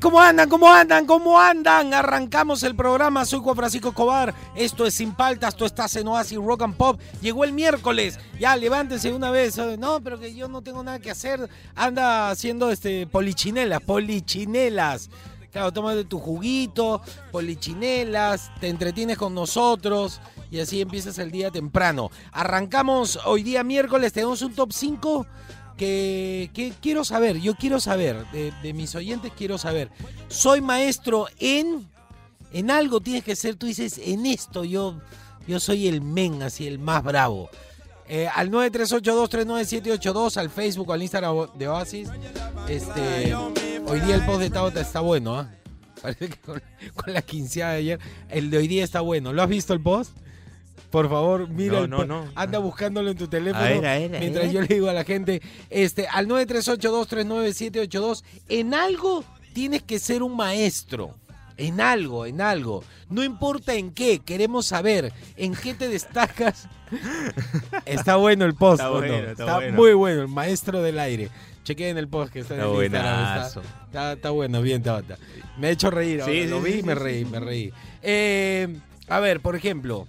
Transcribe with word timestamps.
¿Cómo 0.00 0.20
andan? 0.20 0.48
¿Cómo 0.48 0.72
andan? 0.72 1.06
¿Cómo 1.06 1.38
andan? 1.38 1.92
Arrancamos 1.92 2.62
el 2.62 2.74
programa, 2.74 3.24
soy 3.26 3.40
Juan 3.40 3.56
Francisco 3.56 3.88
Escobar, 3.88 4.34
esto 4.54 4.86
es 4.86 4.94
Sin 4.94 5.14
Paltas, 5.14 5.54
tú 5.54 5.66
estás 5.66 5.94
en 5.96 6.08
Oasis 6.08 6.38
Rock 6.38 6.62
and 6.62 6.74
Pop, 6.74 6.98
llegó 7.20 7.44
el 7.44 7.52
miércoles, 7.52 8.18
ya 8.40 8.56
levántense 8.56 9.12
una 9.12 9.30
vez, 9.30 9.58
no, 9.78 10.00
pero 10.00 10.18
que 10.18 10.34
yo 10.34 10.48
no 10.48 10.62
tengo 10.62 10.82
nada 10.82 10.98
que 11.00 11.10
hacer, 11.10 11.50
anda 11.74 12.30
haciendo 12.30 12.70
este 12.70 13.06
polichinelas, 13.06 13.82
polichinelas. 13.82 15.10
Claro, 15.52 15.70
tómate 15.70 16.04
tu 16.04 16.18
juguito, 16.18 17.00
polichinelas, 17.30 18.50
te 18.60 18.68
entretienes 18.68 19.16
con 19.18 19.34
nosotros 19.34 20.20
y 20.50 20.58
así 20.58 20.80
empiezas 20.80 21.18
el 21.18 21.30
día 21.30 21.50
temprano. 21.52 22.10
Arrancamos 22.32 23.20
hoy 23.24 23.44
día 23.44 23.62
miércoles, 23.62 24.12
tenemos 24.12 24.42
un 24.42 24.52
top 24.54 24.72
5 24.72 25.26
que, 25.76 26.72
quiero 26.80 27.04
saber, 27.04 27.40
yo 27.40 27.54
quiero 27.54 27.80
saber, 27.80 28.24
de, 28.32 28.72
mis 28.72 28.94
oyentes 28.94 29.32
quiero 29.36 29.58
saber, 29.58 29.90
soy 30.28 30.60
maestro 30.60 31.26
en, 31.38 31.88
en 32.52 32.70
algo 32.70 33.00
tienes 33.00 33.24
que 33.24 33.36
ser, 33.36 33.56
tú 33.56 33.66
dices, 33.66 33.98
en 34.02 34.26
esto 34.26 34.64
yo, 34.64 35.00
yo 35.46 35.60
soy 35.60 35.88
el 35.88 36.00
men, 36.00 36.42
así, 36.42 36.66
el 36.66 36.78
más 36.78 37.02
bravo. 37.02 37.50
Eh, 38.06 38.28
al 38.34 38.50
938239782, 38.50 40.36
al 40.36 40.50
Facebook 40.50 40.92
al 40.92 41.02
Instagram 41.02 41.48
de 41.56 41.68
Oasis. 41.68 42.10
Este, 42.68 43.34
hoy 43.34 44.00
día 44.00 44.14
el 44.14 44.26
post 44.26 44.40
de 44.40 44.50
Tabata 44.50 44.80
está 44.80 45.00
bueno, 45.00 45.38
¿ah? 45.38 45.50
Parece 46.02 46.28
que 46.28 46.36
con, 46.36 46.62
con 46.94 47.14
la 47.14 47.22
quinceada 47.22 47.72
de 47.72 47.78
ayer, 47.78 48.00
el 48.28 48.50
de 48.50 48.58
hoy 48.58 48.68
día 48.68 48.84
está 48.84 49.00
bueno. 49.00 49.32
¿Lo 49.32 49.42
has 49.42 49.48
visto 49.48 49.72
el 49.72 49.80
post? 49.80 50.14
Por 50.90 51.08
favor, 51.08 51.48
mira, 51.48 51.78
No, 51.86 52.02
el 52.02 52.08
no, 52.08 52.22
no. 52.24 52.24
anda 52.36 52.58
buscándolo 52.60 53.10
en 53.10 53.16
tu 53.16 53.26
teléfono. 53.28 53.64
A 53.64 53.68
ver, 53.68 53.86
a 53.86 53.98
ver, 53.98 54.16
a 54.16 54.18
mientras 54.20 54.52
yo 54.52 54.60
le 54.60 54.66
digo 54.68 54.88
a 54.88 54.92
la 54.92 55.02
gente, 55.04 55.42
este, 55.70 56.06
al 56.06 56.26
938239782, 56.28 58.22
en 58.48 58.74
algo 58.74 59.24
tienes 59.52 59.82
que 59.82 59.98
ser 59.98 60.22
un 60.22 60.36
maestro. 60.36 61.14
En 61.56 61.80
algo, 61.80 62.26
en 62.26 62.40
algo. 62.40 62.82
No 63.08 63.22
importa 63.22 63.74
en 63.74 63.92
qué, 63.92 64.18
queremos 64.18 64.66
saber 64.66 65.12
en 65.36 65.54
qué 65.54 65.72
te 65.74 65.88
destacas. 65.88 66.68
está 67.86 68.16
bueno 68.16 68.44
el 68.44 68.54
post, 68.54 68.82
Está 68.82 69.30
está 69.30 69.54
bueno. 69.56 69.76
muy 69.76 69.92
bueno, 69.94 70.22
el 70.22 70.28
maestro 70.28 70.82
del 70.82 70.98
aire. 70.98 71.28
Chequen 71.62 71.96
el 71.96 72.08
post 72.08 72.32
que 72.32 72.40
está 72.40 72.54
en 72.54 72.60
Está 72.60 72.72
el 72.76 72.84
Instagram, 72.84 74.12
está- 74.12 74.30
bueno, 74.30 74.60
bien, 74.62 74.82
Tabata. 74.82 75.16
Me 75.56 75.68
ha 75.68 75.70
hecho 75.70 75.90
reír 75.90 76.20
ahora, 76.22 76.32
Sí, 76.32 76.46
lo 76.46 76.60
vi 76.60 76.72
sí, 76.72 76.78
y 76.80 76.82
me 76.82 76.94
reí, 76.96 77.24
me 77.24 77.38
reí. 77.40 77.72
Eh, 78.02 78.76
a 79.08 79.20
ver, 79.20 79.40
por 79.40 79.54
ejemplo, 79.54 80.06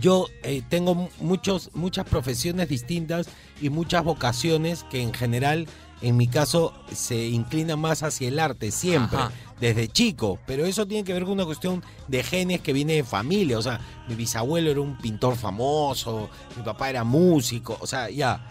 yo 0.00 0.26
eh, 0.42 0.62
tengo 0.68 0.94
mu- 0.94 1.08
muchos, 1.20 1.70
muchas 1.74 2.06
profesiones 2.06 2.68
distintas 2.68 3.26
y 3.60 3.70
muchas 3.70 4.02
vocaciones 4.04 4.84
que 4.90 5.02
en 5.02 5.12
general, 5.12 5.66
en 6.00 6.16
mi 6.16 6.26
caso, 6.26 6.72
se 6.92 7.26
inclinan 7.28 7.78
más 7.78 8.02
hacia 8.02 8.28
el 8.28 8.38
arte, 8.38 8.70
siempre, 8.70 9.18
Ajá. 9.18 9.32
desde 9.60 9.88
chico. 9.88 10.38
Pero 10.46 10.64
eso 10.66 10.86
tiene 10.86 11.04
que 11.04 11.12
ver 11.12 11.24
con 11.24 11.32
una 11.32 11.44
cuestión 11.44 11.82
de 12.08 12.22
genes 12.22 12.60
que 12.60 12.72
viene 12.72 12.94
de 12.94 13.04
familia. 13.04 13.58
O 13.58 13.62
sea, 13.62 13.80
mi 14.08 14.14
bisabuelo 14.14 14.70
era 14.70 14.80
un 14.80 14.96
pintor 14.98 15.36
famoso, 15.36 16.28
mi 16.56 16.62
papá 16.62 16.90
era 16.90 17.04
músico, 17.04 17.76
o 17.80 17.86
sea, 17.86 18.10
ya. 18.10 18.46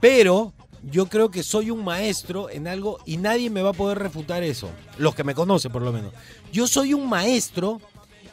Pero 0.00 0.52
yo 0.82 1.06
creo 1.06 1.30
que 1.30 1.42
soy 1.42 1.70
un 1.70 1.84
maestro 1.84 2.48
en 2.50 2.68
algo 2.68 2.98
y 3.06 3.16
nadie 3.16 3.50
me 3.50 3.62
va 3.62 3.70
a 3.70 3.74
poder 3.74 3.98
refutar 3.98 4.42
eso. 4.42 4.68
Los 4.98 5.14
que 5.14 5.24
me 5.24 5.34
conocen, 5.34 5.72
por 5.72 5.82
lo 5.82 5.92
menos. 5.92 6.12
Yo 6.52 6.66
soy 6.68 6.94
un 6.94 7.08
maestro 7.08 7.80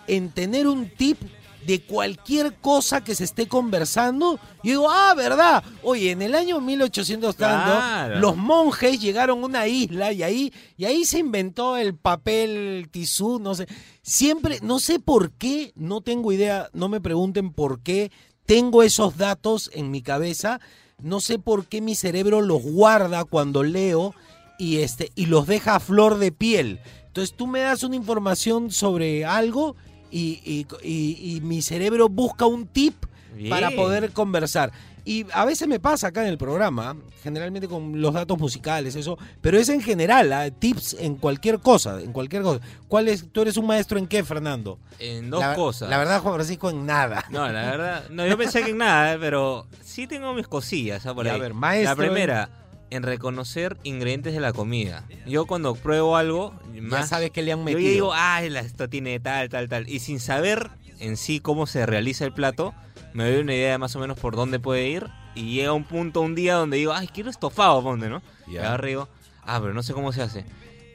en 0.07 0.29
tener 0.29 0.67
un 0.67 0.89
tip 0.89 1.17
de 1.65 1.81
cualquier 1.81 2.55
cosa 2.55 3.03
que 3.03 3.15
se 3.15 3.23
esté 3.23 3.47
conversando. 3.47 4.39
Y 4.63 4.69
digo, 4.69 4.87
ah, 4.89 5.13
¿verdad? 5.15 5.63
Oye, 5.81 6.11
en 6.11 6.21
el 6.21 6.35
año 6.35 6.59
1800 6.61 7.35
tanto, 7.35 7.71
Claro. 7.71 8.19
los 8.19 8.35
monjes 8.37 8.99
llegaron 8.99 9.41
a 9.41 9.45
una 9.45 9.67
isla 9.67 10.11
y 10.11 10.23
ahí, 10.23 10.53
y 10.77 10.85
ahí 10.85 11.05
se 11.05 11.19
inventó 11.19 11.77
el 11.77 11.95
papel 11.95 12.87
tisú, 12.91 13.39
no 13.39 13.55
sé. 13.55 13.67
Siempre, 14.01 14.59
no 14.61 14.79
sé 14.79 14.99
por 14.99 15.31
qué, 15.31 15.71
no 15.75 16.01
tengo 16.01 16.31
idea, 16.31 16.69
no 16.73 16.89
me 16.89 17.01
pregunten 17.01 17.51
por 17.51 17.79
qué 17.81 18.11
tengo 18.45 18.83
esos 18.83 19.17
datos 19.17 19.69
en 19.73 19.91
mi 19.91 20.01
cabeza. 20.01 20.59
No 21.01 21.19
sé 21.21 21.39
por 21.39 21.65
qué 21.67 21.81
mi 21.81 21.95
cerebro 21.95 22.41
los 22.41 22.61
guarda 22.61 23.25
cuando 23.25 23.63
leo 23.63 24.13
y, 24.59 24.77
este, 24.77 25.11
y 25.15 25.25
los 25.25 25.47
deja 25.47 25.75
a 25.75 25.79
flor 25.79 26.17
de 26.17 26.31
piel. 26.31 26.79
Entonces 27.07 27.35
tú 27.35 27.45
me 27.47 27.59
das 27.59 27.83
una 27.83 27.95
información 27.95 28.71
sobre 28.71 29.25
algo 29.25 29.75
y, 30.13 30.41
y- 30.45 30.67
y- 30.83 31.35
y 31.37 31.41
mi 31.41 31.61
cerebro 31.61 32.07
busca 32.09 32.45
un 32.45 32.67
tip 32.67 32.95
Bien. 33.35 33.49
para 33.49 33.71
poder 33.71 34.11
conversar. 34.11 34.71
Y 35.05 35.25
a 35.33 35.43
veces 35.43 35.67
me 35.67 35.81
pasa 35.81 36.07
acá 36.07 36.21
en 36.21 36.29
el 36.29 36.37
programa, 36.37 36.95
generalmente 37.21 37.67
con 37.67 37.99
los 37.99 38.13
datos 38.13 38.39
musicales, 38.39 38.95
eso, 38.95 39.17
pero 39.41 39.57
es 39.57 39.67
en 39.67 39.81
general, 39.81 40.31
¿ah? 40.31 40.49
tips 40.49 40.95
en 40.97 41.15
cualquier 41.15 41.59
cosa, 41.59 41.99
en 41.99 42.13
cualquier 42.13 42.41
cosa. 42.41 42.61
¿Cuál 42.87 43.09
es, 43.09 43.25
¿Tú 43.29 43.41
eres 43.41 43.57
un 43.57 43.67
maestro 43.67 43.97
en 43.99 44.07
qué, 44.07 44.23
Fernando? 44.23 44.79
En 44.99 45.29
dos 45.29 45.41
La- 45.41 45.55
cosas. 45.55 45.89
La 45.89 45.97
verdad, 45.97 46.21
Juan 46.21 46.35
Francisco, 46.35 46.69
en 46.69 46.85
nada. 46.85 47.25
No, 47.31 47.45
la 47.51 47.63
verdad. 47.71 48.03
No, 48.11 48.25
yo 48.25 48.37
pensé 48.37 48.63
que 48.63 48.69
en 48.71 48.77
nada, 48.77 49.15
eh, 49.15 49.17
pero 49.19 49.67
sí 49.83 50.07
tengo 50.07 50.33
mis 50.33 50.47
cosillas. 50.47 51.05
¿ah? 51.05 51.13
Por 51.13 51.25
Ya, 51.25 51.31
ahí. 51.33 51.39
a 51.39 51.41
ver, 51.43 51.53
maestro 51.53 51.89
La 51.89 51.95
primera, 51.97 52.43
en 52.43 52.62
reconocer 53.01 53.77
ingredientes 53.83 54.33
de 54.33 54.39
la 54.39 54.53
comida. 54.53 55.03
Yo 55.25 55.47
cuando 55.47 55.73
pruebo 55.73 56.15
algo, 56.17 56.53
Ya 56.75 56.81
más, 56.81 57.09
sabes 57.09 57.31
que 57.31 57.41
le 57.41 57.51
han 57.53 57.59
yo 57.59 57.65
metido. 57.65 57.81
ya 57.81 57.89
digo, 57.89 58.11
ah, 58.13 58.43
esto 58.43 58.87
tiene 58.89 59.19
tal, 59.19 59.49
tal, 59.49 59.67
tal. 59.69 59.89
Y 59.89 59.99
sin 59.99 60.19
saber 60.19 60.69
en 60.99 61.17
sí 61.17 61.39
cómo 61.39 61.65
se 61.65 61.85
realiza 61.87 62.25
el 62.25 62.33
plato, 62.33 62.75
me 63.13 63.23
doy 63.29 63.41
una 63.41 63.55
idea 63.55 63.71
de 63.71 63.77
más 63.79 63.95
o 63.95 63.99
menos 63.99 64.19
por 64.19 64.35
dónde 64.35 64.59
puede 64.59 64.87
ir. 64.89 65.07
Y 65.33 65.55
llega 65.55 65.73
un 65.73 65.85
punto, 65.85 66.21
un 66.21 66.35
día 66.35 66.53
donde 66.55 66.77
digo, 66.77 66.93
ay, 66.93 67.07
quiero 67.07 67.31
estofado, 67.31 67.81
ponte, 67.81 68.07
¿no? 68.09 68.21
Y 68.45 68.53
Ya. 68.53 68.61
agarro 68.67 68.85
y 68.85 68.89
digo, 68.91 69.09
ah, 69.43 69.59
pero 69.59 69.73
no 69.73 69.81
sé 69.81 69.93
cómo 69.93 70.11
se 70.11 70.21
hace. 70.21 70.45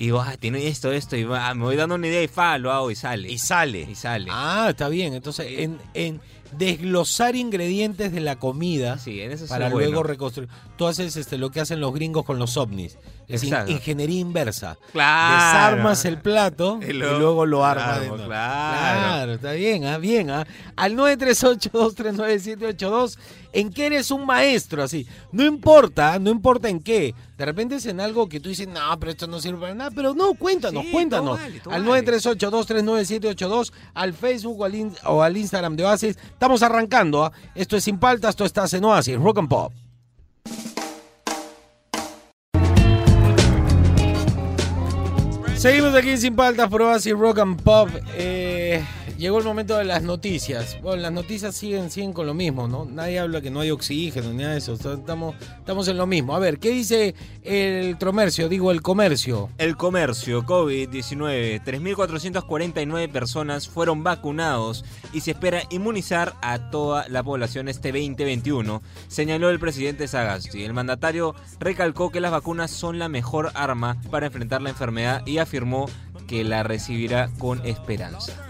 Y 0.00 0.04
digo, 0.04 0.20
ah, 0.20 0.36
tiene 0.38 0.69
esto, 0.69 0.92
esto, 0.92 1.16
y 1.16 1.25
va- 1.25 1.53
me 1.54 1.65
voy 1.65 1.75
dando 1.75 1.97
una 1.97 2.06
idea 2.06 2.22
y 2.22 2.28
fa, 2.28 2.56
lo 2.56 2.70
hago 2.70 2.88
y 2.92 2.94
sale. 2.94 3.28
Y 3.28 3.38
sale. 3.38 3.80
Y 3.91 3.97
sale. 3.97 4.28
Ah, 4.30 4.69
está 4.70 4.88
bien. 4.88 5.12
Entonces, 5.12 5.47
en, 5.59 5.76
en 5.94 6.20
desglosar 6.56 7.36
ingredientes 7.36 8.12
de 8.12 8.20
la 8.20 8.36
comida 8.36 8.98
Sí, 8.98 9.20
en 9.20 9.32
eso 9.32 9.47
soy 9.47 9.48
para 9.48 9.69
bueno. 9.70 9.88
luego 9.91 10.03
reconstruir. 10.03 10.48
Tú 10.76 10.86
haces 10.86 11.16
este, 11.16 11.38
lo 11.38 11.50
que 11.50 11.60
hacen 11.60 11.81
los 11.81 11.92
gringos 11.92 12.25
con 12.25 12.38
los 12.38 12.56
ovnis. 12.56 12.97
Es 13.28 13.43
Exacto. 13.43 13.72
ingeniería 13.72 14.21
inversa. 14.21 14.78
Claro. 14.93 15.34
Desarmas 15.77 16.05
el 16.06 16.19
plato 16.19 16.81
y 16.87 16.87
Y 16.91 16.93
luego, 16.94 17.44
lo 17.44 17.65
armas 17.65 17.99
claro, 17.99 18.15
claro. 18.16 18.27
Claro, 18.28 19.33
está 19.34 19.53
bien, 19.53 19.84
ah, 19.84 19.99
bien. 19.99 20.31
ah. 20.31 20.47
Al 20.77 20.94
938-239-782, 20.97 23.19
¿en 23.53 23.71
qué 23.71 23.87
eres 23.87 24.11
un 24.11 24.25
maestro? 24.27 24.83
Así. 24.83 25.06
No 25.33 25.44
importa, 25.44 26.19
no 26.19 26.31
importa 26.31 26.69
en 26.69 26.81
qué. 26.81 27.15
De 27.37 27.44
repente 27.44 27.77
es 27.77 27.87
en 27.87 28.00
algo 28.00 28.28
que 28.28 28.41
tú 28.41 28.49
dices, 28.49 28.66
no, 28.66 28.99
pero 28.99 29.12
esto 29.12 29.27
no 29.27 29.41
sirve 29.41 29.60
para 29.60 29.75
nada. 29.75 29.91
Pero 29.95 30.15
no, 30.15 30.34
cuéntanos, 30.34 30.84
Sí, 30.84 30.91
cuéntanos. 30.91 31.37
todo 31.39 31.47
vale, 31.47 31.60
todo 31.60 31.75
al 31.75 31.84
vale. 31.84 32.06
938-239-782, 32.06 33.72
al 33.95 34.15
Facebook 34.15 34.60
o 34.60 34.65
al, 34.65 34.75
in- 34.75 34.97
o 35.05 35.22
al 35.22 35.37
Instagram 35.37 35.77
de 35.77 35.84
Oasis. 35.84 36.16
Estamos 36.16 36.62
arrancando. 36.62 37.25
ah. 37.25 37.33
Esto 37.55 37.77
es 37.77 37.84
Sin 37.84 37.99
Paltas, 37.99 38.31
esto 38.31 38.45
estás 38.45 38.72
en 38.75 38.84
Oasis, 38.84 39.16
Rock 39.19 39.39
and 39.39 39.49
Pop. 39.49 39.72
Seguimos 45.58 45.92
aquí 45.96 46.10
en 46.10 46.19
Sin 46.19 46.36
Paltas, 46.36 46.69
por 46.69 46.82
Oasis 46.82 47.15
Rock 47.15 47.41
and 47.41 47.60
Pop. 47.60 47.88
Eh, 48.15 48.80
llegó 49.18 49.38
el 49.38 49.44
momento 49.44 49.76
de 49.76 49.84
las 49.84 50.03
noticias. 50.03 50.78
Bueno, 50.80 51.03
las 51.03 51.12
noticias 51.12 51.54
siguen, 51.54 51.91
siguen 51.91 52.12
con 52.12 52.26
lo 52.26 52.34
mismo, 52.34 52.68
¿no? 52.68 52.84
Nadie 52.84 53.18
habla 53.18 53.41
que 53.41 53.50
no 53.50 53.60
hay 53.60 53.70
oxígeno 53.70 54.30
ni 54.30 54.38
nada 54.38 54.53
de 54.53 54.59
eso. 54.59 54.74
Estamos, 54.74 55.34
estamos 55.59 55.88
en 55.88 55.97
lo 55.97 56.06
mismo. 56.06 56.34
A 56.34 56.38
ver, 56.38 56.59
¿qué 56.59 56.70
dice 56.70 57.15
el 57.42 57.98
comercio? 57.98 58.48
Digo, 58.48 58.70
el 58.70 58.80
comercio. 58.80 59.50
El 59.59 59.76
comercio 59.76 60.44
COVID-19, 60.44 61.62
3.449 61.65 63.10
personas 63.10 63.68
fueron 63.68 64.04
vacunados 64.04 64.84
y 65.12 65.21
se 65.21 65.32
espera 65.32 65.62
inmunizar 65.71 66.34
a 66.41 66.71
toda 66.71 67.09
la 67.09 67.22
población 67.22 67.68
este 67.68 67.91
2021, 67.91 68.82
señaló 69.09 69.50
el 69.50 69.59
presidente 69.59 70.06
Sagasti. 70.06 70.62
El 70.62 70.74
mandatario 70.74 71.34
recalcó 71.59 72.10
que 72.10 72.21
las 72.21 72.30
vacunas 72.30 72.71
son 72.71 72.98
la 72.98 73.09
mejor 73.09 73.50
arma 73.54 74.00
para 74.10 74.26
enfrentar 74.26 74.62
la 74.62 74.71
enfermedad 74.71 75.26
y 75.26 75.38
afirmó 75.38 75.86
que 76.28 76.44
la 76.44 76.62
recibirá 76.62 77.30
con 77.38 77.64
esperanza. 77.66 78.48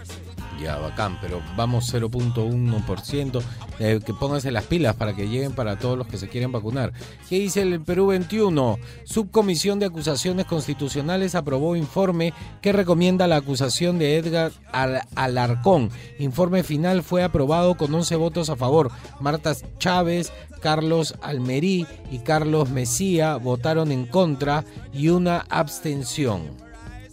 Ya, 0.61 0.77
bacán, 0.77 1.17
pero 1.21 1.41
vamos 1.55 1.93
0.1%. 1.93 3.41
Eh, 3.79 4.01
que 4.05 4.13
pónganse 4.13 4.51
las 4.51 4.65
pilas 4.65 4.95
para 4.95 5.15
que 5.15 5.29
lleguen 5.29 5.53
para 5.53 5.79
todos 5.79 5.97
los 5.97 6.07
que 6.07 6.17
se 6.17 6.27
quieren 6.27 6.51
vacunar. 6.51 6.91
¿Qué 7.29 7.39
dice 7.39 7.61
el 7.61 7.79
Perú 7.81 8.07
21? 8.07 8.77
Subcomisión 9.05 9.79
de 9.79 9.85
Acusaciones 9.85 10.45
Constitucionales 10.45 11.35
aprobó 11.35 11.77
informe 11.77 12.33
que 12.61 12.73
recomienda 12.73 13.27
la 13.27 13.37
acusación 13.37 13.99
de 13.99 14.17
Edgar 14.17 14.51
Al 14.73 15.01
Alarcón. 15.15 15.91
Informe 16.19 16.63
final 16.63 17.03
fue 17.03 17.23
aprobado 17.23 17.75
con 17.77 17.93
11 17.93 18.17
votos 18.17 18.49
a 18.49 18.57
favor. 18.57 18.91
Marta 19.21 19.53
Chávez, 19.77 20.33
Carlos 20.61 21.15
Almerí 21.21 21.87
y 22.11 22.19
Carlos 22.19 22.69
Mesía 22.69 23.37
votaron 23.37 23.93
en 23.93 24.05
contra 24.05 24.65
y 24.91 25.07
una 25.07 25.45
abstención. 25.49 26.68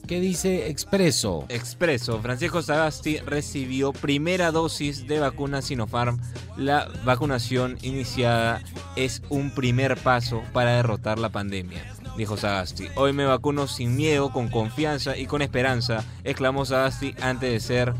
¿Qué 0.07 0.21
dice 0.21 0.69
Expreso? 0.71 1.45
Expreso. 1.49 2.21
Francisco 2.21 2.63
Sagasti 2.63 3.19
recibió 3.19 3.93
primera 3.93 4.53
dosis 4.53 5.07
de 5.09 5.19
vacuna 5.19 5.63
Sinopharm. 5.63 6.21
La 6.57 6.89
vacunación 7.05 7.77
iniciada 7.83 8.63
es 8.95 9.23
un 9.31 9.51
primer 9.51 9.97
paso 9.97 10.43
para 10.53 10.77
derrotar 10.77 11.19
la 11.19 11.31
pandemia, 11.31 11.83
dijo 12.17 12.37
Sagasti. 12.37 12.87
Hoy 12.95 13.13
me 13.13 13.25
vacuno 13.25 13.67
sin 13.67 13.97
miedo, 13.97 14.31
con 14.31 14.49
confianza 14.49 15.17
y 15.17 15.27
con 15.27 15.43
esperanza, 15.43 16.05
exclamó 16.23 16.65
Sagasti 16.65 17.15
antes 17.21 17.51
de 17.51 17.59
ser 17.61 17.93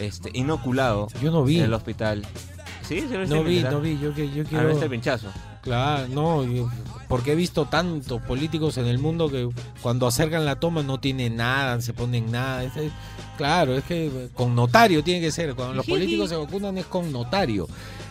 este, 0.00 0.30
inoculado 0.34 1.06
Yo 1.22 1.30
no 1.30 1.44
vi. 1.44 1.58
en 1.58 1.66
el 1.66 1.74
hospital. 1.74 2.26
¿Sí? 2.88 3.02
¿Se 3.08 3.18
No 3.26 3.44
vi, 3.44 3.62
no 3.62 3.80
vi. 3.80 3.98
Yo, 4.00 4.10
yo 4.12 4.42
Ah, 4.42 4.46
quiero... 4.48 4.68
¿viste 4.68 4.84
el 4.84 4.90
pinchazo? 4.90 5.28
Claro, 5.62 6.08
no, 6.08 6.44
porque 7.08 7.32
he 7.32 7.34
visto 7.36 7.66
tantos 7.66 8.20
políticos 8.22 8.78
en 8.78 8.86
el 8.86 8.98
mundo 8.98 9.30
que 9.30 9.48
cuando 9.80 10.06
acercan 10.08 10.44
la 10.44 10.56
toma 10.56 10.82
no 10.82 10.98
tienen 10.98 11.36
nada, 11.36 11.80
se 11.80 11.92
ponen 11.94 12.30
nada. 12.32 12.64
Es- 12.64 12.76
es- 12.76 12.92
claro, 13.36 13.76
es 13.76 13.84
que 13.84 14.28
con 14.34 14.54
notario 14.56 15.04
tiene 15.04 15.20
que 15.20 15.30
ser. 15.30 15.54
Cuando 15.54 15.74
los 15.74 15.86
políticos 15.86 16.30
se 16.30 16.36
vacunan 16.36 16.78
es 16.78 16.86
con 16.86 17.12
notario. 17.12 17.68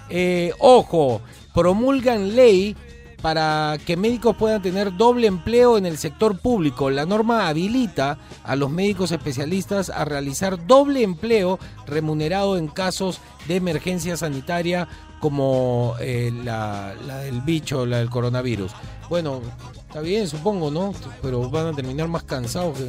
Eh, 0.09 0.53
ojo, 0.59 1.21
promulgan 1.53 2.35
ley 2.35 2.75
para 3.21 3.77
que 3.85 3.97
médicos 3.97 4.35
puedan 4.35 4.61
tener 4.61 4.95
doble 4.95 5.27
empleo 5.27 5.77
en 5.77 5.85
el 5.85 5.97
sector 5.97 6.39
público. 6.39 6.89
La 6.89 7.05
norma 7.05 7.47
habilita 7.47 8.17
a 8.43 8.55
los 8.55 8.71
médicos 8.71 9.11
especialistas 9.11 9.89
a 9.89 10.05
realizar 10.05 10.65
doble 10.65 11.03
empleo 11.03 11.59
remunerado 11.85 12.57
en 12.57 12.67
casos 12.67 13.21
de 13.47 13.57
emergencia 13.57 14.17
sanitaria 14.17 14.87
como 15.19 15.95
eh, 15.99 16.31
la, 16.43 16.95
del 17.23 17.41
bicho, 17.41 17.85
la 17.85 17.99
del 17.99 18.09
coronavirus. 18.09 18.71
Bueno, 19.07 19.41
está 19.87 20.01
bien, 20.01 20.27
supongo, 20.27 20.71
¿no? 20.71 20.93
Pero 21.21 21.47
van 21.49 21.67
a 21.67 21.73
terminar 21.73 22.07
más 22.07 22.23
cansados. 22.23 22.79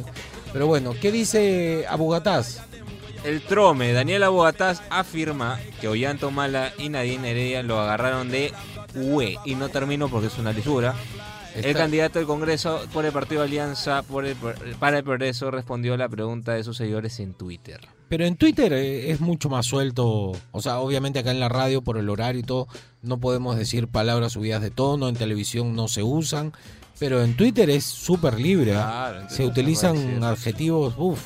Pero 0.51 0.65
bueno, 0.65 0.93
¿qué 0.99 1.11
dice 1.11 1.85
Abugataz? 1.87 2.61
El 3.23 3.41
trome, 3.41 3.93
Daniel 3.93 4.23
Abogataz 4.23 4.81
afirma 4.89 5.57
que 5.79 5.87
Ollanta 5.87 6.29
Mala 6.29 6.73
y 6.77 6.89
Nadine 6.89 7.31
Heredia 7.31 7.63
lo 7.63 7.79
agarraron 7.79 8.29
de 8.29 8.51
UE 8.95 9.37
y 9.45 9.55
no 9.55 9.69
terminó 9.69 10.09
porque 10.09 10.27
es 10.27 10.37
una 10.37 10.51
lisura. 10.53 10.95
El 11.55 11.75
candidato 11.75 12.17
del 12.17 12.27
Congreso 12.27 12.81
por 12.91 13.05
el 13.05 13.11
Partido 13.11 13.43
Alianza 13.43 14.01
por 14.01 14.25
el- 14.25 14.35
para 14.79 14.97
el 14.97 15.03
Progreso 15.03 15.51
respondió 15.51 15.93
a 15.93 15.97
la 15.97 16.09
pregunta 16.09 16.53
de 16.53 16.63
sus 16.63 16.77
seguidores 16.77 17.19
en 17.19 17.35
Twitter. 17.35 17.79
Pero 18.09 18.25
en 18.25 18.37
Twitter 18.37 18.73
eh, 18.73 19.11
es 19.11 19.21
mucho 19.21 19.49
más 19.49 19.65
suelto. 19.67 20.31
O 20.51 20.61
sea, 20.61 20.79
obviamente 20.79 21.19
acá 21.19 21.29
en 21.31 21.39
la 21.39 21.49
radio, 21.49 21.83
por 21.83 21.97
el 21.97 22.09
horario 22.09 22.39
y 22.41 22.43
todo, 22.43 22.67
no 23.03 23.19
podemos 23.19 23.55
decir 23.55 23.87
palabras 23.87 24.33
subidas 24.33 24.61
de 24.63 24.71
tono. 24.71 25.09
En 25.09 25.15
televisión 25.15 25.75
no 25.75 25.87
se 25.87 26.01
usan. 26.01 26.53
Pero 26.99 27.23
en 27.23 27.35
Twitter 27.35 27.69
es 27.69 27.83
súper 27.85 28.39
libre. 28.39 28.75
¿ah? 28.75 29.09
Claro, 29.11 29.29
se 29.29 29.45
utilizan 29.45 30.23
adjetivos, 30.23 30.93
uff. 30.97 31.21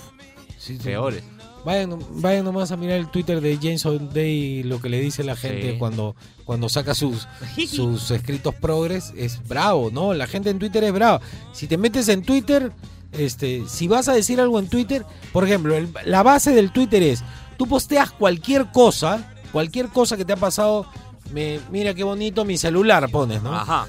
Peores. 0.84 1.24
Vayan, 1.65 2.00
vayan 2.21 2.45
nomás 2.45 2.71
a 2.71 2.77
mirar 2.77 2.98
el 2.98 3.09
Twitter 3.09 3.42
de 3.42 3.57
Jason 3.62 4.09
Day, 4.13 4.63
lo 4.63 4.80
que 4.80 4.88
le 4.89 5.00
dice 5.01 5.24
la 5.24 5.36
gente 5.36 5.74
Sí. 5.74 5.77
cuando, 5.77 6.15
cuando 6.45 6.69
saca 6.69 6.94
sus, 6.95 7.27
sus 7.69 8.09
escritos 8.12 8.56
progres. 8.56 9.13
Es 9.18 9.45
bravo, 9.48 9.89
¿no? 9.92 10.13
La 10.13 10.27
gente 10.27 10.50
en 10.50 10.59
Twitter 10.59 10.83
es 10.86 10.94
brava. 10.94 11.19
Si 11.51 11.68
te 11.68 11.77
metes 11.77 12.07
en 12.07 12.21
Twitter, 12.24 12.71
este, 13.12 13.63
si 13.68 13.88
vas 13.88 14.07
a 14.07 14.13
decir 14.13 14.39
algo 14.39 14.59
en 14.59 14.68
Twitter, 14.69 15.06
por 15.33 15.44
ejemplo, 15.44 15.75
el- 15.75 15.89
la 16.06 16.24
base 16.24 16.51
del 16.51 16.71
Twitter 16.71 17.04
es, 17.04 17.24
tú 17.57 17.68
posteas 17.68 18.12
cualquier 18.12 18.71
cosa, 18.71 19.33
cualquier 19.51 19.88
cosa 19.89 20.15
que 20.15 20.24
te 20.25 20.33
ha 20.33 20.38
pasado, 20.38 20.86
me, 21.33 21.59
mira 21.71 21.94
qué 21.94 22.04
bonito 22.04 22.45
mi 22.45 22.57
celular 22.57 23.09
pones, 23.09 23.42
¿no? 23.44 23.54
Ajá. 23.54 23.88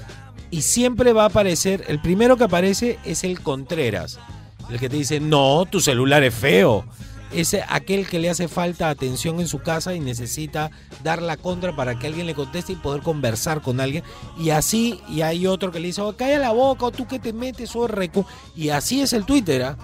y 0.51 0.63
siempre 0.63 1.13
va 1.13 1.23
a 1.23 1.27
aparecer, 1.27 1.85
el 1.87 2.01
primero 2.01 2.35
que 2.35 2.43
aparece 2.45 2.97
es 3.05 3.23
el 3.23 3.39
Contreras, 3.41 4.19
el 4.71 4.79
que 4.79 4.89
te 4.89 4.97
dice, 4.97 5.19
no, 5.19 5.65
tu 5.69 5.79
celular 5.79 6.23
es 6.23 6.33
feo. 6.33 6.83
Es 7.31 7.55
aquel 7.67 8.07
que 8.07 8.17
le 8.19 8.29
hace 8.29 8.47
falta 8.47 8.89
atención 8.89 9.39
en 9.39 9.47
su 9.47 9.59
casa 9.59 9.93
y 9.93 9.99
necesita 9.99 10.71
dar 11.03 11.21
la 11.21 11.37
contra 11.37 11.75
para 11.75 11.99
que 11.99 12.07
alguien 12.07 12.25
le 12.25 12.33
conteste 12.33 12.73
y 12.73 12.75
poder 12.75 13.01
conversar 13.03 13.61
con 13.61 13.79
alguien. 13.79 14.03
Y 14.39 14.49
así, 14.49 14.99
y 15.07 15.21
hay 15.21 15.45
otro 15.45 15.71
que 15.71 15.79
le 15.79 15.87
dice, 15.87 16.01
oh, 16.01 16.15
calla 16.15 16.39
la 16.39 16.51
boca, 16.51 16.85
o 16.87 16.91
tú 16.91 17.07
que 17.07 17.19
te 17.19 17.31
metes, 17.33 17.75
o 17.75 17.87
recu. 17.87 18.25
Y 18.55 18.69
así 18.69 19.01
es 19.01 19.13
el 19.13 19.25
Twitter, 19.25 19.61
¿ah? 19.63 19.77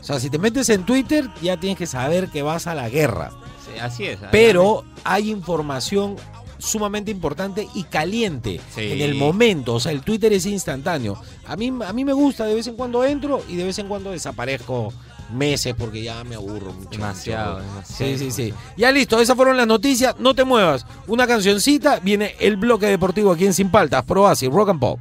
O 0.00 0.04
sea, 0.04 0.18
si 0.18 0.30
te 0.30 0.38
metes 0.38 0.68
en 0.70 0.84
Twitter, 0.84 1.28
ya 1.42 1.58
tienes 1.60 1.78
que 1.78 1.86
saber 1.86 2.28
que 2.28 2.42
vas 2.42 2.66
a 2.66 2.74
la 2.74 2.88
guerra. 2.88 3.30
Sí, 3.64 3.78
así 3.78 4.04
es. 4.06 4.18
Pero 4.32 4.84
hay 5.04 5.30
información 5.30 6.16
sumamente 6.58 7.10
importante 7.10 7.68
y 7.74 7.84
caliente 7.84 8.60
Sí. 8.74 8.92
en 8.92 9.00
el 9.00 9.14
momento. 9.14 9.74
O 9.74 9.80
sea, 9.80 9.92
el 9.92 10.02
Twitter 10.02 10.32
es 10.32 10.44
instantáneo. 10.46 11.20
A 11.46 11.56
mí, 11.56 11.72
a 11.86 11.92
mí 11.92 12.04
me 12.04 12.12
gusta, 12.12 12.44
de 12.46 12.54
vez 12.54 12.66
en 12.66 12.76
cuando 12.76 13.04
entro 13.04 13.42
y 13.48 13.56
de 13.56 13.64
vez 13.64 13.78
en 13.78 13.88
cuando 13.88 14.10
desaparezco 14.10 14.92
meses 15.32 15.74
porque 15.76 16.02
ya 16.02 16.24
me 16.24 16.34
aburro 16.34 16.72
mucho. 16.72 16.90
Demasiado, 16.90 17.58
mucho. 17.58 17.68
demasiado. 17.68 18.16
Sí, 18.16 18.18
sí, 18.18 18.30
sí. 18.30 18.54
Ya 18.76 18.90
listo, 18.92 19.20
esas 19.20 19.36
fueron 19.36 19.56
las 19.56 19.66
noticias. 19.66 20.14
No 20.18 20.34
te 20.34 20.44
muevas. 20.44 20.86
Una 21.06 21.26
cancioncita, 21.26 22.00
viene 22.00 22.34
el 22.40 22.56
bloque 22.56 22.86
deportivo 22.86 23.32
aquí 23.32 23.46
en 23.46 23.54
Sin 23.54 23.70
Paltas, 23.70 24.04
Pro 24.04 24.26
Asi, 24.26 24.48
Rock 24.48 24.70
and 24.70 24.80
Pop. 24.80 24.98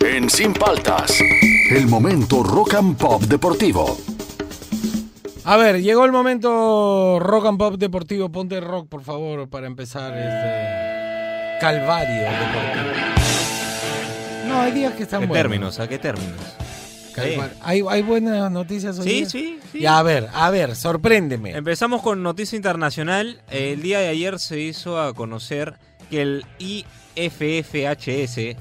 En 0.00 0.30
Sin 0.30 0.54
Paltas, 0.54 1.20
el 1.70 1.86
momento 1.88 2.42
rock 2.42 2.74
and 2.74 2.96
pop 2.96 3.22
deportivo. 3.22 3.98
A 5.44 5.56
ver, 5.56 5.80
llegó 5.80 6.04
el 6.04 6.10
momento 6.10 7.18
Rock 7.20 7.46
and 7.46 7.58
Pop 7.58 7.74
deportivo. 7.76 8.32
Ponte 8.32 8.60
rock, 8.60 8.88
por 8.88 9.04
favor, 9.04 9.48
para 9.48 9.68
empezar 9.68 10.12
este 10.16 11.58
calvario 11.60 12.22
deportivo. 12.22 13.25
No, 14.56 14.62
hay 14.62 14.72
días 14.72 14.94
que 14.94 15.02
están 15.02 15.20
¿Qué 15.20 15.26
buenos. 15.26 15.42
términos? 15.42 15.80
¿A 15.80 15.88
qué 15.88 15.98
términos? 15.98 16.40
¿Hay, 17.62 17.82
hay 17.88 18.02
buenas 18.02 18.50
noticias 18.50 18.98
hoy 18.98 19.04
Sí, 19.04 19.14
día? 19.16 19.28
sí, 19.28 19.58
sí. 19.70 19.80
Ya, 19.80 19.98
a 19.98 20.02
ver, 20.02 20.28
a 20.32 20.48
ver, 20.50 20.74
sorpréndeme. 20.76 21.50
Empezamos 21.50 22.00
con 22.00 22.22
noticia 22.22 22.56
internacional. 22.56 23.40
El 23.50 23.82
día 23.82 23.98
de 24.00 24.08
ayer 24.08 24.38
se 24.38 24.60
hizo 24.60 24.98
a 25.00 25.12
conocer 25.12 25.74
que 26.10 26.22
el 26.22 26.46
IFFHS, 26.58 28.56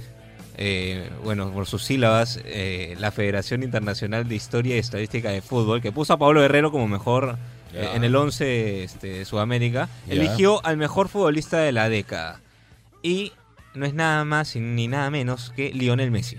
eh, 0.58 1.10
bueno, 1.24 1.52
por 1.52 1.66
sus 1.66 1.84
sílabas, 1.86 2.40
eh, 2.44 2.96
la 3.00 3.12
Federación 3.12 3.64
Internacional 3.64 4.28
de 4.28 4.36
Historia 4.36 4.76
y 4.76 4.80
Estadística 4.80 5.30
de 5.30 5.42
Fútbol, 5.42 5.82
que 5.82 5.94
puso 5.94 6.12
a 6.12 6.18
Pablo 6.18 6.42
Guerrero 6.42 6.72
como 6.72 6.90
mejor 6.90 7.38
eh, 7.74 7.90
en 7.94 8.04
el 8.04 8.14
11 8.16 8.84
este, 8.84 9.08
de 9.08 9.26
Sudamérica, 9.26 9.88
eligió 10.10 10.66
al 10.66 10.76
mejor 10.76 11.08
futbolista 11.08 11.60
de 11.60 11.72
la 11.72 11.88
década. 11.88 12.42
Y 13.02 13.32
no 13.76 13.86
es 13.86 13.94
nada 13.94 14.24
más 14.26 14.56
ni 14.56 14.88
nada 14.88 15.10
menos 15.10 15.52
que 15.56 15.72
Lionel 15.74 16.12
Messi. 16.12 16.38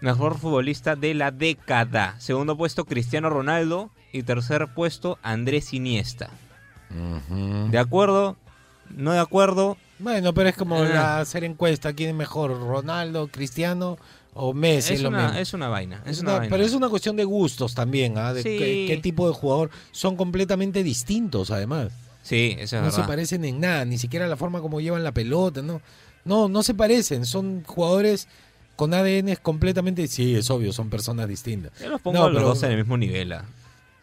Mejor 0.00 0.38
futbolista 0.38 0.96
de 0.96 1.14
la 1.14 1.30
década. 1.30 2.14
Segundo 2.18 2.56
puesto 2.56 2.84
Cristiano 2.86 3.28
Ronaldo 3.28 3.90
y 4.12 4.22
tercer 4.22 4.68
puesto 4.74 5.18
Andrés 5.22 5.72
Iniesta. 5.74 6.30
¿De 7.70 7.78
acuerdo? 7.78 8.36
¿No 8.96 9.12
de 9.12 9.18
acuerdo? 9.20 9.76
Bueno, 9.98 10.32
pero 10.34 10.48
es 10.48 10.56
como 10.56 10.76
Ah. 10.82 10.88
la- 10.88 11.20
hacer 11.20 11.44
encuesta, 11.44 11.92
¿quién 11.92 12.10
es 12.10 12.14
mejor, 12.16 12.58
Ronaldo, 12.58 13.28
Cristiano 13.28 13.98
o 14.34 14.54
Messi? 14.54 14.94
es, 14.94 15.02
lo 15.02 15.10
una, 15.10 15.24
mismo. 15.26 15.38
es 15.38 15.52
una 15.54 15.68
vaina. 15.68 16.02
Es 16.06 16.12
Es 16.16 16.20
una 16.22 16.30
una- 16.30 16.38
vaina. 16.40 16.50
pero 16.56 16.64
es 16.64 16.72
una 16.72 16.88
cuestión 16.88 17.16
de 17.16 17.24
gustos 17.24 17.74
también, 17.74 18.16
¿ah? 18.18 18.32
de 18.32 18.42
Sí. 18.42 18.56
qué, 18.58 18.84
qué 18.88 18.96
tipo 18.96 19.28
de 19.28 19.34
jugador. 19.34 19.70
Son 19.92 20.16
completamente 20.16 20.82
distintos, 20.82 21.50
además. 21.50 21.92
Sí, 22.22 22.56
eso 22.58 22.76
es 22.78 22.82
no 22.82 22.90
se 22.90 23.02
parecen 23.02 23.44
en 23.44 23.60
nada, 23.60 23.84
ni 23.84 23.98
siquiera 23.98 24.26
la 24.26 24.36
forma 24.36 24.60
como 24.60 24.80
llevan 24.80 25.04
la 25.04 25.12
pelota, 25.12 25.62
¿no? 25.62 25.80
No, 26.24 26.48
no 26.48 26.62
se 26.62 26.74
parecen, 26.74 27.24
son 27.26 27.64
jugadores 27.64 28.28
con 28.76 28.94
ADN 28.94 29.36
completamente... 29.42 30.06
Sí, 30.06 30.34
es 30.34 30.48
obvio, 30.50 30.72
son 30.72 30.88
personas 30.90 31.28
distintas. 31.28 31.72
Yo 31.80 31.88
los 31.90 32.00
pongo 32.00 32.18
No, 32.18 32.24
a 32.24 32.28
los 32.30 32.36
pero- 32.38 32.48
dos 32.48 32.62
en 32.62 32.70
el 32.72 32.78
mismo 32.78 32.96
nivel. 32.96 33.32
ah. 33.32 33.44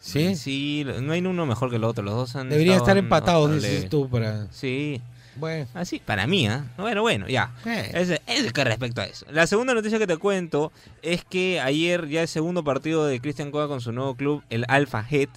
¿Sí? 0.00 0.36
Sí, 0.36 0.86
no 1.02 1.12
hay 1.12 1.20
uno 1.20 1.44
mejor 1.46 1.70
que 1.70 1.76
el 1.76 1.84
otro. 1.84 2.04
Los 2.04 2.14
dos 2.14 2.36
han 2.36 2.48
Deberían 2.48 2.76
estar 2.76 2.96
empatados, 2.96 3.52
dices 3.54 3.88
tú, 3.88 4.08
para... 4.08 4.46
Sí, 4.52 5.00
Bueno, 5.36 5.66
así, 5.74 5.98
para 5.98 6.26
mí, 6.28 6.46
¿ah? 6.46 6.64
Bueno, 6.78 7.02
bueno, 7.02 7.26
ya. 7.28 7.52
eh, 7.66 7.90
Ese, 7.94 8.22
ese 8.28 8.50
que 8.52 8.62
respecto 8.64 9.00
a 9.00 9.04
eso. 9.06 9.26
La 9.30 9.46
segunda 9.48 9.74
noticia 9.74 9.98
que 9.98 10.06
te 10.06 10.16
cuento 10.16 10.72
es 11.02 11.24
que 11.24 11.60
ayer 11.60 12.08
ya 12.08 12.22
el 12.22 12.28
segundo 12.28 12.62
partido 12.62 13.06
de 13.06 13.20
Cristian 13.20 13.50
Coa 13.50 13.66
con 13.68 13.80
su 13.80 13.90
nuevo 13.92 14.14
club, 14.14 14.42
el 14.50 14.64
Alpha 14.68 15.04
Head, 15.10 15.28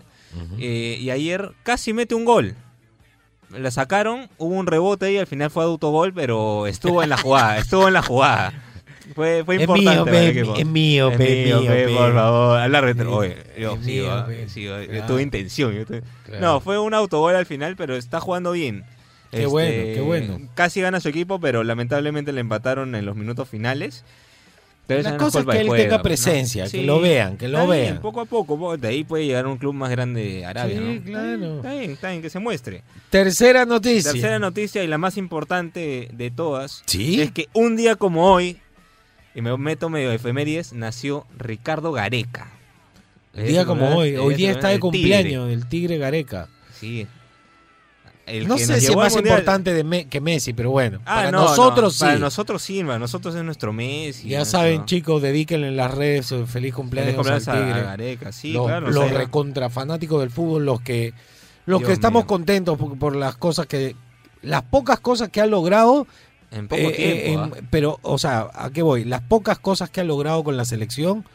eh, 0.59 0.97
y 0.99 1.09
ayer 1.09 1.51
casi 1.63 1.91
mete 1.93 2.13
un 2.15 2.25
gol. 2.25 2.55
La 3.57 3.71
sacaron, 3.71 4.29
hubo 4.37 4.55
un 4.55 4.67
rebote 4.67 5.11
y 5.11 5.17
al 5.17 5.27
final 5.27 5.49
fue 5.51 5.63
autogol, 5.63 6.13
pero 6.13 6.67
estuvo 6.67 7.03
en 7.03 7.09
la 7.09 7.17
jugada, 7.17 7.57
estuvo 7.57 7.87
en 7.87 7.93
la 7.93 8.01
jugada. 8.01 8.53
Fue, 9.15 9.43
fue 9.43 9.55
Es 9.55 9.61
importante. 9.61 9.91
mío, 9.91 10.05
para 10.05 10.19
el 10.19 10.33
pe, 10.33 10.39
equipo. 10.39 10.55
es 10.55 10.65
mío, 10.65 11.11
Es 11.11 11.17
pe, 11.17 11.43
mío, 11.45 11.59
mío, 11.61 11.69
pe, 11.71 11.85
pe. 11.87 11.93
por 11.95 12.13
favor. 12.13 12.59
Al 12.59 12.75
árbitro. 12.75 13.23
Es- 13.23 13.33
Oye, 13.33 13.43
yo 13.59 13.73
es 13.73 13.79
sí, 13.85 13.91
mío, 13.91 14.25
sí, 14.47 14.65
va, 14.67 14.81
yo 14.83 14.87
Claro. 14.89 15.07
tuve 15.07 15.21
intención. 15.21 15.73
yo 15.73 15.85
tuve- 15.85 16.03
Claro. 16.25 16.41
No, 16.41 16.59
fue 16.61 16.79
un 16.79 16.93
autogol 16.93 17.35
al 17.35 17.45
final, 17.45 17.75
pero 17.75 17.95
está 17.97 18.19
jugando 18.21 18.51
bien. 18.53 18.85
Este, 19.25 19.39
Qué 19.39 19.45
bueno, 19.47 19.71
qué 19.95 20.01
bueno. 20.01 20.39
Casi 20.55 20.81
gana 20.81 20.99
su 21.01 21.09
equipo, 21.09 21.39
pero 21.39 21.63
lamentablemente 21.63 22.31
le 22.31 22.41
empataron 22.41 22.95
en 22.95 23.05
los 23.05 23.15
minutos 23.15 23.49
finales. 23.49 24.03
La 25.01 25.17
cosa 25.17 25.39
es 25.39 25.45
que 25.45 25.59
él 25.61 25.69
tenga 25.69 25.97
¿no? 25.97 26.03
presencia, 26.03 26.63
que 26.65 26.69
Sí. 26.69 26.83
lo 26.83 26.99
vean, 26.99 27.37
que 27.37 27.47
lo 27.47 27.59
Está 27.61 27.71
bien, 27.73 27.85
vean. 27.85 28.01
poco 28.01 28.21
a 28.21 28.25
poco, 28.25 28.57
po- 28.57 28.77
de 28.77 28.87
ahí 28.87 29.03
puede 29.03 29.25
llegar 29.25 29.45
a 29.45 29.47
un 29.49 29.57
club 29.57 29.73
más 29.73 29.89
grande 29.91 30.21
de 30.23 30.45
Arabia, 30.45 30.77
Sí, 30.77 30.83
¿no? 30.99 31.03
claro. 31.03 31.55
Está 31.57 31.73
bien, 31.73 31.91
está 31.91 32.09
bien, 32.09 32.21
que 32.21 32.29
se 32.29 32.39
muestre. 32.39 32.83
Tercera 33.09 33.65
noticia. 33.65 34.11
Tercera 34.11 34.39
noticia 34.39 34.83
y 34.83 34.87
la 34.87 34.97
más 34.97 35.17
importante 35.17 36.09
de 36.13 36.31
todas 36.31 36.83
¿Sí? 36.85 37.21
es 37.21 37.31
que 37.31 37.47
un 37.53 37.75
día 37.77 37.95
como 37.95 38.25
hoy, 38.31 38.57
y 39.35 39.41
me 39.41 39.55
meto 39.57 39.89
medio 39.89 40.09
de 40.09 40.15
efemérides, 40.15 40.73
nació 40.73 41.25
Ricardo 41.37 41.91
Gareca. 41.91 42.51
El 43.33 43.47
día 43.47 43.65
como 43.65 43.95
hoy. 43.95 44.17
Hoy 44.17 44.35
día 44.35 44.51
está 44.51 44.67
de 44.67 44.73
el 44.75 44.79
Tigre. 44.81 44.99
cumpleaños 44.99 45.49
el 45.51 45.67
Tigre 45.69 45.97
Gareca. 45.97 46.49
Sí. 46.77 47.07
El 48.31 48.47
No 48.47 48.55
que 48.55 48.65
sé 48.65 48.71
nos 48.73 48.81
si 48.81 48.87
es 48.91 48.95
más 48.95 49.13
Mundial. 49.13 49.33
importante 49.39 49.73
de 49.73 49.83
Me- 49.83 50.05
que 50.05 50.21
Messi, 50.21 50.53
pero 50.53 50.71
bueno. 50.71 50.99
Ah, 51.05 51.15
para 51.15 51.31
no, 51.31 51.41
nosotros 51.41 51.83
no, 51.83 51.89
sí. 51.91 51.99
Para 51.99 52.17
nosotros 52.19 52.61
sí, 52.61 52.83
para 52.83 52.99
nosotros 52.99 53.35
es 53.35 53.43
nuestro 53.43 53.73
Messi. 53.73 54.29
ya 54.29 54.37
nuestro- 54.39 54.59
saben, 54.59 54.85
chicos, 54.85 55.21
dedíquenle 55.21 55.67
en 55.67 55.77
las 55.77 55.91
redes 55.93 56.31
eh, 56.31 56.45
feliz 56.47 56.73
cumpleaños, 56.73 57.13
Feliz 57.13 57.15
cumpleaños 57.17 57.47
al 57.47 57.57
a, 57.57 57.65
Tigre. 57.65 57.79
a 57.79 57.83
Gareca, 57.83 58.31
sí, 58.31 58.53
los 58.53 58.67
claro. 58.67 58.87
o 58.87 58.91
los 58.91 59.09
sea, 59.09 59.17
recontra 59.17 59.69
fanáticos 59.69 60.19
del 60.21 60.29
fútbol, 60.31 60.65
los 60.65 60.81
que 60.81 61.13
los 61.65 61.79
Dios 61.79 61.87
que 61.89 61.93
estamos 61.93 62.23
mío. 62.23 62.27
contentos 62.27 62.77
por, 62.77 62.97
por 62.97 63.15
las 63.15 63.35
cosas 63.37 63.67
que 63.67 63.95
las 64.41 64.63
pocas 64.63 64.99
cosas 64.99 65.29
que 65.29 65.41
ha 65.41 65.45
logrado, 65.45 66.07
en 66.51 66.67
poco 66.67 66.81
eh, 66.81 66.91
tiempo. 67.25 67.55
eh, 67.55 67.59
¿ah? 67.59 67.65
pero 67.69 67.99
o 68.01 68.17
sea, 68.17 68.47
¿a 68.53 68.71
qué 68.71 68.81
voy? 68.81 69.03
Las 69.05 69.21
pocas 69.21 69.59
cosas 69.59 69.89
que 69.89 70.01
ha 70.01 70.03
logrado 70.03 70.43
con 70.43 70.57
la 70.57 70.65
selección 70.65 71.25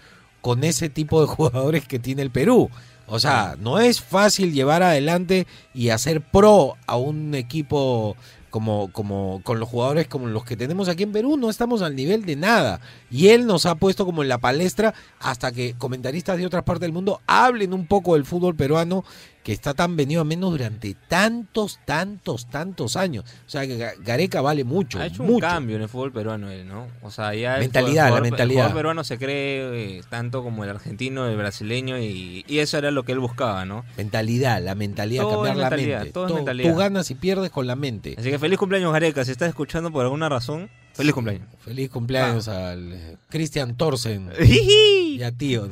con 0.40 0.64
ese 0.64 0.88
tipo 0.88 1.20
de 1.20 1.26
jugadores 1.34 1.86
que 1.86 1.98
tiene 1.98 2.22
el 2.22 2.30
Perú. 2.30 2.70
O 3.08 3.20
sea, 3.20 3.56
no 3.58 3.78
es 3.78 4.00
fácil 4.00 4.52
llevar 4.52 4.82
adelante 4.82 5.46
y 5.74 5.90
hacer 5.90 6.20
pro 6.20 6.76
a 6.86 6.96
un 6.96 7.34
equipo 7.34 8.16
como, 8.50 8.90
como 8.90 9.42
con 9.44 9.60
los 9.60 9.68
jugadores 9.68 10.08
como 10.08 10.28
los 10.28 10.44
que 10.44 10.56
tenemos 10.56 10.88
aquí 10.88 11.02
en 11.02 11.12
Perú, 11.12 11.36
no 11.36 11.50
estamos 11.50 11.82
al 11.82 11.94
nivel 11.94 12.24
de 12.24 12.36
nada. 12.36 12.80
Y 13.10 13.28
él 13.28 13.46
nos 13.46 13.66
ha 13.66 13.74
puesto 13.74 14.06
como 14.06 14.22
en 14.22 14.28
la 14.28 14.38
palestra 14.38 14.94
hasta 15.20 15.52
que 15.52 15.74
comentaristas 15.76 16.38
de 16.38 16.46
otras 16.46 16.64
partes 16.64 16.82
del 16.82 16.92
mundo 16.92 17.20
hablen 17.26 17.74
un 17.74 17.86
poco 17.86 18.14
del 18.14 18.24
fútbol 18.24 18.56
peruano 18.56 19.04
que 19.46 19.52
está 19.52 19.74
tan 19.74 19.94
venido 19.96 20.22
a 20.22 20.24
menos 20.24 20.50
durante 20.50 20.96
tantos, 21.06 21.78
tantos, 21.84 22.46
tantos 22.46 22.96
años. 22.96 23.24
O 23.46 23.48
sea, 23.48 23.64
que 23.64 23.78
Ga- 23.78 23.94
Gareca 24.02 24.40
vale 24.40 24.64
mucho. 24.64 24.98
Ha 24.98 25.06
hecho 25.06 25.22
un 25.22 25.38
cambio 25.38 25.76
en 25.76 25.82
el 25.82 25.88
fútbol 25.88 26.10
peruano 26.10 26.50
él, 26.50 26.66
¿no? 26.66 26.88
O 27.00 27.12
sea, 27.12 27.32
ya 27.32 27.54
el 27.54 27.60
Mentalidad, 27.60 28.12
la 28.12 28.20
mentalidad. 28.20 28.42
El 28.42 28.50
jugador 28.54 28.74
peruano 28.74 29.04
se 29.04 29.18
cree 29.18 29.98
eh, 29.98 30.02
tanto 30.10 30.42
como 30.42 30.64
el 30.64 30.70
argentino, 30.70 31.28
el 31.28 31.36
brasileño 31.36 31.96
y, 31.96 32.44
y 32.48 32.58
eso 32.58 32.76
era 32.76 32.90
lo 32.90 33.04
que 33.04 33.12
él 33.12 33.20
buscaba, 33.20 33.64
¿no? 33.64 33.84
Mentalidad, 33.96 34.60
la 34.60 34.74
mentalidad, 34.74 35.22
Todo 35.22 35.34
cambiar 35.44 35.52
es 35.54 35.58
la 35.60 35.70
mentalidad, 35.70 35.98
mente. 36.00 36.12
todo 36.12 36.24
es 36.24 36.28
Todo- 36.30 36.36
mentalidad. 36.38 36.72
Tú 36.72 36.76
ganas 36.78 37.10
y 37.12 37.14
pierdes 37.14 37.50
con 37.50 37.68
la 37.68 37.76
mente. 37.76 38.16
Así 38.18 38.28
que 38.30 38.40
feliz 38.40 38.58
cumpleaños 38.58 38.92
Gareca, 38.92 39.24
si 39.24 39.30
estás 39.30 39.48
escuchando 39.48 39.92
por 39.92 40.02
alguna 40.04 40.28
razón, 40.28 40.68
feliz 40.96 41.12
cumpleaños. 41.12 41.46
Feliz 41.60 41.90
cumpleaños 41.90 42.48
al 42.48 42.92
eh, 42.92 43.16
Christian 43.28 43.76
Thorsen. 43.76 44.30
Ya 45.16 45.32
tío, 45.32 45.70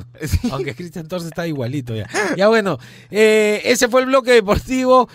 aunque 0.53 0.75
Christian 0.75 1.07
Thorsen 1.07 1.29
está 1.29 1.47
igualito 1.47 1.95
ya. 1.95 2.09
Ya 2.35 2.49
bueno, 2.49 2.79
eh, 3.11 3.61
ese 3.67 3.91
fue 3.91 4.01
el 4.01 4.07
bloque 4.07 4.31
deportivo. 4.31 5.07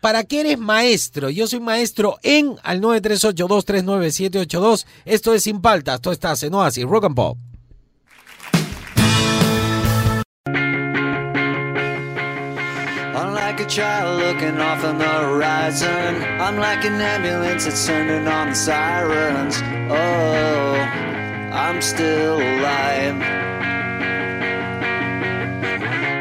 ¿Para 0.00 0.24
qué 0.24 0.40
eres 0.40 0.58
maestro? 0.58 1.28
Yo 1.28 1.46
soy 1.46 1.60
maestro 1.60 2.18
en 2.22 2.56
al 2.62 2.80
938239782. 2.80 4.86
Esto 5.04 5.34
es 5.34 5.42
Sin 5.42 5.60
Paltas, 5.60 5.96
esto 5.96 6.12
está 6.12 6.32
en 6.40 6.54
Oasis, 6.54 6.84
Rock 6.84 7.04
and 7.04 7.14
Pop. 7.14 7.36
A 13.64 13.66
child 13.66 14.20
looking 14.20 14.58
off 14.60 14.84
on 14.84 14.98
the 14.98 15.08
horizon. 15.08 16.22
I'm 16.40 16.56
like 16.56 16.84
an 16.84 17.00
ambulance 17.00 17.64
that's 17.64 17.86
turning 17.86 18.28
on 18.28 18.50
the 18.50 18.54
sirens. 18.54 19.56
Oh, 19.90 20.74
I'm 21.52 21.80
still 21.80 22.36
alive. 22.36 23.16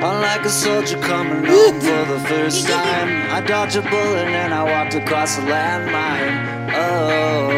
I'm 0.05 0.21
like 0.21 0.45
a 0.45 0.49
soldier 0.49 0.97
coming 0.99 1.43
home 1.43 1.79
for 1.81 2.05
the 2.13 2.19
first 2.29 2.65
time. 2.67 3.09
I 3.31 3.41
dodged 3.41 3.75
a 3.75 3.81
bullet 3.81 4.27
and 4.43 4.53
I 4.53 4.63
walked 4.63 4.95
across 4.95 5.37
a 5.37 5.41
landmine. 5.41 6.35
Oh, 6.73 7.49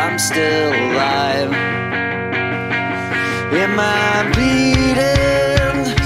I'm 0.00 0.18
still 0.18 0.70
alive. 0.70 1.52
Am 3.62 3.80
I 3.80 4.32
bleeding? 4.32 4.71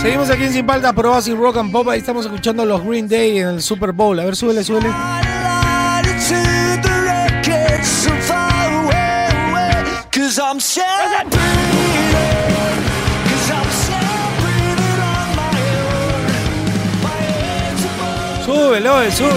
Seguimos 0.06 0.30
aquí 0.30 0.44
en 0.44 0.52
Sin 0.52 0.64
Paltas, 0.64 0.92
por 0.92 1.04
Oasis, 1.06 1.36
Rock 1.36 1.56
and 1.56 1.72
Pop. 1.72 1.88
Ahí 1.88 1.98
estamos 1.98 2.24
escuchando 2.24 2.64
los 2.64 2.80
Green 2.84 3.08
Day 3.08 3.38
en 3.38 3.48
el 3.48 3.60
Super 3.60 3.90
Bowl. 3.90 4.16
A 4.20 4.24
ver, 4.24 4.36
súbele, 4.36 4.62
súbele. 4.62 4.88
Súbelo, 18.44 19.02
eh, 19.02 19.10
súbelo. 19.10 19.36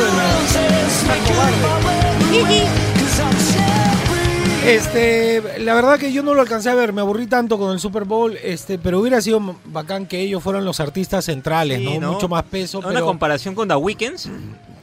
Este, 4.70 5.60
la 5.60 5.74
verdad 5.74 5.98
que 5.98 6.12
yo 6.14 6.22
no 6.22 6.34
lo 6.36 6.42
alcancé 6.42 6.70
a 6.70 6.76
ver, 6.76 6.94
me 6.94 7.02
aburrí 7.02 7.26
tanto 7.26 7.58
con 7.58 7.72
el 7.72 7.80
Super 7.80 8.04
Bowl, 8.06 8.38
este, 8.44 8.78
pero 8.78 9.00
hubiera 9.00 9.20
sido 9.22 9.56
bacán 9.66 10.06
que 10.06 10.20
ellos 10.20 10.44
fueran 10.44 10.64
los 10.64 10.80
artistas 10.80 11.26
centrales, 11.26 11.80
Sí, 11.80 11.86
¿no? 11.86 12.00
¿no? 12.00 12.14
Mucho 12.14 12.28
más 12.30 12.44
peso, 12.44 12.80
Una 12.80 12.90
pero 12.90 13.06
comparación 13.06 13.56
con 13.56 13.68
The 13.68 13.76
Weeknd. 13.76 14.18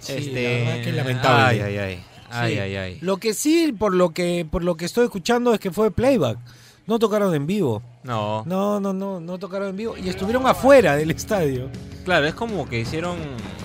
Sí, 0.00 0.30
la 0.32 0.40
verdad 0.40 0.74
que 0.82 0.88
es 0.90 0.94
lamentable. 0.94 1.44
Ay, 1.44 1.60
ay, 1.60 1.78
ay. 1.78 2.04
Ay, 2.30 2.54
Sí. 2.54 2.58
ay, 2.58 2.76
ay. 2.76 2.98
Lo 3.00 3.18
que 3.18 3.32
sí, 3.34 3.72
por 3.78 3.94
lo 3.94 4.10
que, 4.10 4.44
por 4.50 4.64
lo 4.64 4.76
que 4.76 4.84
estoy 4.86 5.04
escuchando 5.04 5.54
es 5.54 5.60
que 5.60 5.70
fue 5.70 5.90
playback. 5.92 6.38
No 6.86 6.98
tocaron 6.98 7.34
en 7.34 7.46
vivo. 7.46 7.82
No. 8.02 8.42
No, 8.46 8.80
no, 8.80 8.92
no, 8.92 9.20
no 9.20 9.38
tocaron 9.38 9.68
en 9.70 9.76
vivo. 9.76 9.96
Y 9.96 10.08
estuvieron 10.08 10.46
afuera 10.46 10.96
del 10.96 11.10
estadio. 11.12 11.68
Claro, 12.04 12.26
es 12.26 12.34
como 12.34 12.68
que 12.68 12.80
hicieron. 12.80 13.16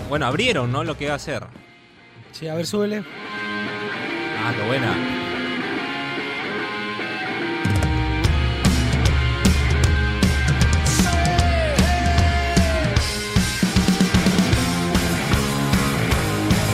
Bueno, 0.08 0.26
abrieron, 0.26 0.70
¿no? 0.72 0.82
Lo 0.84 0.96
que 0.96 1.04
iba 1.04 1.12
a 1.12 1.16
hacer. 1.16 1.44
Sí, 2.32 2.48
a 2.48 2.54
ver, 2.54 2.66
súbele. 2.66 3.04
Ah, 4.44 4.52
qué 4.56 4.66
buena. 4.66 5.31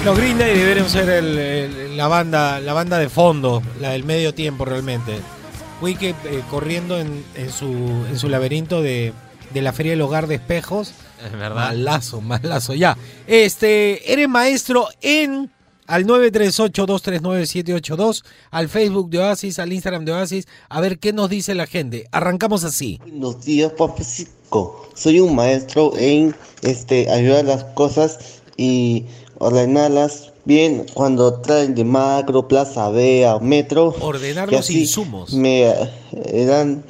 Los 0.09 0.17
Green 0.17 0.39
Day 0.39 0.57
deberían 0.57 0.89
ser 0.89 1.11
el- 1.11 1.37
el- 1.39 1.97
la 1.99 2.09
banda 2.09 2.61
la 2.61 2.73
banda 2.73 2.97
de 2.99 3.11
fondo, 3.11 3.63
la 3.79 3.91
del 3.91 4.05
medio 4.05 4.33
tiempo 4.33 4.65
realmente. 4.65 5.19
Wiki 5.83 6.07
eh, 6.07 6.15
corriendo 6.51 6.99
en, 6.99 7.23
en 7.35 7.51
su, 7.53 7.67
en 7.67 8.19
su 8.19 8.31
laberinto 8.31 8.81
de, 8.81 9.13
de 9.53 9.61
la 9.61 9.75
Feria 9.75 9.93
del 9.93 10.01
Hogar 10.01 10.27
de 10.27 10.37
Espejos. 10.37 10.95
Es 11.23 11.31
verdad. 11.33 11.57
Malazo, 11.57 12.23
malazo, 12.23 12.73
ya. 12.73 12.97
Este, 13.27 14.11
eres 14.11 14.31
maestro 14.31 14.89
en 15.03 15.51
al 15.87 16.07
938-239-782, 16.07 18.25
al 18.51 18.71
Facebook 18.71 19.11
de 19.11 19.19
Oasis, 19.19 19.59
al 19.59 19.75
Instagram 19.75 20.07
de 20.07 20.13
Oasis, 20.13 20.47
a 20.71 20.81
ver 20.81 20.99
qué 20.99 21.13
nos 21.13 21.29
dice 21.29 21.55
la 21.55 21.67
gente. 21.67 22.07
Arrancamos 22.13 22.65
así. 22.65 22.99
Buenos 23.03 23.45
días, 23.45 23.73
papacito. 23.77 24.89
Soy 24.95 25.21
un 25.21 25.35
maestro 25.35 25.93
en 25.99 26.35
este 26.63 27.11
ayudar 27.11 27.45
las 27.45 27.65
cosas 27.75 28.41
y 28.57 29.05
ordenarlas 29.39 30.33
bien 30.45 30.87
cuando 30.95 31.41
traen 31.41 31.75
de 31.75 31.85
macro, 31.85 32.49
plaza 32.49 32.91
B 32.91 33.27
o 33.29 33.41
metro. 33.41 33.95
Ordenar 34.01 34.49
Y 34.53 34.57
los 34.57 34.71
insumos. 34.71 35.33
Me 35.33 35.69
eh, 35.71 36.45
dan 36.45 36.85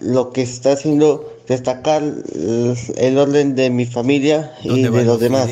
lo 0.00 0.30
que 0.30 0.42
está 0.42 0.72
haciendo 0.72 1.32
destacar 1.46 2.02
el, 2.02 3.18
orden 3.18 3.54
de 3.54 3.70
mi 3.70 3.86
familia 3.86 4.52
y 4.62 4.68
¿Dónde 4.68 4.90
van 4.90 5.00
de 5.00 5.04
los 5.04 5.20
demás. 5.20 5.50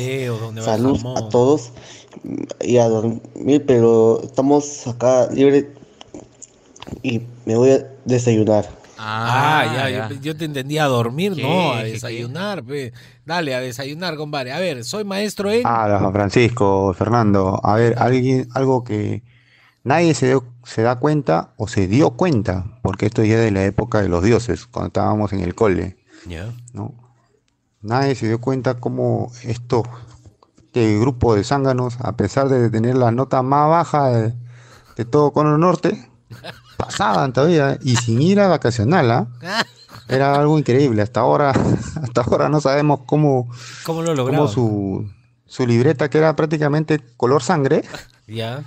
Salud 0.63 0.99
a 1.15 1.29
todos 1.29 1.71
y 2.61 2.77
a 2.77 2.89
dormir, 2.89 3.63
pero 3.65 4.21
estamos 4.23 4.87
acá 4.87 5.29
libres 5.31 5.65
y 7.01 7.21
me 7.45 7.55
voy 7.55 7.71
a 7.71 7.87
desayunar. 8.05 8.69
Ah, 9.07 9.89
ya, 9.89 10.09
Yo, 10.09 10.15
yo 10.21 10.35
te 10.37 10.45
entendía 10.45 10.85
a 10.85 10.87
dormir, 10.87 11.33
¿Qué? 11.35 11.41
no, 11.43 11.73
a 11.73 11.83
desayunar. 11.83 12.63
pe. 12.63 12.91
Dale, 13.25 13.53
a 13.55 13.59
desayunar, 13.59 14.15
compadre. 14.17 14.51
A 14.53 14.59
ver, 14.59 14.83
soy 14.83 15.03
maestro 15.03 15.51
en... 15.51 15.61
Ah, 15.65 15.97
Juan 15.99 16.11
Francisco, 16.13 16.93
Fernando. 16.93 17.59
A 17.63 17.75
ver, 17.75 17.95
alguien, 17.99 18.47
algo 18.53 18.83
que 18.83 19.23
nadie 19.83 20.13
se, 20.15 20.27
dio- 20.27 20.45
se 20.63 20.81
da 20.81 20.95
cuenta 20.97 21.53
o 21.57 21.67
se 21.67 21.87
dio 21.87 22.11
cuenta, 22.11 22.79
porque 22.81 23.05
esto 23.05 23.23
ya 23.23 23.35
es 23.35 23.41
de 23.41 23.51
la 23.51 23.63
época 23.65 24.01
de 24.01 24.09
los 24.09 24.23
dioses, 24.23 24.65
cuando 24.65 24.87
estábamos 24.87 25.31
en 25.33 25.41
el 25.41 25.53
cole, 25.55 25.97
Ya. 26.27 26.51
¿no? 26.73 26.93
Nadie 27.81 28.15
se 28.15 28.27
dio 28.27 28.41
cuenta 28.41 28.75
cómo 28.79 29.31
esto, 29.43 29.83
este 30.57 30.97
grupo 30.99 31.35
de 31.35 31.43
zánganos, 31.43 31.97
a 32.01 32.15
pesar 32.17 32.49
de 32.49 32.71
tener 32.71 32.95
la 32.97 33.11
nota 33.11 33.43
más 33.43 33.69
baja 33.69 34.07
de, 34.09 34.33
de 34.97 35.05
todo 35.05 35.31
Cono 35.33 35.55
Norte, 35.59 36.09
pasaban 36.77 37.33
todavía 37.33 37.77
y 37.81 37.95
sin 37.95 38.21
ir 38.21 38.39
a 38.39 38.47
vacacional, 38.47 39.11
¿ah? 39.11 39.27
Era 40.07 40.35
algo 40.35 40.59
increíble. 40.59 41.01
Hasta 41.01 41.21
ahora, 41.21 41.51
hasta 42.03 42.21
ahora 42.21 42.47
no 42.49 42.61
sabemos 42.61 43.01
cómo, 43.05 43.49
¿Cómo 43.83 44.01
lo 44.03 44.13
logramos? 44.13 44.51
su, 44.51 45.09
su 45.47 45.65
libreta, 45.65 46.09
que 46.09 46.17
era 46.19 46.35
prácticamente 46.35 46.99
color 47.17 47.41
sangre, 47.41 47.83
Ya. 48.27 48.63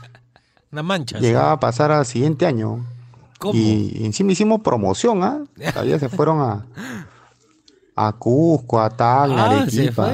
Una 0.70 0.82
mancha. 0.82 1.18
llegaba 1.18 1.52
a 1.52 1.60
pasar 1.60 1.90
al 1.92 2.04
siguiente 2.06 2.44
año. 2.46 2.84
¿Cómo? 3.38 3.54
Y 3.54 4.04
encima 4.04 4.32
hicimos 4.32 4.60
promoción, 4.60 5.22
¿ah? 5.22 5.38
Todavía 5.72 5.98
se 5.98 6.08
fueron 6.08 6.40
a, 6.40 6.66
a 7.96 8.12
Cusco, 8.12 8.80
a 8.80 8.90
Tacna, 8.90 9.44
Ah, 9.44 9.50
Arequipa, 9.62 10.12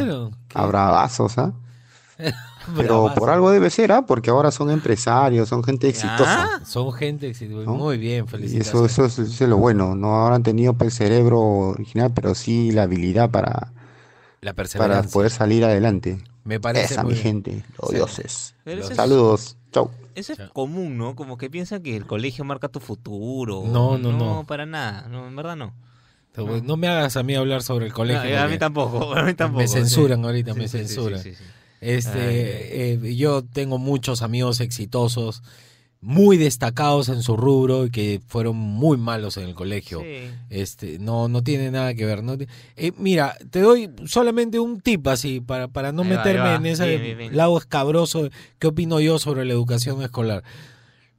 a 0.54 0.66
Bravazos, 0.66 1.38
¿ah? 1.38 1.52
Pero 2.76 3.02
Bravazo. 3.02 3.20
por 3.20 3.30
algo 3.30 3.50
debe 3.50 3.70
ser, 3.70 3.92
¿ah? 3.92 4.02
Porque 4.06 4.30
ahora 4.30 4.50
son 4.50 4.70
empresarios, 4.70 5.48
son 5.48 5.62
gente 5.64 5.88
exitosa. 5.88 6.44
Ah, 6.56 6.60
Son 6.64 6.92
gente 6.92 7.28
exitosa. 7.28 7.64
¿no? 7.66 7.74
Muy 7.76 7.98
bien, 7.98 8.24
Y 8.24 8.28
felicitaciones. 8.28 8.92
eso, 8.92 9.04
eso, 9.06 9.22
es- 9.22 9.30
eso 9.30 9.44
es 9.44 9.50
lo 9.50 9.56
bueno. 9.58 9.94
No 9.94 10.22
habrán 10.24 10.42
tenido 10.42 10.74
pues, 10.74 10.88
el 11.00 11.06
cerebro 11.08 11.40
original, 11.40 12.12
pero 12.14 12.34
sí 12.34 12.72
la 12.72 12.84
habilidad 12.84 13.30
para, 13.30 13.72
La 14.40 14.54
para 14.54 15.02
poder 15.04 15.30
salir 15.30 15.64
adelante. 15.64 16.18
Me 16.44 16.60
parece 16.60 16.92
Esa, 16.94 17.02
muy 17.02 17.14
mi 17.14 17.20
bien. 17.20 17.42
gente, 17.44 17.64
los 17.80 17.90
Sí. 17.90 17.96
dioses. 17.96 18.54
Es- 18.66 18.86
Saludos, 18.96 19.56
chau. 19.72 19.90
Eso 20.14 20.32
es 20.34 20.38
común, 20.52 20.96
¿no? 20.96 21.16
Como 21.16 21.36
que 21.38 21.50
piensan 21.50 21.82
que 21.82 21.96
el 21.96 22.06
colegio 22.06 22.44
marca 22.44 22.68
tu 22.68 22.78
futuro. 22.80 23.64
No, 23.66 23.98
no, 23.98 24.12
no. 24.12 24.44
para 24.46 24.64
nada. 24.66 25.08
No, 25.08 25.26
en 25.26 25.34
verdad 25.36 25.56
no. 25.56 25.72
No 26.64 26.76
me 26.76 26.88
hagas 26.88 27.16
a 27.16 27.22
mí 27.22 27.34
hablar 27.36 27.62
sobre 27.62 27.86
el 27.86 27.92
colegio. 27.92 28.28
No, 28.36 28.42
a 28.42 28.48
mí 28.48 28.58
tampoco. 28.58 29.12
A 29.16 29.22
mí 29.22 29.34
tampoco. 29.34 29.60
Me 29.62 29.68
censuran 29.68 30.18
sí. 30.20 30.24
ahorita, 30.24 30.52
Sí, 30.52 30.58
me 30.58 30.68
sí, 30.68 30.78
sí, 30.78 30.84
censuran. 30.86 31.20
Este, 31.84 32.92
eh, 32.94 33.14
yo 33.16 33.44
tengo 33.44 33.78
muchos 33.78 34.22
amigos 34.22 34.60
exitosos, 34.60 35.42
muy 36.00 36.36
destacados 36.36 37.08
en 37.08 37.22
su 37.22 37.36
rubro 37.36 37.86
y 37.86 37.90
que 37.90 38.20
fueron 38.26 38.56
muy 38.56 38.96
malos 38.98 39.36
en 39.38 39.44
el 39.44 39.54
colegio. 39.54 40.00
Sí. 40.00 40.30
Este, 40.50 40.98
no, 40.98 41.28
no 41.28 41.42
tiene 41.42 41.70
nada 41.70 41.94
que 41.94 42.04
ver. 42.04 42.22
No 42.22 42.36
Eh, 42.76 42.92
mira, 42.98 43.36
te 43.50 43.60
doy 43.60 43.90
solamente 44.06 44.58
un 44.58 44.80
tip 44.80 45.06
así 45.08 45.40
para, 45.40 45.68
para 45.68 45.92
no 45.92 46.02
Ahí 46.02 46.08
meterme 46.10 46.40
va. 46.40 46.54
en 46.56 46.66
ese 46.66 46.86
Bien, 46.88 47.02
bien, 47.02 47.18
bien. 47.18 47.36
lado 47.36 47.56
escabroso. 47.56 48.28
¿Qué 48.58 48.66
opino 48.66 49.00
yo 49.00 49.18
sobre 49.18 49.44
la 49.44 49.52
educación 49.54 50.02
escolar? 50.02 50.42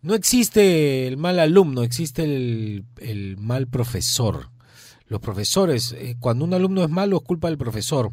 No 0.02 0.14
existe 0.14 1.08
el 1.08 1.18
mal 1.18 1.40
alumno, 1.40 1.82
existe 1.82 2.24
el, 2.24 2.86
el 2.98 3.38
mal 3.38 3.68
profesor. 3.68 4.50
Los 5.08 5.20
profesores, 5.20 5.94
eh, 5.98 6.16
cuando 6.20 6.46
un 6.46 6.54
alumno 6.54 6.84
es 6.84 6.90
malo, 6.92 7.18
es 7.18 7.24
culpa 7.24 7.48
del 7.48 7.58
profesor. 7.58 8.12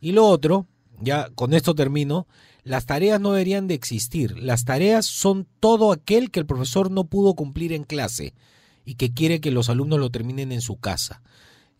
Y 0.00 0.12
lo 0.12 0.26
otro, 0.26 0.66
ya 1.04 1.30
con 1.34 1.54
esto 1.54 1.74
termino, 1.74 2.26
las 2.62 2.86
tareas 2.86 3.20
no 3.20 3.32
deberían 3.32 3.68
de 3.68 3.74
existir. 3.74 4.38
Las 4.38 4.64
tareas 4.64 5.06
son 5.06 5.46
todo 5.60 5.92
aquel 5.92 6.30
que 6.30 6.40
el 6.40 6.46
profesor 6.46 6.90
no 6.90 7.04
pudo 7.04 7.34
cumplir 7.34 7.72
en 7.72 7.84
clase 7.84 8.34
y 8.84 8.94
que 8.94 9.12
quiere 9.12 9.40
que 9.40 9.50
los 9.50 9.68
alumnos 9.68 9.98
lo 9.98 10.10
terminen 10.10 10.52
en 10.52 10.60
su 10.60 10.76
casa. 10.76 11.22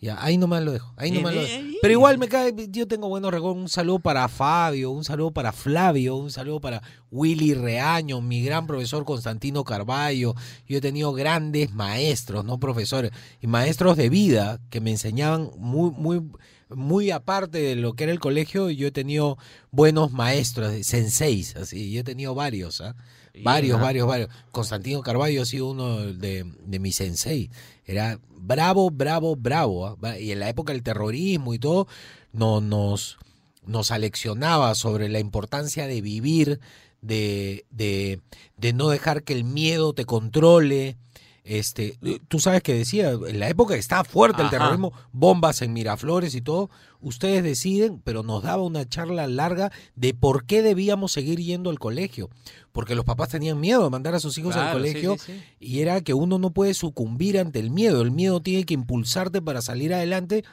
Ya, 0.04 0.22
ahí 0.22 0.36
nomás 0.36 0.62
lo 0.62 0.72
dejo. 0.72 0.92
Ahí 0.98 1.10
nomás 1.10 1.34
lo 1.34 1.40
dejo. 1.40 1.62
Pero 1.80 1.92
igual 1.92 2.18
me 2.18 2.28
cae, 2.28 2.54
yo 2.68 2.86
tengo 2.86 3.08
buenos 3.08 3.32
recuerdos. 3.32 3.62
Un 3.62 3.68
saludo 3.70 4.00
para 4.00 4.28
Fabio, 4.28 4.90
un 4.90 5.02
saludo 5.02 5.30
para 5.30 5.50
Flavio, 5.52 6.16
un 6.16 6.30
saludo 6.30 6.60
para 6.60 6.82
Willy 7.10 7.54
Reaño, 7.54 8.20
mi 8.20 8.42
gran 8.42 8.66
profesor 8.66 9.06
Constantino 9.06 9.64
Carballo. 9.64 10.34
Yo 10.68 10.76
he 10.76 10.80
tenido 10.82 11.14
grandes 11.14 11.72
maestros, 11.72 12.44
no 12.44 12.58
profesores, 12.58 13.12
y 13.40 13.46
maestros 13.46 13.96
de 13.96 14.10
vida 14.10 14.60
que 14.68 14.82
me 14.82 14.90
enseñaban 14.90 15.50
muy, 15.56 15.90
muy, 15.90 16.22
muy 16.68 17.10
aparte 17.10 17.58
de 17.58 17.76
lo 17.76 17.94
que 17.94 18.04
era 18.04 18.12
el 18.12 18.20
colegio. 18.20 18.70
Yo 18.70 18.88
he 18.88 18.92
tenido 18.92 19.38
buenos 19.70 20.12
maestros, 20.12 20.74
senseis, 20.86 21.56
así. 21.56 21.92
Yo 21.92 22.00
he 22.00 22.04
tenido 22.04 22.34
varios, 22.34 22.80
¿ah? 22.80 22.94
Varios, 23.42 23.80
varios, 23.80 24.06
varios. 24.06 24.30
Constantino 24.52 25.02
Carballo 25.02 25.42
ha 25.42 25.44
sido 25.44 25.70
uno 25.70 25.98
de, 25.98 26.44
de 26.64 26.78
mis 26.78 26.96
sensei. 26.96 27.50
Era 27.84 28.20
bravo, 28.30 28.90
bravo, 28.90 29.34
bravo. 29.34 29.98
¿ah? 30.02 30.18
Y 30.18 30.30
en 30.30 30.38
la 30.38 30.48
época 30.48 30.72
del 30.72 30.84
terrorismo 30.84 31.52
y 31.52 31.58
todo, 31.58 31.88
no, 32.32 32.60
nos, 32.60 33.18
nos 33.66 33.90
aleccionaba 33.90 34.74
sobre 34.76 35.08
la 35.08 35.18
importancia 35.18 35.88
de 35.88 36.00
vivir, 36.00 36.60
de, 37.00 37.66
de, 37.70 38.20
de 38.56 38.72
no 38.72 38.88
dejar 38.88 39.24
que 39.24 39.32
el 39.32 39.44
miedo 39.44 39.94
te 39.94 40.04
controle. 40.04 40.96
Este, 41.44 41.98
tú 42.28 42.40
sabes 42.40 42.62
que 42.62 42.72
decía, 42.72 43.10
en 43.10 43.38
la 43.38 43.50
época 43.50 43.74
que 43.74 43.80
estaba 43.80 44.02
fuerte 44.02 44.40
el 44.40 44.48
terrorismo, 44.48 44.94
bombas 45.12 45.60
en 45.60 45.74
Miraflores 45.74 46.34
y 46.34 46.40
todo, 46.40 46.70
ustedes 47.00 47.44
deciden, 47.44 48.00
pero 48.02 48.22
nos 48.22 48.42
daba 48.42 48.62
una 48.62 48.88
charla 48.88 49.26
larga 49.26 49.70
de 49.94 50.14
por 50.14 50.46
qué 50.46 50.62
debíamos 50.62 51.12
seguir 51.12 51.38
yendo 51.40 51.68
al 51.68 51.78
colegio. 51.78 52.30
Porque 52.72 52.94
los 52.94 53.04
papás 53.04 53.28
tenían 53.28 53.60
miedo 53.60 53.84
de 53.84 53.90
mandar 53.90 54.14
a 54.14 54.20
sus 54.20 54.38
hijos 54.38 54.56
al 54.56 54.68
sí, 54.68 54.72
colegio 54.72 55.16
sí, 55.18 55.34
sí. 55.34 55.42
y 55.60 55.80
era 55.80 56.00
que 56.00 56.14
uno 56.14 56.38
no 56.38 56.50
puede 56.50 56.72
sucumbir 56.72 57.38
ante 57.38 57.60
el 57.60 57.70
miedo. 57.70 58.00
El 58.00 58.10
miedo 58.10 58.40
tiene 58.40 58.64
que 58.64 58.72
impulsarte 58.72 59.42
para 59.42 59.60
salir 59.60 59.92
adelante 59.92 60.44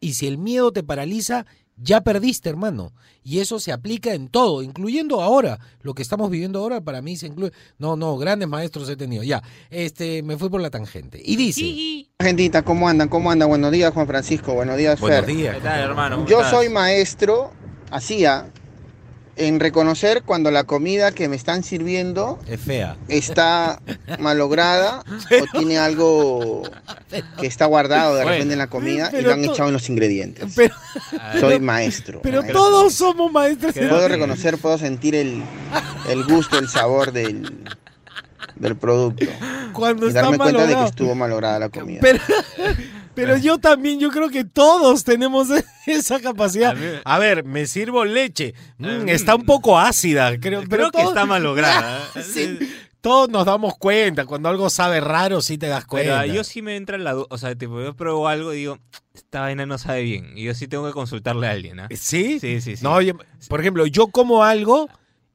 y 0.00 0.14
si 0.14 0.26
el 0.26 0.38
miedo 0.38 0.72
te 0.72 0.82
paraliza, 0.82 1.44
ya 1.82 2.02
perdiste, 2.02 2.48
hermano. 2.48 2.92
Y 3.22 3.40
eso 3.40 3.58
se 3.58 3.72
aplica 3.72 4.14
en 4.14 4.28
todo, 4.28 4.62
incluyendo 4.62 5.20
ahora. 5.22 5.58
Lo 5.82 5.94
que 5.94 6.02
estamos 6.02 6.30
viviendo 6.30 6.58
ahora 6.60 6.80
para 6.80 7.02
mí 7.02 7.16
se 7.16 7.26
incluye. 7.26 7.52
No, 7.78 7.96
no, 7.96 8.16
grandes 8.16 8.48
maestros 8.48 8.88
he 8.88 8.96
tenido. 8.96 9.22
Ya, 9.22 9.42
este, 9.70 10.22
me 10.22 10.36
fui 10.36 10.48
por 10.48 10.60
la 10.60 10.70
tangente. 10.70 11.20
Y 11.24 11.36
dice, 11.36 12.08
Gentita, 12.18 12.62
¿cómo 12.62 12.88
andan? 12.88 13.08
¿Cómo 13.08 13.30
andan? 13.30 13.48
Buenos 13.48 13.72
días, 13.72 13.92
Juan 13.92 14.06
Francisco. 14.06 14.54
Buenos 14.54 14.76
días, 14.76 15.00
buenos 15.00 15.24
Fer. 15.24 15.36
días. 15.36 15.54
¿Qué 15.56 15.62
tal, 15.62 15.80
hermano? 15.80 16.16
¿Cómo 16.16 16.28
Yo 16.28 16.44
soy 16.48 16.68
maestro, 16.68 17.52
hacía, 17.90 18.50
en 19.40 19.58
reconocer 19.60 20.22
cuando 20.22 20.50
la 20.50 20.64
comida 20.64 21.12
que 21.12 21.28
me 21.28 21.36
están 21.36 21.62
sirviendo 21.64 22.38
Es 22.46 22.60
fea. 22.60 22.96
está 23.08 23.80
malograda 24.18 25.02
o 25.08 25.58
tiene 25.58 25.78
algo 25.78 26.62
que 27.40 27.46
está 27.46 27.66
guardado 27.66 28.14
de 28.16 28.24
repente 28.24 28.52
en 28.52 28.58
la 28.58 28.66
comida 28.68 29.10
y 29.18 29.22
lo 29.22 29.32
han 29.32 29.44
echado 29.44 29.68
en 29.68 29.72
los 29.74 29.88
ingredientes. 29.88 30.52
Pero, 30.54 30.74
Soy 31.40 31.58
maestro. 31.60 32.20
pero 32.22 32.42
maestro. 32.42 32.60
todos 32.60 32.94
somos 32.94 33.32
maestros. 33.32 33.74
Puedo 33.74 34.08
reconocer, 34.08 34.58
puedo 34.58 34.78
sentir 34.78 35.14
el, 35.14 35.42
el 36.08 36.24
gusto, 36.24 36.58
el 36.58 36.68
sabor 36.68 37.12
del, 37.12 37.64
del 38.56 38.76
producto 38.76 39.26
Cuando 39.72 40.06
y 40.06 40.08
está 40.08 40.22
darme 40.22 40.38
cuenta 40.38 40.66
de 40.66 40.74
que 40.74 40.84
estuvo 40.84 41.14
malograda 41.14 41.58
la 41.58 41.68
comida. 41.70 42.00
Pero, 42.02 42.20
pero 43.20 43.36
yo 43.38 43.58
también, 43.58 43.98
yo 44.00 44.10
creo 44.10 44.28
que 44.30 44.44
todos 44.44 45.04
tenemos 45.04 45.48
esa 45.86 46.20
capacidad. 46.20 46.76
A 47.04 47.18
ver, 47.18 47.44
me 47.44 47.66
sirvo 47.66 48.04
leche. 48.04 48.54
Mm, 48.78 48.86
Mm. 49.04 49.08
está 49.08 49.34
un 49.34 49.44
poco 49.44 49.78
ácida, 49.78 50.30
creo. 50.38 50.60
Creo 50.60 50.68
pero 50.68 50.90
que 50.90 51.02
está 51.02 51.24
malograda. 51.26 52.00
Sí, 52.22 52.58
todos 53.00 53.28
nos 53.30 53.46
damos 53.46 53.76
cuenta. 53.78 54.26
Cuando 54.26 54.48
algo 54.48 54.68
sabe 54.68 55.00
raro, 55.00 55.40
sí 55.40 55.56
te 55.58 55.68
das 55.68 55.84
Pero 55.84 55.88
cuenta. 55.88 56.26
yo 56.26 56.44
sí 56.44 56.60
me 56.62 56.76
entra 56.76 56.98
la 56.98 57.12
duda. 57.14 57.26
O 57.30 57.38
sea, 57.38 57.54
tipo, 57.54 57.80
yo 57.82 57.94
pruebo 57.94 58.28
algo 58.28 58.52
y 58.52 58.58
digo, 58.58 58.78
esta 59.14 59.40
vaina 59.40 59.64
no 59.66 59.78
sabe 59.78 60.02
bien. 60.02 60.32
Y 60.36 60.44
yo 60.44 60.54
sí 60.54 60.68
tengo 60.68 60.86
que 60.86 60.92
consultarle 60.92 61.46
a 61.46 61.52
alguien, 61.52 61.80
¿ah? 61.80 61.88
¿Sí? 61.90 62.38
Sí, 62.40 62.60
sí, 62.60 62.76
sí. 62.76 62.82
No, 62.84 63.00
yo- 63.00 63.14
por 63.48 63.60
ejemplo, 63.60 63.86
yo 63.86 64.08
como 64.08 64.44
algo 64.44 64.88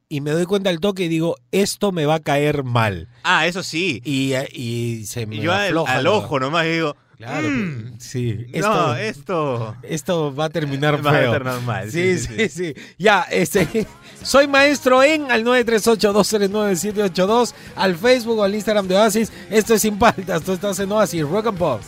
y 0.08 0.20
me 0.20 0.30
doy 0.30 0.44
cuenta 0.46 0.70
al 0.70 0.78
toque 0.78 1.04
y 1.04 1.08
digo, 1.08 1.34
esto 1.50 1.90
me 1.90 2.06
va 2.06 2.14
a 2.16 2.20
caer 2.20 2.62
mal. 2.62 3.08
Ah, 3.24 3.46
eso 3.48 3.64
sí. 3.64 4.00
Y, 4.04 4.34
y 4.52 5.04
se 5.06 5.26
me 5.26 5.34
Y 5.36 5.40
yo 5.40 5.52
al, 5.52 5.66
afloja 5.66 5.94
al 5.96 6.06
ojo 6.06 6.38
nomás 6.38 6.64
digo, 6.66 6.94
Claro, 7.16 7.48
mm, 7.48 7.94
sí. 7.98 8.46
Esto, 8.52 8.68
no, 8.68 8.94
esto 8.94 9.74
esto 9.82 10.34
va 10.34 10.44
a 10.44 10.50
terminar 10.50 10.96
va 11.06 11.12
a 11.12 11.14
feo. 11.14 11.32
estar 11.32 11.46
normal. 11.46 11.90
Sí, 11.90 12.18
sí, 12.18 12.50
sí, 12.50 12.74
Ya, 12.98 13.22
este, 13.30 13.86
soy 14.22 14.46
maestro 14.46 15.02
en 15.02 15.30
al 15.30 15.42
938-239-782, 15.44 17.54
al 17.74 17.96
Facebook 17.96 18.40
o 18.40 18.42
al 18.42 18.54
Instagram 18.54 18.86
de 18.86 18.96
Oasis. 18.96 19.32
Esto 19.48 19.72
es 19.72 19.80
Sin 19.80 19.98
Paltas, 19.98 20.42
tú 20.42 20.52
estás 20.52 20.78
en 20.78 20.92
Oasis, 20.92 21.22
Rock 21.22 21.46
and 21.46 21.56
Pop. 21.56 21.80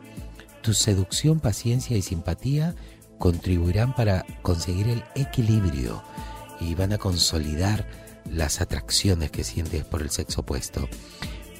tu 0.62 0.72
seducción, 0.72 1.40
paciencia 1.40 1.96
y 1.96 2.02
simpatía 2.02 2.74
contribuirán 3.18 3.94
para 3.94 4.24
conseguir 4.42 4.88
el 4.88 5.04
equilibrio 5.14 6.02
y 6.60 6.74
van 6.74 6.92
a 6.92 6.98
consolidar 6.98 7.86
las 8.30 8.60
atracciones 8.60 9.30
que 9.30 9.44
sientes 9.44 9.84
por 9.84 10.02
el 10.02 10.10
sexo 10.10 10.40
opuesto. 10.40 10.88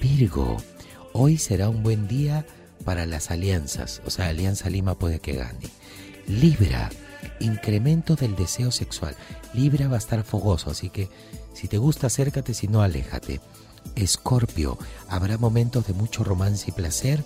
Virgo, 0.04 0.58
hoy 1.14 1.38
será 1.38 1.70
un 1.70 1.82
buen 1.82 2.06
día 2.06 2.44
para 2.84 3.06
las 3.06 3.30
alianzas, 3.30 4.02
o 4.04 4.10
sea, 4.10 4.28
Alianza 4.28 4.68
Lima 4.68 4.98
puede 4.98 5.18
que 5.18 5.32
gane. 5.32 5.70
Libra, 6.26 6.90
incremento 7.40 8.14
del 8.14 8.36
deseo 8.36 8.70
sexual. 8.70 9.16
Libra 9.54 9.88
va 9.88 9.94
a 9.94 9.98
estar 9.98 10.22
fogoso, 10.22 10.70
así 10.70 10.90
que 10.90 11.08
si 11.54 11.68
te 11.68 11.78
gusta 11.78 12.08
acércate, 12.08 12.52
si 12.52 12.68
no 12.68 12.82
aléjate. 12.82 13.40
Escorpio, 13.96 14.76
habrá 15.08 15.38
momentos 15.38 15.86
de 15.86 15.94
mucho 15.94 16.22
romance 16.22 16.66
y 16.68 16.72
placer, 16.72 17.24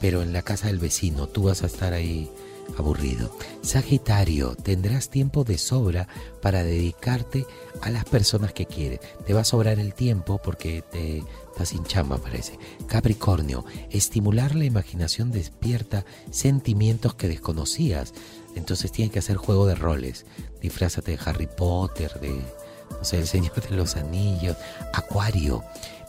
pero 0.00 0.22
en 0.22 0.32
la 0.32 0.40
casa 0.40 0.68
del 0.68 0.78
vecino 0.78 1.26
tú 1.26 1.42
vas 1.42 1.62
a 1.62 1.66
estar 1.66 1.92
ahí 1.92 2.32
aburrido. 2.78 3.30
Sagitario, 3.62 4.54
tendrás 4.54 5.10
tiempo 5.10 5.44
de 5.44 5.58
sobra 5.58 6.08
para 6.42 6.62
dedicarte 6.62 7.46
a 7.80 7.90
las 7.90 8.04
personas 8.04 8.52
que 8.52 8.66
quieres. 8.66 9.00
Te 9.26 9.34
va 9.34 9.40
a 9.40 9.44
sobrar 9.44 9.78
el 9.78 9.94
tiempo 9.94 10.40
porque 10.42 10.82
te 10.82 11.22
estás 11.52 11.68
sin 11.68 11.84
chamba, 11.84 12.18
parece. 12.18 12.58
Capricornio, 12.86 13.64
estimular 13.90 14.54
la 14.54 14.64
imaginación 14.64 15.30
despierta 15.30 16.04
sentimientos 16.30 17.14
que 17.14 17.28
desconocías. 17.28 18.12
Entonces 18.56 18.92
tienes 18.92 19.12
que 19.12 19.18
hacer 19.20 19.36
juego 19.36 19.66
de 19.66 19.74
roles. 19.74 20.26
Disfrázate 20.60 21.12
de 21.12 21.18
Harry 21.24 21.48
Potter, 21.48 22.18
de 22.20 22.42
no 22.90 23.04
sé, 23.04 23.18
el 23.18 23.26
Señor 23.26 23.60
de 23.60 23.76
los 23.76 23.96
Anillos. 23.96 24.56
Acuario, 24.92 25.64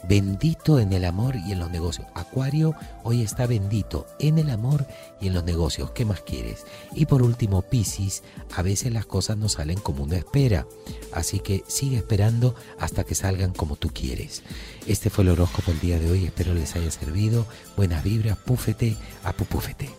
bendito 0.07 0.79
en 0.79 0.93
el 0.93 1.05
amor 1.05 1.35
y 1.35 1.51
en 1.51 1.59
los 1.59 1.71
negocios. 1.71 2.07
Acuario 2.13 2.75
hoy 3.03 3.21
está 3.21 3.47
bendito 3.47 4.05
en 4.19 4.37
el 4.37 4.49
amor 4.49 4.85
y 5.19 5.27
en 5.27 5.33
los 5.33 5.43
negocios. 5.43 5.91
¿Qué 5.91 6.05
más 6.05 6.21
quieres? 6.21 6.65
Y 6.93 7.05
por 7.05 7.21
último, 7.21 7.61
Piscis, 7.61 8.23
a 8.55 8.61
veces 8.61 8.93
las 8.93 9.05
cosas 9.05 9.37
no 9.37 9.49
salen 9.49 9.79
como 9.79 10.03
uno 10.03 10.15
espera. 10.15 10.65
Así 11.11 11.39
que 11.39 11.63
sigue 11.67 11.97
esperando 11.97 12.55
hasta 12.79 13.03
que 13.03 13.15
salgan 13.15 13.51
como 13.51 13.75
tú 13.75 13.89
quieres. 13.93 14.43
Este 14.87 15.09
fue 15.09 15.23
el 15.23 15.31
horóscopo 15.31 15.71
el 15.71 15.79
día 15.79 15.99
de 15.99 16.11
hoy. 16.11 16.25
Espero 16.25 16.53
les 16.53 16.75
haya 16.75 16.91
servido. 16.91 17.45
Buenas 17.75 18.03
vibras, 18.03 18.37
púfete 18.37 18.95
a 19.23 19.33
pupúfete. 19.33 19.89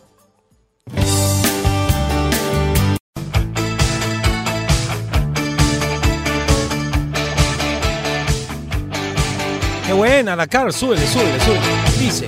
Qué 9.86 9.92
buena, 9.92 10.34
Dakar, 10.34 10.72
súbele, 10.72 11.06
súbele, 11.06 11.38
súbele. 11.38 11.60
Dice. 11.96 12.26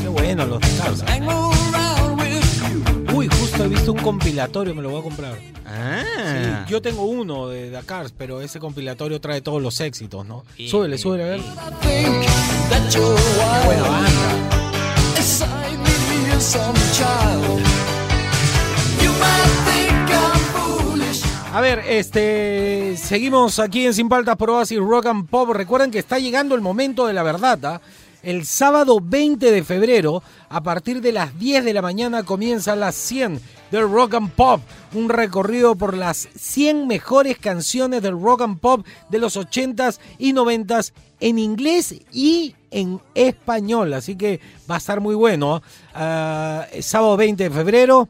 Qué 0.00 0.08
bueno 0.08 0.46
los 0.46 0.60
Dakar. 0.60 0.94
Uy, 3.14 3.28
justo 3.28 3.64
he 3.64 3.68
visto 3.68 3.92
un 3.92 3.98
compilatorio, 4.00 4.74
me 4.74 4.82
lo 4.82 4.90
voy 4.90 4.98
a 4.98 5.02
comprar. 5.04 5.38
Ah. 5.64 6.02
Sí, 6.66 6.72
yo 6.72 6.82
tengo 6.82 7.04
uno 7.04 7.46
de 7.46 7.70
Dakar, 7.70 8.08
pero 8.18 8.40
ese 8.40 8.58
compilatorio 8.58 9.20
trae 9.20 9.42
todos 9.42 9.62
los 9.62 9.80
éxitos, 9.80 10.26
¿no? 10.26 10.44
Súbele, 10.68 10.98
súbele, 10.98 11.22
a 11.22 11.26
ver. 11.28 11.40
Buena 13.64 13.82
banda. 13.82 14.46
A 21.56 21.60
ver, 21.62 21.82
este, 21.88 22.98
seguimos 22.98 23.58
aquí 23.58 23.86
en 23.86 23.94
Sin 23.94 24.10
Paltas 24.10 24.36
por 24.36 24.50
Oasis 24.50 24.78
Rock 24.78 25.06
and 25.06 25.26
Pop. 25.26 25.48
Recuerden 25.52 25.90
que 25.90 25.98
está 25.98 26.18
llegando 26.18 26.54
el 26.54 26.60
momento 26.60 27.06
de 27.06 27.14
la 27.14 27.22
verdad. 27.22 27.64
¿ah? 27.64 27.80
El 28.22 28.44
sábado 28.44 28.98
20 29.02 29.50
de 29.50 29.64
febrero, 29.64 30.22
a 30.50 30.62
partir 30.62 31.00
de 31.00 31.12
las 31.12 31.38
10 31.38 31.64
de 31.64 31.72
la 31.72 31.80
mañana, 31.80 32.24
comienza 32.24 32.76
las 32.76 32.94
100 32.96 33.40
del 33.70 33.90
Rock 33.90 34.14
and 34.16 34.32
Pop. 34.32 34.60
Un 34.92 35.08
recorrido 35.08 35.76
por 35.76 35.96
las 35.96 36.28
100 36.36 36.86
mejores 36.86 37.38
canciones 37.38 38.02
del 38.02 38.20
Rock 38.20 38.42
and 38.42 38.58
Pop 38.58 38.86
de 39.08 39.18
los 39.18 39.38
80s 39.38 39.98
y 40.18 40.34
90s 40.34 40.92
en 41.20 41.38
inglés 41.38 41.94
y 42.12 42.54
en 42.76 43.00
español. 43.14 43.92
Así 43.94 44.16
que 44.16 44.40
va 44.70 44.74
a 44.76 44.78
estar 44.78 45.00
muy 45.00 45.14
bueno. 45.14 45.62
Ah, 45.94 46.66
sábado 46.80 47.16
20 47.16 47.44
de 47.44 47.50
febrero. 47.50 48.08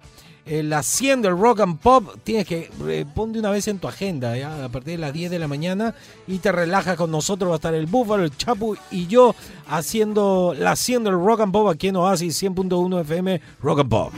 eh, 0.49 0.63
las 0.63 0.87
100 0.87 1.23
del 1.23 1.37
rock 1.37 1.59
and 1.61 1.81
pop, 1.81 2.05
tienes 2.23 2.47
que 2.47 2.71
eh, 2.87 3.05
ponte 3.17 3.41
una 3.41 3.51
vez 3.51 3.67
en 3.67 3.81
tu 3.81 3.89
agenda, 3.89 4.37
¿ya? 4.37 4.65
a 4.65 4.69
partir 4.69 4.93
de 4.93 4.99
las 4.99 5.13
10 5.13 5.29
de 5.33 5.41
la 5.41 5.49
mañana 5.49 5.93
y 6.29 6.39
te 6.39 6.53
relajas 6.53 6.97
con 6.97 7.11
nosotros. 7.11 7.51
Va 7.51 7.55
a 7.55 7.57
estar 7.57 7.75
el 7.75 7.87
Búfalo, 7.87 8.23
el 8.23 8.37
Chapu 8.37 8.77
y 8.93 9.09
yo 9.09 9.35
haciendo 9.67 10.55
las 10.57 10.79
100 10.79 11.03
del 11.03 11.15
rock 11.15 11.41
and 11.41 11.53
pop 11.53 11.67
aquí 11.69 11.89
en 11.89 11.97
Oasis 11.97 12.41
100.1 12.43 13.01
FM 13.01 13.41
Rock 13.61 13.81
and 13.81 13.91
Pop. 13.91 14.13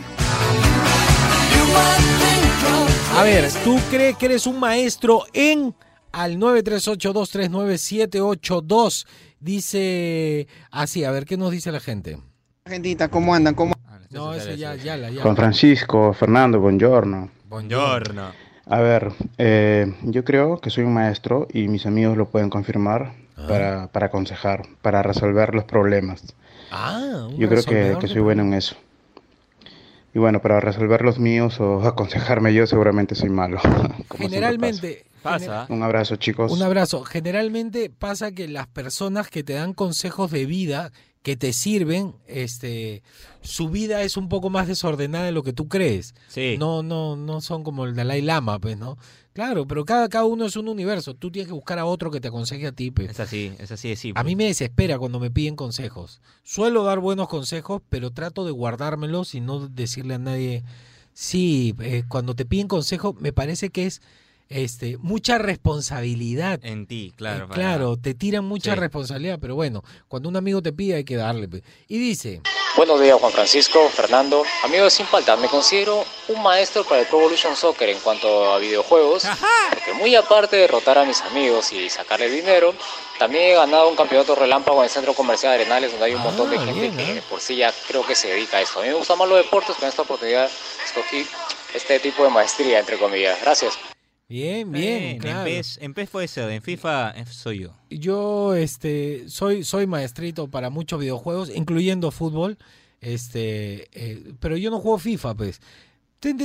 A 3.17 3.23
ver, 3.23 3.51
¿tú 3.65 3.79
crees 3.91 4.15
que 4.19 4.27
eres 4.27 4.47
un 4.47 4.61
maestro 4.61 5.23
en 5.33 5.75
al 6.13 6.37
938239782? 6.37 9.07
Dice 9.41 10.49
así, 10.71 11.05
a 11.05 11.11
ver, 11.11 11.25
¿qué 11.25 11.37
nos 11.37 11.51
dice 11.53 11.71
la 11.71 11.81
gente? 11.81 12.19
Gentita, 12.67 13.09
¿cómo 13.09 13.35
andan? 13.35 13.55
¿Cómo? 13.55 13.75
No, 14.11 14.35
ese 14.35 14.57
ya, 14.57 14.75
ya, 14.75 14.97
la, 14.97 15.11
ya. 15.11 15.23
Con 15.23 15.37
Francisco, 15.37 16.13
Fernando, 16.13 16.61
buongiorno. 16.61 17.31
Buongiorno. 17.49 18.33
A 18.67 18.81
ver, 18.81 19.13
eh, 19.39 19.95
yo 20.03 20.25
creo 20.25 20.61
que 20.61 20.71
soy 20.71 20.85
un 20.85 20.95
maestro 20.95 21.47
y 21.53 21.69
mis 21.69 21.87
amigos 21.87 22.17
lo 22.17 22.29
pueden 22.29 22.51
confirmar 22.51 23.13
para, 23.47 23.89
para 23.89 24.07
aconsejar, 24.07 24.67
para 24.83 25.03
resolver 25.03 25.55
los 25.55 25.65
problemas. 25.65 26.23
Ah, 26.71 27.29
un 27.29 27.39
Yo 27.39 27.49
creo 27.49 27.63
que, 27.63 27.97
que 28.01 28.09
soy 28.09 28.21
bueno 28.21 28.43
en 28.43 28.55
eso. 28.55 28.77
Y 30.15 30.19
bueno, 30.19 30.41
para 30.41 30.61
resolver 30.61 31.03
los 31.03 31.19
míos 31.19 31.61
o 31.61 31.83
aconsejarme 31.87 32.53
yo 32.53 32.67
seguramente 32.67 33.15
soy 33.15 33.31
malo. 33.31 33.61
Generalmente, 34.19 35.05
Pasa. 35.23 35.67
Un 35.69 35.83
abrazo 35.83 36.17
chicos. 36.17 36.53
un 36.53 36.63
abrazo. 36.63 37.05
Generalmente 37.05 37.91
pasa 37.91 38.33
que 38.33 38.49
las 38.49 38.67
personas 38.67 39.29
que 39.29 39.43
te 39.43 39.55
dan 39.55 39.75
consejos 39.75 40.31
de 40.31 40.47
vida 40.47 40.93
que 41.23 41.37
te 41.37 41.53
sirven, 41.53 42.15
este, 42.27 43.03
su 43.43 43.69
vida 43.69 44.03
es 44.03 44.17
un 44.17 44.29
poco 44.29 44.51
más 44.51 44.67
desordenada 44.67 45.27
de 45.27 45.33
lo 45.33 45.43
que 45.43 45.53
tú 45.53 45.69
crees. 45.69 46.15
Sí. 46.29 46.57
No, 46.59 46.83
no, 46.83 47.17
no 47.17 47.41
son 47.41 47.65
como 47.65 47.85
el 47.85 47.95
Dalai 47.95 48.23
Lama, 48.23 48.59
pues, 48.59 48.79
¿no? 48.79 48.97
Claro, 49.33 49.67
pero 49.69 49.85
cada, 49.85 50.09
cada 50.09 50.25
uno 50.25 50.47
es 50.47 50.57
un 50.57 50.69
universo. 50.69 51.15
Tú 51.15 51.31
tienes 51.31 51.49
que 51.49 51.55
buscar 51.55 51.79
a 51.79 51.85
otro 51.85 52.11
que 52.11 52.21
te 52.21 52.29
aconseje 52.29 52.67
a 52.67 52.73
ti, 52.73 52.91
pues. 52.91 53.11
Es 53.11 53.21
así, 53.21 53.53
es 53.59 53.71
así 53.71 53.91
de 53.91 53.97
simple. 53.97 54.21
A 54.21 54.25
mí 54.25 54.37
me 54.37 54.45
desespera 54.45 54.99
cuando 54.99 55.21
me 55.21 55.31
piden 55.31 55.55
consejos. 55.55 56.21
Suelo 56.43 56.83
dar 56.83 56.99
buenos 56.99 57.29
consejos, 57.29 57.83
pero 57.89 58.11
trato 58.11 58.45
de 58.45 58.53
guardármelos 58.53 59.35
y 59.35 59.41
no 59.41 59.69
decirle 59.69 60.15
a 60.15 60.19
nadie. 60.19 60.65
Sí, 61.13 61.75
eh, 61.81 62.05
cuando 62.09 62.35
te 62.35 62.47
piden 62.47 62.69
consejos, 62.69 63.15
me 63.21 63.33
parece 63.33 63.71
que 63.71 63.87
es 63.87 64.03
este 64.49 64.97
mucha 64.99 65.39
responsabilidad. 65.39 66.61
En 66.63 66.87
ti, 66.87 67.13
claro. 67.17 67.45
Eh, 67.47 67.49
claro, 67.53 67.97
te 67.97 68.15
tiran 68.15 68.45
mucha 68.45 68.75
Sí. 68.75 68.81
responsabilidad, 68.81 69.39
pero 69.41 69.55
bueno, 69.55 69.83
cuando 70.09 70.29
un 70.29 70.37
amigo 70.37 70.63
te 70.63 70.73
pide 70.73 70.97
hay 70.97 71.05
que 71.05 71.17
darle. 71.17 71.49
Y 71.89 71.99
dice, 71.99 72.41
Buenos 72.77 73.01
días 73.01 73.19
Juan 73.19 73.33
Francisco, 73.33 73.89
Fernando, 73.89 74.45
amigo 74.63 74.85
de 74.85 74.91
Sin 74.91 75.07
Palta, 75.07 75.37
me 75.37 75.49
considero 75.49 76.05
un 76.29 76.43
maestro 76.43 76.85
para 76.85 77.01
el 77.01 77.07
Pro 77.09 77.19
Evolution 77.19 77.57
Soccer 77.57 77.89
en 77.89 77.99
cuanto 77.99 78.53
a 78.53 78.59
videojuegos, 78.59 79.25
porque 79.71 79.95
muy 79.95 80.15
aparte 80.15 80.55
de 80.57 80.63
derrotar 80.63 80.97
a 80.99 81.05
mis 81.05 81.21
amigos 81.23 81.73
y 81.73 81.89
sacarles 81.91 82.31
dinero, 82.31 82.75
también 83.19 83.45
he 83.51 83.55
ganado 83.55 83.89
un 83.89 83.97
campeonato 83.97 84.37
relámpago 84.37 84.79
en 84.79 84.85
el 84.85 84.91
centro 84.91 85.13
comercial 85.13 85.51
de 85.57 85.63
Arenales 85.63 85.91
donde 85.91 86.07
hay 86.07 86.15
un 86.15 86.23
montón 86.23 86.51
de 86.51 86.57
Ah, 86.57 86.61
gente 86.67 86.81
bien, 86.81 86.97
que 86.97 87.19
¿eh? 87.19 87.23
por 87.29 87.41
sí 87.41 87.57
ya 87.57 87.73
creo 87.89 88.07
que 88.07 88.15
se 88.15 88.29
dedica 88.29 88.59
a 88.59 88.61
esto. 88.63 88.79
A 88.79 88.83
mí 88.83 88.89
me 88.91 88.95
gustan 88.95 89.19
más 89.19 89.29
los 89.29 89.39
deportes, 89.39 89.75
pero 89.75 89.87
en 89.87 89.91
esta 89.91 90.03
oportunidad 90.03 90.49
escogí 90.87 91.27
este 91.75 91.99
tipo 91.99 92.23
de 92.23 92.31
maestría, 92.31 92.79
entre 92.79 92.97
comillas. 92.97 93.41
Gracias. 93.43 93.77
Bien, 94.29 94.71
bien, 94.71 95.19
claro. 95.19 95.47
En 95.49 95.57
PES, 95.57 95.79
en 95.81 95.95
PES 95.95 96.11
puede 96.11 96.29
ser, 96.29 96.51
en 96.51 96.61
FIFA 96.61 97.13
eh, 97.17 97.25
soy 97.27 97.61
yo. 97.61 97.75
Yo 97.89 98.55
este 98.55 99.25
soy 99.29 99.65
soy 99.65 99.87
maestrito 99.87 100.49
para 100.49 100.69
muchos 100.69 101.01
videojuegos, 101.01 101.51
incluyendo 101.55 102.11
fútbol. 102.11 102.59
Este, 103.01 103.89
eh, 103.93 104.35
pero 104.39 104.57
yo 104.57 104.71
no 104.71 104.81
juego 104.81 104.99
FIFA, 104.99 105.35
pues. 105.35 105.61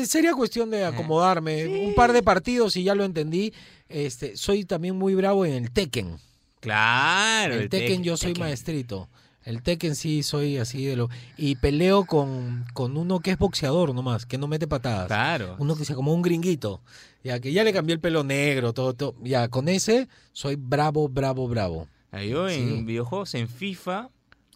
Sería 0.06 0.34
cuestión 0.34 0.70
de 0.70 0.86
acomodarme 0.86 1.68
un 1.68 1.96
par 1.96 2.14
de 2.14 2.22
partidos 2.22 2.78
y 2.78 2.84
ya 2.84 2.94
lo 2.96 3.04
entendí. 3.04 3.54
Este, 3.90 4.38
soy 4.38 4.66
también 4.66 4.96
muy 4.96 5.16
bravo 5.16 5.46
en 5.46 5.54
el 5.54 5.72
Tekken. 5.72 6.20
Claro, 6.60 7.56
el, 7.56 7.62
el 7.64 7.70
Tekken, 7.70 7.88
Tekken, 7.88 8.04
yo 8.04 8.16
soy 8.16 8.34
Tekken. 8.34 8.44
maestrito. 8.44 9.10
El 9.44 9.62
Tekken 9.62 9.96
sí 9.96 10.24
soy 10.24 10.58
así 10.58 10.86
de 10.86 10.96
lo 10.96 11.10
y 11.38 11.56
peleo 11.56 12.06
con, 12.06 12.66
con 12.74 12.96
uno 12.98 13.20
que 13.20 13.32
es 13.32 13.38
boxeador 13.38 13.94
nomás, 13.94 14.26
que 14.26 14.38
no 14.38 14.48
mete 14.48 14.68
patadas. 14.68 15.08
Claro. 15.08 15.56
Uno 15.60 15.76
que 15.76 15.86
sea 15.86 15.96
como 15.96 16.14
un 16.14 16.22
gringuito. 16.22 16.82
Ya 17.24 17.40
que 17.40 17.52
ya 17.54 17.64
le 17.64 17.74
cambié 17.74 17.94
el 17.94 18.00
pelo 18.02 18.24
negro, 18.24 18.74
todo, 18.74 18.94
todo. 18.94 19.16
Ya 19.22 19.48
con 19.50 19.68
ese 19.70 20.08
soy 20.32 20.56
bravo, 20.56 21.08
bravo, 21.10 21.48
bravo. 21.48 21.88
Yo 22.12 22.48
en 22.48 22.78
Sí. 22.80 22.84
videojuegos, 22.84 23.34
en 23.36 23.48
FIFA, 23.48 24.10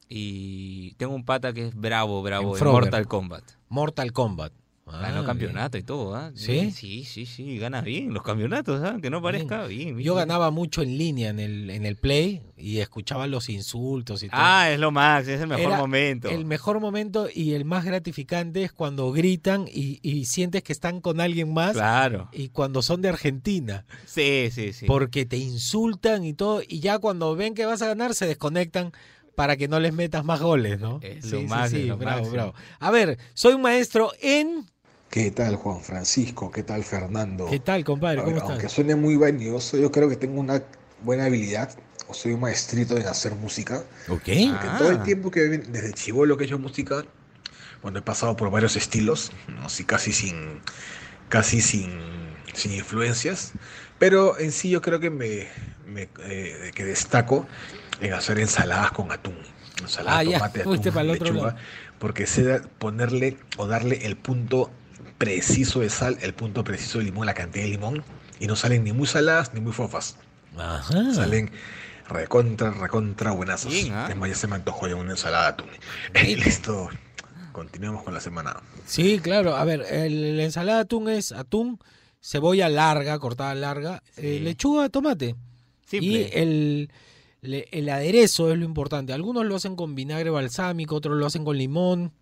y 0.09 0.93
tengo 0.93 1.15
un 1.15 1.25
pata 1.25 1.53
que 1.53 1.67
es 1.67 1.75
bravo, 1.75 2.21
bravo, 2.23 2.43
En 2.43 2.49
en, 2.53 2.55
Frogger. 2.55 2.81
Mortal 2.83 3.07
Kombat. 3.07 3.43
Mortal 3.69 4.13
Kombat. 4.13 4.53
Ganó 4.89 5.19
Ah, 5.21 5.25
campeonato 5.25 5.77
y 5.77 5.83
todo, 5.83 6.15
¿ah? 6.15 6.31
¿Sí? 6.33 6.71
Sí, 6.71 7.03
sí, 7.03 7.25
sí, 7.25 7.57
gana 7.57 7.81
bien 7.81 8.13
los 8.13 8.23
campeonatos, 8.23 8.81
¿ah? 8.83 8.97
Que 9.01 9.09
no 9.09 9.21
parezca 9.21 9.65
bien. 9.67 9.97
bien. 9.97 10.05
Yo 10.05 10.15
ganaba 10.15 10.49
mucho 10.49 10.81
en 10.81 10.97
línea 10.97 11.29
en 11.29 11.39
el, 11.39 11.69
en 11.69 11.85
el 11.85 11.97
Play 11.97 12.41
y 12.55 12.77
escuchaba 12.79 13.27
los 13.27 13.49
insultos 13.49 14.23
y 14.23 14.29
todo. 14.29 14.39
Ah, 14.41 14.71
es 14.71 14.79
lo 14.79 14.91
max, 14.91 15.27
es 15.27 15.41
el 15.41 15.47
mejor 15.47 15.65
Era 15.65 15.77
momento. 15.77 16.29
El 16.29 16.45
mejor 16.45 16.79
momento 16.79 17.27
y 17.33 17.53
el 17.53 17.65
más 17.65 17.83
gratificante 17.83 18.63
es 18.63 18.71
cuando 18.71 19.11
gritan 19.11 19.65
y, 19.67 19.99
y 20.01 20.25
sientes 20.25 20.63
que 20.63 20.71
están 20.71 21.01
con 21.01 21.19
alguien 21.19 21.53
más. 21.53 21.73
Claro. 21.73 22.29
Y 22.31 22.49
cuando 22.49 22.81
son 22.81 23.01
de 23.01 23.09
Argentina. 23.09 23.85
Sí, 24.05 24.49
sí, 24.51 24.71
sí. 24.71 24.85
Porque 24.85 25.25
te 25.25 25.37
insultan 25.37 26.23
y 26.23 26.33
todo. 26.33 26.61
Y 26.67 26.79
ya 26.79 26.97
cuando 26.99 27.35
ven 27.35 27.53
que 27.55 27.65
vas 27.65 27.81
a 27.81 27.87
ganar, 27.87 28.15
se 28.15 28.25
desconectan 28.25 28.93
para 29.35 29.55
que 29.55 29.67
no 29.67 29.79
les 29.79 29.93
metas 29.93 30.25
más 30.25 30.41
goles, 30.41 30.79
¿no? 30.79 30.99
Es 31.03 31.31
lo 31.31 31.43
máximo, 31.43 31.89
lo 31.89 31.97
bravo, 31.97 32.17
máximo. 32.21 32.33
bravo. 32.33 32.53
A 32.79 32.89
ver, 32.89 33.19
soy 33.35 33.53
un 33.53 33.61
maestro 33.61 34.11
en. 34.19 34.65
¿Qué 35.09 35.31
tal 35.31 35.55
Juan 35.55 35.81
Francisco? 35.81 36.51
¿Qué 36.51 36.63
tal 36.63 36.83
Fernando? 36.83 37.47
¿Qué 37.49 37.59
tal, 37.59 37.83
compadre? 37.83 38.17
¿Cómo 38.17 38.27
ver, 38.27 38.37
estás? 38.37 38.51
aunque 38.51 38.69
suene 38.69 38.95
muy 38.95 39.15
vanidoso, 39.15 39.77
yo 39.77 39.91
creo 39.91 40.09
que 40.09 40.15
tengo 40.17 40.39
una 40.39 40.61
buena 41.03 41.25
habilidad, 41.25 41.75
o 42.07 42.13
soy 42.13 42.33
un 42.33 42.41
maestrito 42.41 42.97
en 42.97 43.07
hacer 43.07 43.33
música. 43.35 43.83
Ok. 44.09 44.23
Porque 44.25 44.67
Ah. 44.67 44.75
todo 44.77 44.91
el 44.91 45.03
tiempo 45.03 45.31
que 45.31 45.41
desde 45.41 45.93
chivolo 45.93 46.37
que 46.37 46.43
he 46.43 46.47
hecho 46.47 46.59
música, 46.59 47.05
bueno, 47.81 47.99
he 47.99 48.01
pasado 48.01 48.35
por 48.35 48.51
varios 48.51 48.75
estilos. 48.75 49.31
Así 49.63 49.83
casi 49.85 50.11
sin, 50.11 50.61
casi 51.29 51.61
sin, 51.61 51.91
sin 52.53 52.73
influencias, 52.73 53.53
pero 53.99 54.37
en 54.39 54.51
sí 54.51 54.69
yo 54.69 54.81
creo 54.81 54.99
que 54.99 55.09
me, 55.09 55.47
me, 55.85 56.09
eh, 56.23 56.71
que 56.75 56.85
destaco 56.85 57.47
en 58.01 58.13
hacer 58.13 58.39
ensaladas 58.39 58.91
con 58.91 59.11
atún, 59.11 59.37
ensalada 59.81 60.17
Ah, 60.17 60.23
de 60.23 60.29
ya, 60.31 60.37
tomate, 60.39 60.63
fuiste 60.63 60.89
atún, 60.89 60.93
para 60.93 61.03
el 61.03 61.09
otro 61.11 61.31
lechuga, 61.31 61.47
lado. 61.47 61.57
porque 61.99 62.25
sé 62.27 62.61
ponerle 62.79 63.37
o 63.57 63.67
darle 63.67 64.05
el 64.05 64.17
punto 64.17 64.71
preciso 65.17 65.79
de 65.79 65.89
sal, 65.89 66.17
el 66.21 66.33
punto 66.33 66.63
preciso 66.63 66.99
de 66.99 67.05
limón, 67.05 67.25
la 67.25 67.33
cantidad 67.33 67.63
de 67.65 67.71
limón, 67.71 68.03
y 68.39 68.47
no 68.47 68.55
salen 68.55 68.83
ni 68.83 68.91
muy 68.93 69.07
saladas 69.07 69.53
ni 69.53 69.59
muy 69.61 69.73
fofas. 69.73 70.17
Ajá. 70.57 71.13
Salen 71.13 71.51
recontra, 72.09 72.71
recontra 72.71 73.31
buenazos. 73.31 73.71
Bien, 73.73 73.93
¿ah? 73.93 74.07
Es 74.09 74.15
más, 74.15 74.29
ya 74.29 74.35
se 74.35 74.47
me 74.47 74.55
antojó 74.55 74.87
ya 74.87 74.95
una 74.95 75.11
ensalada 75.11 75.43
de 75.43 75.49
atún. 75.49 75.67
Listo. 76.45 76.89
Continuemos 77.51 78.03
con 78.03 78.13
la 78.13 78.19
semana. 78.19 78.57
Sí, 78.85 79.19
claro. 79.19 79.55
A 79.55 79.63
ver, 79.65 79.83
el- 79.89 80.37
la 80.37 80.43
ensalada 80.43 80.77
de 80.77 80.83
atún 80.83 81.09
es 81.09 81.31
atún, 81.31 81.79
cebolla 82.21 82.69
larga, 82.69 83.17
cortada 83.19 83.55
larga, 83.55 84.03
eh, 84.17 84.39
lechuga, 84.43 84.89
tomate. 84.89 85.35
Simple. 85.87 86.07
Y 86.07 86.29
el, 86.33 86.91
le- 87.41 87.67
el 87.71 87.89
aderezo 87.89 88.51
es 88.51 88.59
lo 88.59 88.65
importante. 88.65 89.13
Algunos 89.13 89.45
lo 89.45 89.55
hacen 89.55 89.75
con 89.75 89.95
vinagre 89.95 90.29
balsámico, 90.29 90.95
otros 90.95 91.17
lo 91.17 91.25
hacen 91.25 91.43
con 91.43 91.57
limón. 91.57 92.13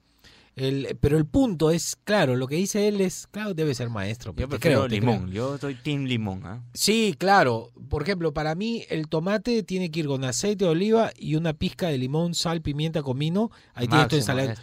El, 0.55 0.97
pero 1.01 1.17
el 1.17 1.25
punto 1.25 1.69
es, 1.69 1.97
claro, 1.97 2.37
lo 2.37 2.47
que 2.47 2.55
dice 2.55 2.87
él 2.87 3.01
es, 3.01 3.27
claro, 3.27 3.53
debe 3.53 3.75
ser 3.75 3.89
maestro. 3.89 4.33
Yo 4.37 4.47
prefiero 4.47 4.85
creo, 4.85 4.87
limón, 4.87 5.23
creo. 5.23 5.33
yo 5.33 5.57
soy 5.57 5.75
team 5.75 6.05
limón, 6.05 6.45
¿ah? 6.45 6.63
Sí, 6.73 7.13
claro. 7.17 7.71
Por 7.89 8.03
ejemplo, 8.03 8.33
para 8.33 8.55
mí 8.55 8.85
el 8.89 9.09
tomate 9.09 9.63
tiene 9.63 9.91
que 9.91 9.99
ir 9.99 10.07
con 10.07 10.23
aceite 10.23 10.63
de 10.63 10.71
oliva 10.71 11.11
y 11.17 11.35
una 11.35 11.53
pizca 11.53 11.89
de 11.89 11.97
limón, 11.97 12.35
sal, 12.35 12.61
pimienta, 12.61 13.03
comino. 13.03 13.51
Ahí 13.73 13.87
tienes 13.87 14.07
tu 14.07 14.15
ensalada. 14.15 14.55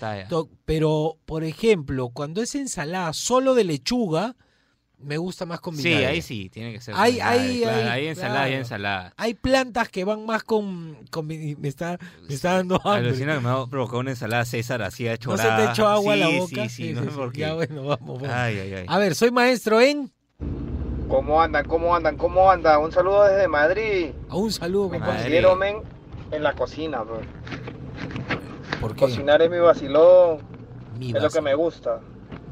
Pero, 0.64 1.18
por 1.26 1.44
ejemplo, 1.44 2.08
cuando 2.08 2.40
es 2.40 2.54
ensalada 2.54 3.12
solo 3.12 3.54
de 3.54 3.64
lechuga, 3.64 4.36
me 5.02 5.16
gusta 5.18 5.46
más 5.46 5.60
con 5.60 5.76
Sí, 5.76 5.84
vinagre. 5.88 6.06
ahí 6.06 6.22
sí, 6.22 6.48
tiene 6.50 6.72
que 6.72 6.80
ser. 6.80 6.94
Hay, 6.96 7.14
vinagre, 7.14 7.38
hay, 7.38 7.60
claro, 7.62 7.76
hay, 7.78 7.88
hay 7.88 8.06
ensalada 8.08 8.46
y 8.46 8.50
claro. 8.50 8.56
ensalada. 8.62 9.14
Hay 9.16 9.34
plantas 9.34 9.88
que 9.88 10.04
van 10.04 10.24
más 10.26 10.42
con... 10.44 10.96
con 11.10 11.26
mi- 11.26 11.54
me, 11.56 11.68
está, 11.68 11.98
me 12.28 12.34
está 12.34 12.54
dando 12.54 12.76
hambre. 12.84 13.08
Alucina 13.08 13.34
que 13.34 13.40
me 13.40 13.48
ha 13.50 13.66
provocado 13.66 14.00
una 14.00 14.10
ensalada 14.10 14.44
César 14.44 14.82
así 14.82 15.06
a 15.08 15.12
¿No 15.12 15.16
se 15.16 15.22
chorada. 15.22 15.56
te 15.66 15.70
echó 15.72 15.86
agua 15.88 16.14
a 16.14 16.16
la 16.16 16.26
Sí, 16.28 16.38
boca? 16.38 16.68
Sí, 16.68 16.68
sí, 16.68 16.92
no 16.92 17.02
sé 17.04 17.10
por 17.10 17.32
qué. 17.32 17.40
Ya, 17.40 17.54
bueno, 17.54 17.84
vamos, 17.84 18.20
vamos. 18.20 18.28
Ay, 18.28 18.58
ay, 18.58 18.74
ay. 18.74 18.84
A 18.88 18.98
ver, 18.98 19.14
soy 19.14 19.30
maestro 19.30 19.80
en... 19.80 20.10
¿Cómo 21.08 21.42
andan? 21.42 21.66
¿Cómo 21.66 21.94
andan? 21.94 22.16
¿Cómo 22.16 22.50
andan? 22.50 22.80
Un 22.80 22.90
saludo 22.92 23.24
desde 23.24 23.46
Madrid. 23.48 24.12
A 24.30 24.36
un 24.36 24.50
saludo, 24.50 24.88
Me 24.88 24.98
compadre. 24.98 25.18
considero 25.22 25.56
men 25.56 25.76
en 26.30 26.42
la 26.42 26.54
cocina, 26.54 27.02
bro. 27.02 27.20
¿Por 28.80 28.94
qué? 28.94 29.00
Cocinar 29.00 29.42
es 29.42 29.50
mi 29.50 29.58
vacilón, 29.58 30.38
Mi 30.98 31.08
es 31.12 31.22
lo 31.22 31.28
que 31.30 31.40
me 31.40 31.54
gusta. 31.54 32.00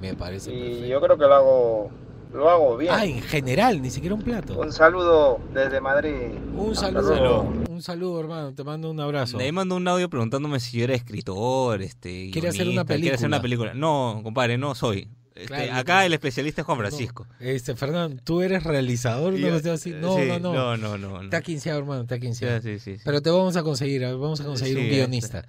Me 0.01 0.15
parece 0.15 0.53
Y 0.53 0.61
perfecto. 0.61 0.87
yo 0.87 1.01
creo 1.01 1.19
que 1.19 1.25
lo 1.25 1.35
hago, 1.35 1.91
lo 2.33 2.49
hago 2.51 2.77
bien. 2.77 2.93
Ah, 2.95 3.05
en 3.05 3.21
general, 3.23 3.81
ni 3.83 3.91
siquiera 3.91 4.15
un 4.15 4.23
plato. 4.23 4.59
Un 4.59 4.73
saludo 4.73 5.41
desde 5.53 5.81
Madrid. 5.81 6.13
Un 6.57 6.75
saludo, 6.77 7.43
un 7.69 7.83
saludo, 7.83 8.21
hermano. 8.21 8.55
Te 8.55 8.63
mando 8.65 8.91
un 8.91 9.01
abrazo. 9.01 9.39
De 9.39 9.45
ahí 9.45 9.53
mandó 9.53 9.77
un 9.77 9.89
audio 9.89 10.09
preguntándome 10.09 10.61
si 10.61 10.79
yo 10.79 10.85
era 10.85 10.95
escritor, 10.95 11.83
este, 11.83 12.31
Quiere 12.33 12.49
hacer 12.49 12.63
una 12.69 12.85
guionista, 12.85 12.95
quiere 12.97 13.15
hacer 13.15 13.27
una 13.29 13.41
película. 13.43 13.71
película. 13.73 13.81
No, 14.15 14.21
compadre, 14.23 14.59
no 14.59 14.75
soy. 14.75 15.09
Este, 15.35 15.47
Claro, 15.47 15.75
acá 15.75 15.95
no. 16.01 16.03
el 16.03 16.13
especialista 16.13 16.61
es 16.61 16.67
Juan 16.67 16.79
Francisco. 16.79 17.27
Este, 17.41 17.75
Fernando, 17.75 18.21
¿tú 18.23 18.43
eres 18.43 18.63
realizador? 18.63 19.35
Yo- 19.37 19.49
No, 19.51 19.73
así? 19.73 19.91
no, 19.93 20.17
sí, 20.17 20.27
no, 20.27 20.39
no. 20.39 20.53
no, 20.53 20.77
no, 20.77 20.99
no, 20.99 21.09
no. 21.09 21.23
Está 21.23 21.41
quinceado, 21.41 21.79
hermano, 21.79 22.03
está 22.03 22.19
quinceado. 22.19 22.61
Sí, 22.61 22.79
sí, 22.79 22.97
sí. 22.97 23.03
Pero 23.05 23.23
te 23.23 23.31
vamos 23.31 23.57
a 23.57 23.63
conseguir, 23.63 24.03
vamos 24.03 24.41
a 24.41 24.45
conseguir 24.45 24.75
Sí, 24.75 24.81
un 24.81 24.85
este. 24.87 24.97
guionista. 24.97 25.45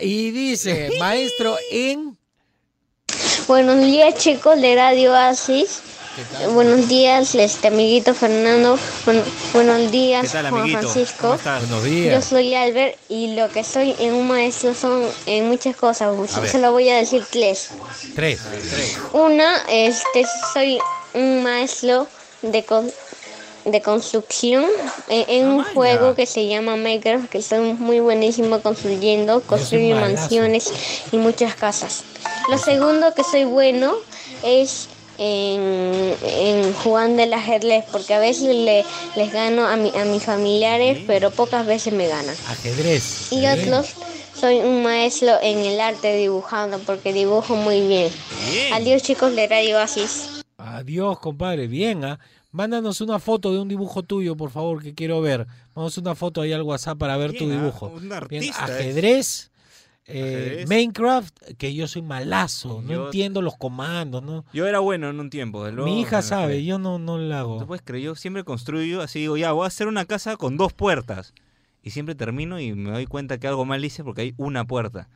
Y 0.00 0.30
dice, 0.30 0.90
maestro 0.98 1.56
en... 1.70 2.16
Buenos 3.46 3.78
días 3.82 4.14
chicos 4.16 4.58
de 4.62 4.74
Radio 4.76 5.14
Asis. 5.14 5.82
Buenos 6.52 6.88
días, 6.88 7.34
este 7.34 7.68
amiguito 7.68 8.14
Fernando. 8.14 8.78
Buen- 9.04 9.22
buenos 9.52 9.90
días, 9.90 10.22
¿Qué 10.26 10.28
tal, 10.32 10.50
Juan 10.50 10.62
amiguito? 10.62 10.80
Francisco. 10.82 11.18
¿Cómo 11.22 11.34
estás? 11.34 11.60
Buenos 11.68 11.84
Yo 11.84 11.90
días. 11.90 12.24
soy 12.24 12.54
Albert 12.54 12.96
y 13.08 13.34
lo 13.34 13.48
que 13.50 13.64
soy 13.64 13.96
en 13.98 14.14
un 14.14 14.28
maestro 14.28 14.74
son 14.74 15.04
en 15.26 15.48
muchas 15.48 15.74
cosas. 15.76 16.14
Se 16.50 16.58
lo 16.58 16.70
voy 16.72 16.88
a 16.90 16.96
decir 16.96 17.24
tres. 17.30 17.70
Tres. 18.14 18.40
Una, 19.12 19.56
este, 19.68 20.24
soy 20.52 20.78
un 21.14 21.42
maestro 21.42 22.06
de, 22.42 22.64
con- 22.64 22.92
de 23.64 23.82
construcción 23.82 24.66
en, 25.08 25.24
en 25.28 25.48
un 25.48 25.64
juego 25.64 26.14
que 26.14 26.26
se 26.26 26.46
llama 26.46 26.76
Minecraft, 26.76 27.28
que 27.28 27.42
soy 27.42 27.72
muy 27.72 27.98
buenísimo 27.98 28.60
construyendo, 28.60 29.40
construyo 29.40 29.96
mansiones 29.96 30.70
y 31.10 31.16
muchas 31.16 31.54
casas. 31.56 32.04
Lo 32.48 32.58
segundo 32.58 33.14
que 33.14 33.24
soy 33.24 33.44
bueno 33.44 33.94
es 34.44 34.88
en, 35.18 36.14
en 36.22 36.72
jugando 36.74 37.22
el 37.22 37.32
ajedrez, 37.32 37.84
porque 37.92 38.14
a 38.14 38.18
veces 38.18 38.54
le- 38.54 38.84
les 39.16 39.32
gano 39.32 39.66
a, 39.66 39.76
mi- 39.76 39.92
a 39.96 40.04
mis 40.04 40.22
familiares, 40.22 40.98
pero 41.06 41.30
pocas 41.30 41.66
veces 41.66 41.92
me 41.92 42.06
ganan. 42.08 42.34
Ajedrez. 42.48 43.32
Y 43.32 43.46
otros, 43.46 43.94
soy 44.38 44.58
un 44.58 44.82
maestro 44.82 45.32
en 45.42 45.58
el 45.58 45.80
arte 45.80 46.14
dibujando, 46.16 46.78
porque 46.80 47.12
dibujo 47.12 47.56
muy 47.56 47.86
bien. 47.86 48.10
Adiós 48.72 49.02
chicos 49.02 49.34
de 49.34 49.46
Radio 49.46 49.78
Asis. 49.78 50.42
Adiós, 50.56 51.18
compadre. 51.18 51.66
Bien, 51.66 52.04
¿ah? 52.04 52.18
Mándanos 52.52 53.00
una 53.00 53.18
foto 53.18 53.52
de 53.52 53.58
un 53.58 53.68
dibujo 53.68 54.04
tuyo, 54.04 54.36
por 54.36 54.50
favor, 54.50 54.80
que 54.82 54.94
quiero 54.94 55.20
ver. 55.20 55.46
Vamos 55.74 55.98
una 55.98 56.14
foto 56.14 56.40
ahí 56.40 56.52
al 56.52 56.62
WhatsApp 56.62 56.96
para 56.98 57.16
ver 57.16 57.32
tu 57.32 57.46
Bien, 57.46 57.52
¿ah? 57.52 57.56
dibujo. 57.60 57.86
Un 57.96 58.12
artista 58.12 58.64
es. 58.64 58.70
ajedrez, 58.70 59.50
eh. 60.06 60.64
Minecraft, 60.68 61.34
que 61.56 61.74
yo 61.74 61.88
soy 61.88 62.02
malazo, 62.02 62.82
no 62.82 62.90
Yo- 62.92 63.04
entiendo 63.06 63.40
los 63.42 63.56
comandos, 63.56 64.22
¿no? 64.22 64.44
Yo 64.52 64.66
era 64.66 64.78
bueno 64.80 65.08
en 65.10 65.18
un 65.20 65.30
tiempo. 65.30 65.66
luego 65.70 65.84
Mi 65.84 66.00
hija 66.00 66.22
sabe, 66.22 66.64
yo 66.64 66.78
no, 66.78 66.98
no 66.98 67.18
lo 67.18 67.34
hago. 67.34 67.58
¿Tú 67.58 67.66
puedes 67.66 67.82
creer? 67.82 68.04
Yo 68.04 68.14
siempre 68.14 68.44
construyo, 68.44 69.00
así 69.02 69.20
digo, 69.20 69.36
ya, 69.36 69.52
voy 69.52 69.64
a 69.64 69.68
hacer 69.68 69.88
una 69.88 70.04
casa 70.04 70.36
con 70.36 70.56
dos 70.56 70.72
puertas. 70.72 71.32
Y 71.82 71.90
siempre 71.90 72.14
termino 72.14 72.58
y 72.60 72.72
me 72.74 72.90
doy 72.90 73.06
cuenta 73.06 73.38
que 73.38 73.46
algo 73.46 73.64
mal 73.64 73.84
hice 73.84 74.02
porque 74.04 74.22
hay 74.22 74.34
una 74.38 74.64
puerta. 74.66 75.08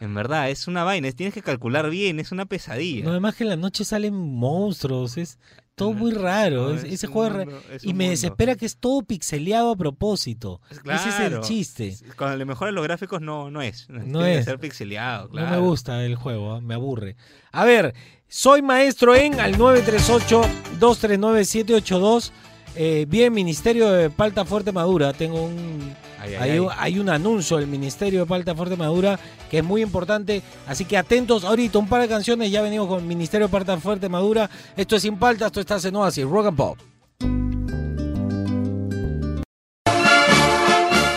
En 0.00 0.14
verdad, 0.14 0.50
es 0.50 0.66
una 0.68 0.82
vaina, 0.84 1.06
es- 1.08 1.14
tienes 1.16 1.34
que 1.34 1.42
calcular 1.42 1.88
bien, 1.90 2.18
es 2.18 2.32
una 2.32 2.46
pesadilla. 2.46 3.04
No, 3.04 3.10
además 3.12 3.36
que 3.36 3.44
en 3.44 3.50
la 3.50 3.56
noche 3.56 3.84
salen 3.84 4.14
monstruos, 4.14 5.16
es 5.18 5.38
todo 5.74 5.92
muy 5.92 6.12
raro. 6.12 6.68
no, 6.68 6.74
es- 6.74 6.84
es 6.84 6.92
ese 6.94 7.06
juego 7.08 7.38
mundo, 7.38 7.60
es 7.72 7.84
y 7.84 7.88
me 7.88 8.04
mundo. 8.04 8.10
desespera 8.10 8.54
que 8.56 8.66
es 8.66 8.76
todo 8.78 9.02
pixeleado 9.02 9.70
a 9.72 9.76
propósito. 9.76 10.60
Ese 10.70 11.08
es 11.08 11.20
el 11.20 11.28
Claro. 11.30 11.40
chiste. 11.42 11.96
Cuando 12.16 12.36
le 12.36 12.44
mejoran 12.44 12.74
los 12.74 12.84
gráficos 12.84 13.20
no, 13.20 13.50
no 13.50 13.62
es. 13.62 13.88
No 13.88 13.98
Tiene 14.20 14.38
es. 14.38 14.44
ser 14.44 14.58
pixeleado, 14.58 15.28
claro. 15.30 15.48
No 15.48 15.54
me 15.54 15.60
gusta 15.60 16.04
el 16.04 16.14
juego, 16.16 16.54
¿ah? 16.54 16.60
me 16.60 16.74
aburre. 16.74 17.16
A 17.52 17.64
ver, 17.64 17.94
soy 18.28 18.62
maestro 18.62 19.14
en 19.14 19.40
al 19.40 19.56
938-239-782. 19.58 22.32
Eh, 22.76 23.06
bien, 23.08 23.32
Ministerio 23.32 23.88
de 23.90 24.10
Palta 24.10 24.44
Fuerte 24.44 24.72
Madura. 24.72 25.12
Tengo 25.12 25.44
un. 25.44 25.94
Ay, 26.20 26.34
ay, 26.34 26.36
hay, 26.40 26.50
ay. 26.50 26.58
un- 26.58 26.70
hay 26.76 26.98
un 26.98 27.08
anuncio 27.08 27.58
del 27.58 27.66
Ministerio 27.68 28.20
de 28.20 28.26
Palta 28.26 28.54
Fuerte 28.54 28.76
Madura 28.76 29.18
que 29.50 29.58
es 29.58 29.64
muy 29.64 29.80
importante. 29.82 30.42
Así 30.66 30.84
que 30.84 30.96
atentos 30.96 31.44
ahorita, 31.44 31.78
un 31.78 31.88
par 31.88 32.00
de 32.02 32.08
canciones. 32.08 32.50
Ya 32.50 32.62
venimos 32.62 32.88
con 32.88 33.06
Ministerio 33.06 33.46
de 33.46 33.52
Palta 33.52 33.76
Fuerte 33.78 34.08
Madura. 34.08 34.50
Esto 34.76 34.96
es 34.96 35.02
Sin 35.02 35.16
Palta, 35.18 35.46
esto 35.46 35.60
está 35.60 35.76
en 35.86 35.94
Oasis, 35.96 36.24
Rock 36.24 36.46
and 36.46 36.56
Pop. 36.56 36.78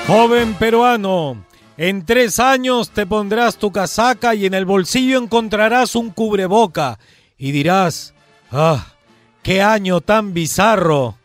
Joven 0.08 0.54
peruano, 0.54 1.44
en 1.76 2.06
tres 2.06 2.40
años 2.40 2.92
te 2.92 3.06
pondrás 3.06 3.58
tu 3.58 3.72
casaca 3.74 4.36
y 4.36 4.46
en 4.46 4.54
el 4.54 4.64
bolsillo 4.66 5.18
encontrarás 5.22 5.96
un 5.96 6.12
cubreboca 6.12 6.98
y 7.38 7.52
dirás, 7.52 8.14
ah, 8.52 8.88
qué 9.44 9.62
año 9.62 10.00
tan 10.02 10.34
bizarro. 10.34 11.18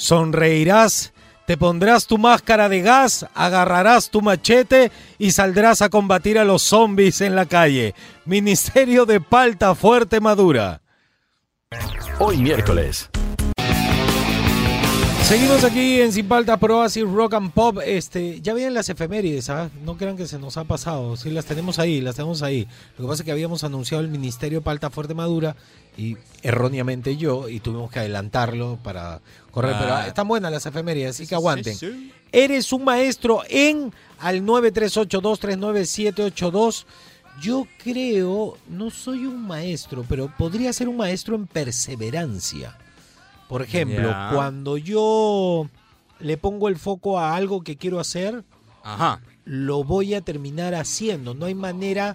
Sonreirás, 0.00 1.12
te 1.46 1.58
pondrás 1.58 2.06
tu 2.06 2.16
máscara 2.16 2.70
de 2.70 2.80
gas, 2.80 3.26
agarrarás 3.34 4.08
tu 4.08 4.22
machete 4.22 4.90
y 5.18 5.32
saldrás 5.32 5.82
a 5.82 5.90
combatir 5.90 6.38
a 6.38 6.44
los 6.44 6.62
zombies 6.62 7.20
en 7.20 7.36
la 7.36 7.44
calle. 7.44 7.94
Ministerio 8.24 9.04
de 9.04 9.20
Palta 9.20 9.74
Fuerte 9.74 10.18
Madura. 10.18 10.80
Hoy 12.18 12.38
miércoles. 12.38 13.10
Seguimos 15.30 15.62
aquí 15.62 16.00
en 16.00 16.12
Sin 16.12 16.26
Paltas 16.26 16.58
Pro 16.58 16.82
Así 16.82 17.04
Rock 17.04 17.34
and 17.34 17.52
Pop. 17.52 17.78
Este, 17.84 18.40
ya 18.40 18.52
vienen 18.52 18.74
las 18.74 18.88
efemérides, 18.88 19.48
¿ah? 19.48 19.70
No 19.84 19.96
crean 19.96 20.16
que 20.16 20.26
se 20.26 20.40
nos 20.40 20.56
ha 20.56 20.64
pasado. 20.64 21.16
Sí, 21.16 21.30
las 21.30 21.44
tenemos 21.44 21.78
ahí, 21.78 22.00
las 22.00 22.16
tenemos 22.16 22.42
ahí. 22.42 22.66
Lo 22.98 23.04
que 23.04 23.08
pasa 23.10 23.22
es 23.22 23.26
que 23.26 23.30
habíamos 23.30 23.62
anunciado 23.62 24.02
el 24.02 24.10
Ministerio 24.10 24.60
Palta 24.60 24.90
Fuerte 24.90 25.14
Madura 25.14 25.54
y 25.96 26.16
erróneamente 26.42 27.16
yo 27.16 27.48
y 27.48 27.60
tuvimos 27.60 27.92
que 27.92 28.00
adelantarlo 28.00 28.80
para 28.82 29.20
correr. 29.50 29.74
Pero 29.78 29.94
Ah. 29.94 30.06
están 30.06 30.28
buenas 30.28 30.52
las 30.52 30.64
efemérides, 30.66 31.10
así 31.10 31.26
que 31.26 31.34
aguanten. 31.34 31.74
Sí, 31.76 31.90
sí. 31.90 32.12
Eres 32.32 32.72
un 32.72 32.84
maestro 32.84 33.42
en 33.48 33.92
al 34.18 34.42
938239782. 34.42 36.86
Yo 37.40 37.66
creo, 37.82 38.56
no 38.68 38.90
soy 38.90 39.24
un 39.26 39.40
maestro, 39.46 40.04
pero 40.08 40.32
podría 40.36 40.72
ser 40.72 40.88
un 40.88 40.96
maestro 40.98 41.34
en 41.36 41.46
perseverancia. 41.46 42.76
Por 43.48 43.62
ejemplo, 43.62 44.14
cuando 44.32 44.76
yo 44.76 45.66
le 46.20 46.36
pongo 46.36 46.68
el 46.68 46.76
foco 46.76 47.18
a 47.18 47.34
algo 47.34 47.62
que 47.62 47.76
quiero 47.76 47.98
hacer, 47.98 48.44
Ajá. 48.82 49.20
lo 49.44 49.82
voy 49.84 50.14
a 50.14 50.20
terminar 50.20 50.74
haciendo. 50.74 51.34
No 51.34 51.46
hay 51.46 51.54
manera 51.54 52.14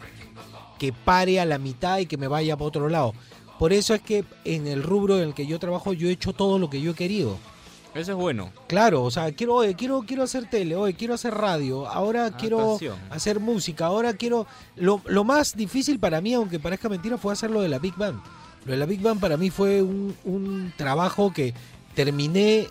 que 0.77 0.93
pare 0.93 1.39
a 1.39 1.45
la 1.45 1.57
mitad 1.57 1.97
y 1.99 2.05
que 2.05 2.17
me 2.17 2.27
vaya 2.27 2.55
para 2.55 2.67
otro 2.67 2.89
lado. 2.89 3.13
Por 3.59 3.71
eso 3.73 3.93
es 3.93 4.01
que 4.01 4.25
en 4.43 4.67
el 4.67 4.83
rubro 4.83 5.17
en 5.17 5.29
el 5.29 5.33
que 5.33 5.45
yo 5.47 5.59
trabajo, 5.59 5.93
yo 5.93 6.07
he 6.07 6.11
hecho 6.11 6.33
todo 6.33 6.59
lo 6.59 6.69
que 6.69 6.81
yo 6.81 6.91
he 6.91 6.95
querido. 6.95 7.37
Eso 7.93 8.11
es 8.11 8.17
bueno. 8.17 8.51
Claro, 8.67 9.03
o 9.03 9.11
sea, 9.11 9.31
quiero, 9.31 9.53
oye, 9.55 9.73
quiero, 9.75 10.03
quiero 10.05 10.23
hacer 10.23 10.49
tele, 10.49 10.75
oye, 10.75 10.93
quiero 10.95 11.13
hacer 11.13 11.33
radio, 11.33 11.87
ahora 11.87 12.31
quiero 12.35 12.59
Actuación. 12.59 12.97
hacer 13.09 13.39
música, 13.39 13.85
ahora 13.85 14.11
quiero... 14.13 14.45
Lo, 14.75 15.01
lo 15.05 15.23
más 15.23 15.55
difícil 15.55 15.97
para 15.97 16.19
mí, 16.19 16.33
aunque 16.33 16.59
parezca 16.59 16.89
mentira, 16.89 17.17
fue 17.17 17.31
hacer 17.31 17.49
lo 17.51 17.61
de 17.61 17.69
la 17.69 17.79
Big 17.79 17.95
Band. 17.95 18.19
Lo 18.65 18.73
de 18.73 18.77
la 18.77 18.85
Big 18.85 18.99
Band 19.01 19.21
para 19.21 19.37
mí 19.37 19.49
fue 19.49 19.81
un, 19.81 20.13
un 20.25 20.73
trabajo 20.75 21.31
que 21.31 21.53
terminé 21.93 22.67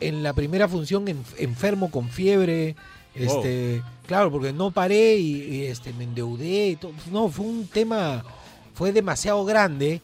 en 0.00 0.22
la 0.22 0.32
primera 0.32 0.68
función 0.68 1.06
en- 1.08 1.22
enfermo 1.36 1.90
con 1.90 2.08
fiebre, 2.08 2.76
este, 3.14 3.82
claro, 4.06 4.30
porque 4.30 4.52
no 4.54 4.70
paré 4.70 5.16
y, 5.16 5.42
y, 5.42 5.62
este, 5.66 5.92
me 5.92 6.04
endeudé, 6.04 6.68
y 6.70 6.76
todo. 6.76 6.92
no, 7.10 7.28
fue 7.28 7.44
un 7.44 7.66
tema, 7.66 8.24
fue 8.76 8.92
demasiado 8.92 9.44
grande, 9.44 10.00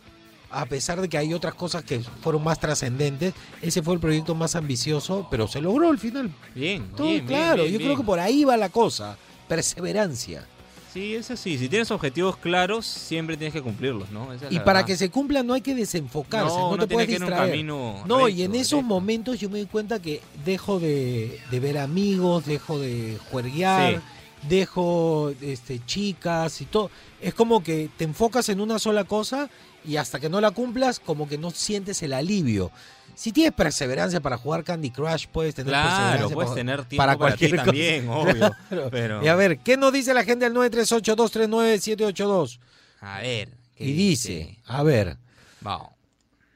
a 0.50 0.66
pesar 0.66 1.00
de 1.00 1.08
que 1.08 1.16
hay 1.16 1.32
otras 1.32 1.54
cosas 1.54 1.84
que 1.84 2.00
fueron 2.00 2.42
más 2.42 2.58
trascendentes, 2.58 3.32
ese 3.60 3.82
fue 3.82 3.94
el 3.94 4.00
proyecto 4.00 4.34
más 4.34 4.56
ambicioso, 4.56 5.28
pero 5.30 5.46
se 5.46 5.60
logró 5.60 5.90
al 5.90 5.98
final. 5.98 6.30
Bien, 6.54 6.90
Todo 6.96 7.06
bien, 7.06 7.26
claro, 7.26 7.62
bien, 7.64 7.74
yo 7.74 7.78
creo 7.78 7.96
que 7.96 8.02
por 8.02 8.18
ahí 8.18 8.44
va 8.44 8.56
la 8.56 8.68
cosa, 8.70 9.16
perseverancia. 9.48 10.44
Sí, 10.92 11.14
es 11.14 11.30
así. 11.30 11.56
Si 11.56 11.70
tienes 11.70 11.90
objetivos 11.90 12.36
claros, 12.36 12.84
siempre 12.84 13.38
tienes 13.38 13.54
que 13.54 13.62
cumplirlos, 13.62 14.10
¿no? 14.10 14.30
Esa 14.34 14.48
es 14.48 14.52
Y 14.52 14.56
para 14.58 14.80
verdad. 14.80 14.86
que 14.88 14.96
se 14.98 15.08
cumpla 15.10 15.42
no 15.42 15.54
hay 15.54 15.62
que 15.62 15.74
desenfocarse, 15.74 16.54
No, 16.54 16.70
no, 16.72 16.76
no 16.76 16.86
te 16.86 16.92
puedes 16.94 17.08
un 17.08 17.26
distraer. 17.26 17.64
no, 17.64 18.28
y 18.28 18.42
en 18.42 18.54
esos 18.54 18.82
momentos 18.82 19.40
yo 19.40 19.48
me 19.48 19.58
di 19.58 19.64
cuenta 19.66 20.02
que 20.02 20.20
dejo 20.44 20.78
de, 20.80 21.40
de 21.50 21.60
ver 21.60 21.78
amigos, 21.78 22.44
dejo 22.44 22.78
de 22.78 23.18
juerguear, 23.30 23.94
Sí. 23.94 24.00
Dejo 24.48 25.32
este, 25.40 25.80
chicas 25.86 26.60
y 26.60 26.66
todo. 26.66 26.90
Es 27.20 27.34
como 27.34 27.62
que 27.62 27.88
te 27.96 28.04
enfocas 28.04 28.48
en 28.48 28.60
una 28.60 28.78
sola 28.78 29.04
cosa 29.04 29.48
y 29.84 29.96
hasta 29.96 30.20
que 30.20 30.28
no 30.28 30.40
la 30.40 30.50
cumplas, 30.50 31.00
como 31.00 31.28
que 31.28 31.38
no 31.38 31.50
sientes 31.50 32.02
el 32.02 32.12
alivio. 32.12 32.70
Si 33.14 33.30
tienes 33.30 33.52
perseverancia 33.52 34.20
para 34.20 34.38
jugar 34.38 34.64
Candy 34.64 34.90
Crush, 34.90 35.26
puedes 35.30 35.54
tener 35.54 35.70
Claro, 35.72 35.88
perseverancia 35.90 36.34
puedes 36.34 36.48
para- 36.50 36.60
tener 36.60 36.84
tiempo 36.86 37.02
para 37.02 37.12
ti 37.12 37.18
cualquier 37.18 37.50
cosa. 37.50 37.64
también, 37.64 38.08
obvio, 38.12 38.52
Claro. 38.68 38.88
pero- 38.90 39.22
Y 39.24 39.28
a 39.28 39.34
ver, 39.34 39.58
¿qué 39.58 39.76
nos 39.76 39.92
dice 39.92 40.14
la 40.14 40.24
gente 40.24 40.46
al 40.46 40.54
938-239-782? 40.54 42.58
A 43.00 43.20
ver. 43.20 43.50
¿qué 43.76 43.84
Y 43.84 43.92
dice, 43.92 44.58
a 44.66 44.82
ver. 44.82 45.18
Vamos. 45.60 45.90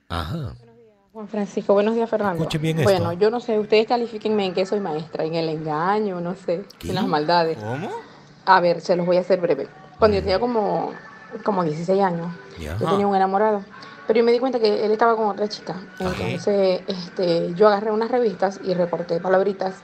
Ajá. 0.09 0.55
Juan 1.17 1.29
Francisco, 1.29 1.73
buenos 1.73 1.95
días, 1.95 2.11
Fernando. 2.11 2.43
Escuche 2.43 2.59
bien 2.59 2.77
bueno, 2.83 3.11
esto. 3.11 3.13
yo 3.15 3.31
no 3.31 3.41
sé, 3.41 3.59
ustedes 3.59 3.87
califíquenme 3.87 4.45
en 4.45 4.53
qué 4.53 4.67
soy 4.67 4.81
maestra, 4.81 5.25
en 5.25 5.35
el 5.35 5.49
engaño, 5.49 6.21
no 6.21 6.35
sé, 6.35 6.67
en 6.85 6.95
las 6.95 7.07
maldades. 7.07 7.57
¿Cómo? 7.57 7.89
A 8.45 8.61
ver, 8.61 8.83
se 8.83 8.97
los 8.97 9.07
voy 9.07 9.17
a 9.17 9.21
hacer 9.21 9.41
breve. 9.41 9.67
Cuando 9.99 10.19
yo 10.19 10.23
tenía 10.23 10.39
como, 10.39 10.91
como 11.43 11.65
16 11.65 12.03
años, 12.03 12.31
yo 12.59 12.87
tenía 12.87 13.07
un 13.07 13.17
enamorado, 13.17 13.65
pero 14.07 14.19
yo 14.19 14.25
me 14.27 14.33
di 14.33 14.39
cuenta 14.39 14.61
que 14.61 14.85
él 14.85 14.93
estaba 14.93 15.17
con 15.17 15.29
otra 15.29 15.49
chica. 15.49 15.81
Entonces, 15.99 16.83
este, 16.87 17.55
yo 17.55 17.69
agarré 17.69 17.93
unas 17.93 18.11
revistas 18.11 18.61
y 18.63 18.75
recorté 18.75 19.19
palabritas 19.19 19.77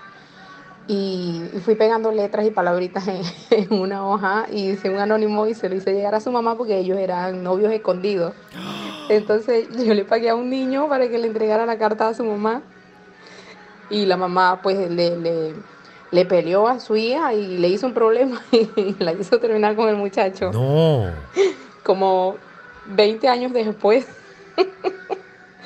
y, 0.89 1.45
y 1.55 1.61
fui 1.61 1.75
pegando 1.75 2.11
letras 2.13 2.47
y 2.47 2.51
palabritas 2.51 3.07
en, 3.09 3.23
en 3.51 3.73
una 3.73 4.07
hoja 4.07 4.47
y 4.51 4.71
hice 4.71 4.91
un 4.91 4.99
anónimo 4.99 5.47
y 5.47 5.55
se 5.55 5.69
lo 5.69 5.77
hice 5.77 5.93
llegar 5.93 6.15
a 6.15 6.21
su 6.21 6.33
mamá 6.33 6.57
porque 6.57 6.79
ellos 6.79 6.99
eran 6.99 7.43
novios 7.43 7.73
escondidos. 7.73 8.35
Entonces 9.09 9.69
yo 9.85 9.95
le 9.95 10.05
pagué 10.05 10.31
a 10.31 10.35
un 10.35 10.51
niño 10.51 10.89
para 10.89 11.09
que 11.09 11.19
le 11.19 11.27
entregara 11.27 11.67
la 11.67 11.79
carta 11.79 12.09
a 12.09 12.15
su 12.15 12.25
mamá 12.25 12.63
y 13.91 14.07
la 14.07 14.17
mamá 14.17 14.61
pues 14.63 14.91
le, 14.91 15.17
le, 15.17 15.55
le 16.11 16.25
peleó 16.25 16.69
a 16.69 16.81
su 16.81 16.97
hija 16.97 17.35
y 17.35 17.59
le 17.59 17.69
hizo 17.69 17.87
un 17.87 17.95
problema 17.95 18.41
y 18.53 18.97
la 18.99 19.13
hizo 19.13 19.39
terminar 19.39 19.77
con 19.77 19.89
el 19.89 19.97
muchacho. 19.97 20.51
No. 20.53 21.11
Como 21.83 22.37
20 22.87 23.29
años 23.29 23.53
después 23.53 24.07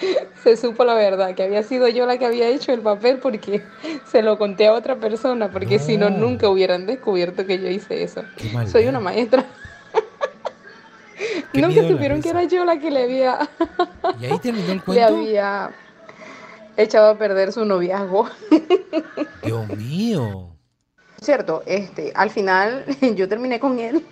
se 0.42 0.56
supo 0.56 0.84
la 0.84 0.94
verdad, 0.94 1.34
que 1.34 1.42
había 1.42 1.62
sido 1.62 1.88
yo 1.88 2.06
la 2.06 2.18
que 2.18 2.26
había 2.26 2.48
hecho 2.48 2.72
el 2.72 2.80
papel 2.80 3.18
porque 3.18 3.62
se 4.06 4.22
lo 4.22 4.38
conté 4.38 4.66
a 4.66 4.72
otra 4.72 4.96
persona, 4.96 5.50
porque 5.50 5.78
si 5.78 5.96
no, 5.96 6.10
nunca 6.10 6.48
hubieran 6.48 6.86
descubierto 6.86 7.46
que 7.46 7.58
yo 7.58 7.68
hice 7.68 8.02
eso. 8.02 8.22
Soy 8.66 8.86
una 8.86 9.00
maestra. 9.00 9.44
Nunca 11.54 11.88
supieron 11.88 12.20
que 12.20 12.28
era 12.28 12.44
yo 12.44 12.64
la 12.64 12.78
que 12.78 12.90
le 12.90 13.04
había, 13.04 13.48
Y 14.20 14.26
ahí 14.26 14.38
terminó 14.38 14.72
el 14.72 14.82
le 14.94 15.02
había 15.02 15.70
echado 16.76 17.10
a 17.10 17.18
perder 17.18 17.52
su 17.52 17.64
noviazgo. 17.64 18.28
Dios 19.42 19.68
mío. 19.68 20.50
Cierto, 21.20 21.62
este, 21.64 22.12
al 22.14 22.30
final 22.30 22.84
yo 23.16 23.28
terminé 23.28 23.58
con 23.58 23.78
él 23.78 24.04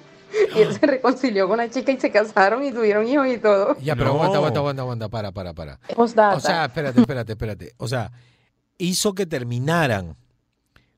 y 0.54 0.60
él 0.60 0.72
se 0.74 0.86
reconcilió 0.86 1.48
con 1.48 1.58
la 1.58 1.70
chica 1.70 1.92
y 1.92 2.00
se 2.00 2.10
casaron 2.10 2.64
y 2.64 2.72
tuvieron 2.72 3.06
hijos 3.06 3.26
y 3.28 3.38
todo. 3.38 3.76
Ya, 3.80 3.96
pero 3.96 4.10
aguanta, 4.10 4.38
aguanta, 4.38 4.58
aguanta, 4.60 4.82
aguanta, 4.82 5.08
para, 5.08 5.32
para, 5.32 5.54
para. 5.54 5.78
Postdata. 5.94 6.36
O 6.36 6.40
sea, 6.40 6.64
espérate, 6.66 7.00
espérate, 7.00 7.32
espérate. 7.32 7.72
O 7.78 7.88
sea, 7.88 8.10
hizo 8.78 9.14
que 9.14 9.26
terminaran. 9.26 10.16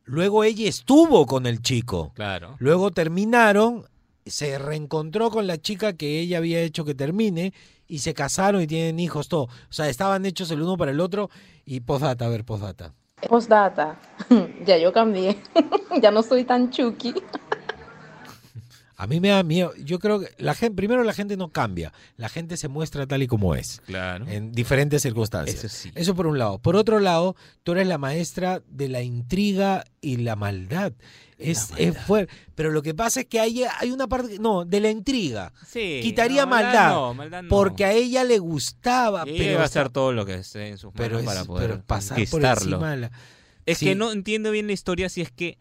Luego 0.05 0.45
ella 0.45 0.69
estuvo 0.69 1.27
con 1.27 1.47
el 1.47 1.63
chico. 1.63 2.13
Claro. 2.15 2.57
Luego 2.59 2.93
terminaron, 2.93 3.87
se 4.25 4.59
reencontró 4.59 5.31
con 5.31 5.47
la 5.47 5.59
chica 5.59 5.95
que 5.95 6.21
ella 6.21 6.39
había 6.39 6.61
hecho 6.61 6.85
que 6.85 6.95
termine 6.95 7.53
y 7.89 7.99
se 7.99 8.15
casaron 8.15 8.63
y 8.63 8.67
tienen 8.67 9.01
hijos, 9.01 9.29
todo. 9.29 9.45
O 9.45 9.73
sea, 9.73 9.89
estaban 9.89 10.25
hechos 10.27 10.51
el 10.51 10.63
uno 10.63 10.77
para 10.77 10.93
el 10.93 11.01
otro 11.01 11.31
y 11.65 11.81
postdata, 11.81 12.27
a 12.27 12.29
ver, 12.29 12.45
postdata. 12.45 12.95
Postdata. 13.29 13.99
ya 14.67 14.79
yo 14.79 14.93
cambié. 14.93 15.39
ya 16.03 16.11
no 16.11 16.23
soy 16.23 16.45
tan 16.45 16.71
chuki. 16.71 17.15
A 18.99 19.07
mí 19.07 19.21
me 19.21 19.29
da 19.29 19.43
miedo. 19.43 19.73
Yo 19.77 19.99
creo 19.99 20.21
que 20.21 20.29
la 20.39 20.55
gente, 20.55 20.75
primero 20.75 21.05
la 21.05 21.13
gente 21.13 21.37
no 21.37 21.51
cambia, 21.51 21.93
la 22.17 22.29
gente 22.31 22.57
se 22.57 22.69
muestra 22.69 23.07
tal 23.07 23.23
y 23.23 23.27
como 23.27 23.55
es. 23.55 23.83
Claro. 23.87 24.27
En 24.29 24.53
diferentes 24.53 25.03
circunstancias. 25.03 25.65
Eso 25.65 25.69
sí. 25.69 25.93
Eso 25.95 26.15
por 26.15 26.27
un 26.27 26.39
lado. 26.39 26.59
Por 26.59 26.77
otro 26.77 26.99
lado, 26.99 27.37
tú 27.63 27.73
eres 27.73 27.87
la 27.87 27.99
maestra 27.99 28.63
de 28.69 28.89
la 28.89 29.03
intriga 29.03 29.85
y 30.01 30.17
la 30.17 30.35
maldad. 30.37 30.93
Es, 31.39 31.69
es 31.77 31.99
fuerte. 31.99 32.33
Pero 32.55 32.71
lo 32.71 32.81
que 32.81 32.95
pasa 32.95 33.21
es 33.21 33.27
que 33.27 33.39
hay, 33.39 33.65
hay 33.79 33.91
una 33.91 34.07
parte. 34.09 34.39
No, 34.39 34.65
de 34.65 34.81
la 34.81 34.89
intriga. 34.89 35.53
Sí, 35.67 36.01
Quitaría 36.03 36.43
no, 36.47 36.51
maldad. 36.51 36.91
no, 36.95 37.13
maldad 37.13 37.43
no. 37.43 37.49
Porque 37.51 37.85
a 37.85 37.93
ella 37.93 38.25
le 38.25 38.39
gustaba. 38.39 39.25
Y 39.27 39.33
ella 39.33 39.39
pero 39.45 39.57
va 39.59 39.63
a 39.65 39.67
hacer 39.67 39.91
todo 39.91 40.13
lo 40.13 40.25
que 40.25 40.37
esté 40.37 40.69
en 40.69 40.79
sus 40.79 40.95
manos 40.95 40.97
pero 41.07 41.19
es- 41.19 41.25
para 41.27 41.45
poder 41.45 41.71
pero 41.73 41.83
pasar 41.85 42.19
por 42.31 42.43
encima 42.43 42.91
de 42.93 42.97
la- 42.97 43.11
Es 43.67 43.77
Sí. 43.79 43.85
que 43.87 43.95
no 43.95 44.13
entiendo 44.13 44.51
bien 44.53 44.67
la 44.69 44.73
historia 44.73 45.11
si 45.11 45.21
es 45.21 45.31
que 45.31 45.59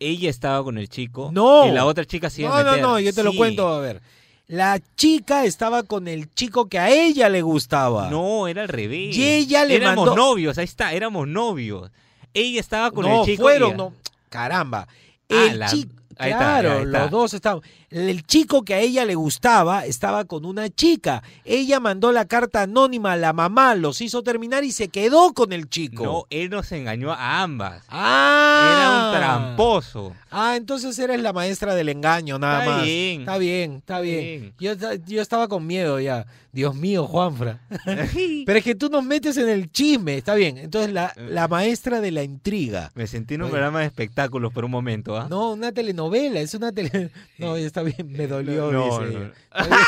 ella 0.00 0.30
estaba 0.30 0.62
con 0.62 0.78
el 0.78 0.88
chico 0.88 1.30
No. 1.32 1.66
y 1.66 1.72
la 1.72 1.84
otra 1.84 2.04
chica 2.04 2.30
se 2.30 2.42
iba 2.42 2.50
No, 2.50 2.56
a 2.56 2.62
no, 2.62 2.70
meter. 2.70 2.82
no, 2.82 3.00
yo 3.00 3.12
te 3.12 3.22
lo 3.24 3.32
cuento, 3.34 3.66
a 3.68 3.80
ver. 3.80 4.00
La 4.46 4.80
chica 4.96 5.44
estaba 5.44 5.82
con 5.82 6.08
el 6.08 6.32
chico 6.34 6.68
que 6.68 6.78
a 6.78 6.88
ella 6.90 7.28
le 7.28 7.42
gustaba. 7.42 8.08
No, 8.08 8.48
era 8.48 8.62
al 8.62 8.68
revés. 8.68 9.14
Y 9.16 9.22
ella 9.28 9.64
le 9.64 9.76
éramos 9.76 10.06
mandó- 10.06 10.16
novios, 10.16 10.56
ahí 10.56 10.64
está, 10.64 10.92
éramos 10.94 11.28
novios. 11.28 11.90
Ella 12.32 12.60
estaba 12.60 12.90
con 12.90 13.04
no, 13.04 13.20
el 13.20 13.26
chico. 13.26 13.42
fueron, 13.42 13.72
y- 13.72 13.76
no. 13.76 13.92
Caramba. 14.30 14.86
Ah, 15.30 15.46
El 15.50 15.58
la- 15.58 15.68
chico, 15.68 15.92
ahí 16.18 16.32
está, 16.32 16.38
claro, 16.60 16.72
ahí 16.72 16.84
está. 16.84 17.00
los 17.02 17.10
dos 17.10 17.34
estaban. 17.34 17.62
El 17.90 18.22
chico 18.26 18.62
que 18.64 18.74
a 18.74 18.80
ella 18.80 19.04
le 19.06 19.14
gustaba 19.14 19.86
estaba 19.86 20.24
con 20.26 20.44
una 20.44 20.68
chica. 20.68 21.22
Ella 21.44 21.80
mandó 21.80 22.12
la 22.12 22.26
carta 22.26 22.62
anónima 22.62 23.12
a 23.12 23.16
la 23.16 23.32
mamá, 23.32 23.74
los 23.74 24.00
hizo 24.00 24.22
terminar 24.22 24.62
y 24.64 24.72
se 24.72 24.88
quedó 24.88 25.32
con 25.32 25.52
el 25.52 25.68
chico. 25.70 26.04
No, 26.04 26.24
él 26.30 26.50
nos 26.50 26.70
engañó 26.72 27.12
a 27.12 27.42
ambas. 27.42 27.82
Ah. 27.88 28.72
Era 28.72 28.90
un 29.06 29.18
tramposo. 29.46 30.12
Ah, 30.30 30.56
entonces 30.56 30.98
eres 30.98 31.20
la 31.22 31.32
maestra 31.32 31.74
del 31.74 31.88
engaño, 31.88 32.38
nada 32.38 32.60
Está 32.60 32.70
más. 32.76 32.84
bien. 32.84 33.20
Está 33.20 33.38
bien, 33.38 33.72
está 33.76 34.00
bien. 34.00 34.54
Yo, 34.58 34.72
yo 35.06 35.22
estaba 35.22 35.48
con 35.48 35.66
miedo 35.66 35.98
ya. 36.00 36.26
Dios 36.52 36.74
mío, 36.74 37.06
Juanfra. 37.06 37.60
Pero 37.84 38.58
es 38.58 38.64
que 38.64 38.74
tú 38.74 38.88
nos 38.88 39.04
metes 39.04 39.36
en 39.36 39.48
el 39.48 39.70
chisme, 39.70 40.16
está 40.16 40.34
bien. 40.34 40.58
Entonces, 40.58 40.92
la, 40.92 41.12
la 41.16 41.46
maestra 41.46 42.00
de 42.00 42.10
la 42.10 42.22
intriga. 42.22 42.90
Me 42.94 43.06
sentí 43.06 43.34
en 43.34 43.42
un 43.42 43.44
Oye. 43.46 43.52
programa 43.52 43.80
de 43.80 43.86
espectáculos 43.86 44.52
por 44.52 44.64
un 44.64 44.70
momento, 44.70 45.16
¿ah? 45.16 45.26
No, 45.30 45.52
una 45.52 45.72
telenovela, 45.72 46.07
es 46.14 46.54
una 46.54 46.72
tele... 46.72 47.10
No, 47.38 47.56
está 47.56 47.82
bien, 47.82 48.10
me 48.10 48.26
dolió. 48.26 48.72
No, 48.72 49.00
no, 49.00 49.06
no. 49.06 49.32
Está, 49.52 49.66
bien, 49.66 49.78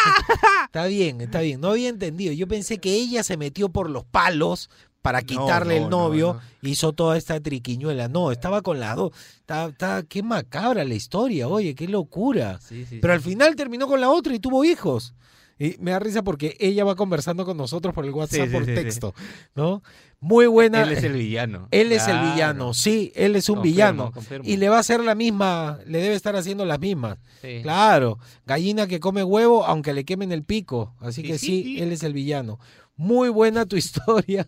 está 0.67 0.87
bien, 0.87 1.21
está 1.21 1.41
bien. 1.41 1.61
No 1.61 1.69
había 1.69 1.89
entendido. 1.89 2.33
Yo 2.33 2.47
pensé 2.47 2.79
que 2.79 2.95
ella 2.95 3.23
se 3.23 3.37
metió 3.37 3.69
por 3.69 3.91
los 3.91 4.05
palos 4.05 4.71
para 5.03 5.23
quitarle 5.23 5.79
el 5.79 5.85
no, 5.85 5.91
novio. 5.91 6.41
no. 6.63 6.69
Hizo 6.69 6.93
toda 6.93 7.17
esta 7.17 7.41
triquiñuela. 7.41 8.09
No, 8.09 8.33
estaba 8.33 8.63
con 8.63 8.81
las 8.81 8.97
dos. 8.97 9.13
Está, 9.41 9.67
está, 9.67 10.03
qué 10.03 10.23
macabra 10.23 10.85
la 10.85 10.95
historia, 10.95 11.49
oye, 11.49 11.75
qué 11.75 11.89
locura. 11.89 12.59
Sí, 12.61 12.85
sí, 12.85 12.99
Pero 13.01 13.15
sí. 13.15 13.17
al 13.17 13.23
final 13.23 13.57
terminó 13.57 13.87
con 13.87 14.01
la 14.01 14.11
otra 14.11 14.35
y 14.35 14.39
tuvo 14.39 14.65
hijos. 14.65 15.15
Y 15.59 15.77
me 15.79 15.91
da 15.91 15.99
risa 15.99 16.23
porque 16.23 16.57
ella 16.59 16.85
va 16.85 16.95
conversando 16.95 17.45
con 17.45 17.57
nosotros 17.59 17.95
por 17.95 18.07
el 18.07 18.13
WhatsApp, 18.13 18.47
sí, 18.47 18.53
por 18.53 18.65
sí, 18.65 18.71
sí. 18.71 18.83
texto, 18.83 19.15
¿no? 19.55 19.83
Muy 20.23 20.47
buena. 20.47 20.83
Él 20.83 20.93
es 20.93 21.03
el 21.03 21.15
villano. 21.15 21.67
Él 21.71 21.93
es 21.93 22.07
el 22.07 22.19
villano, 22.21 22.75
sí, 22.75 23.11
él 23.15 23.37
es 23.37 23.49
un 23.49 23.57
Confirmo, 23.57 23.73
villano. 23.75 24.13
confirmo. 24.13 24.45
Y 24.47 24.59
le 24.59 24.69
va 24.69 24.77
a 24.77 24.81
hacer 24.81 25.01
la 25.01 25.15
misma, 25.15 25.79
le 25.87 25.99
debe 26.03 26.15
estar 26.15 26.37
haciendo 26.37 26.67
las 26.67 26.79
mismas. 26.79 27.17
Sí. 27.41 27.61
Claro, 27.63 28.19
gallina 28.45 28.87
que 28.87 29.01
come 29.01 29.25
huevo 29.25 29.65
aunque 29.65 29.95
le 29.95 30.05
quemen 30.05 30.31
el 30.31 30.45
pico. 30.45 30.95
Así 31.01 31.23
que 31.23 31.39
sí, 31.39 31.63
Sí. 31.63 31.81
él 31.81 31.91
es 31.93 32.03
el 32.03 32.13
villano. 32.13 32.59
Muy 32.97 33.31
buena 33.31 33.65
tu 33.65 33.77
historia. 33.79 34.47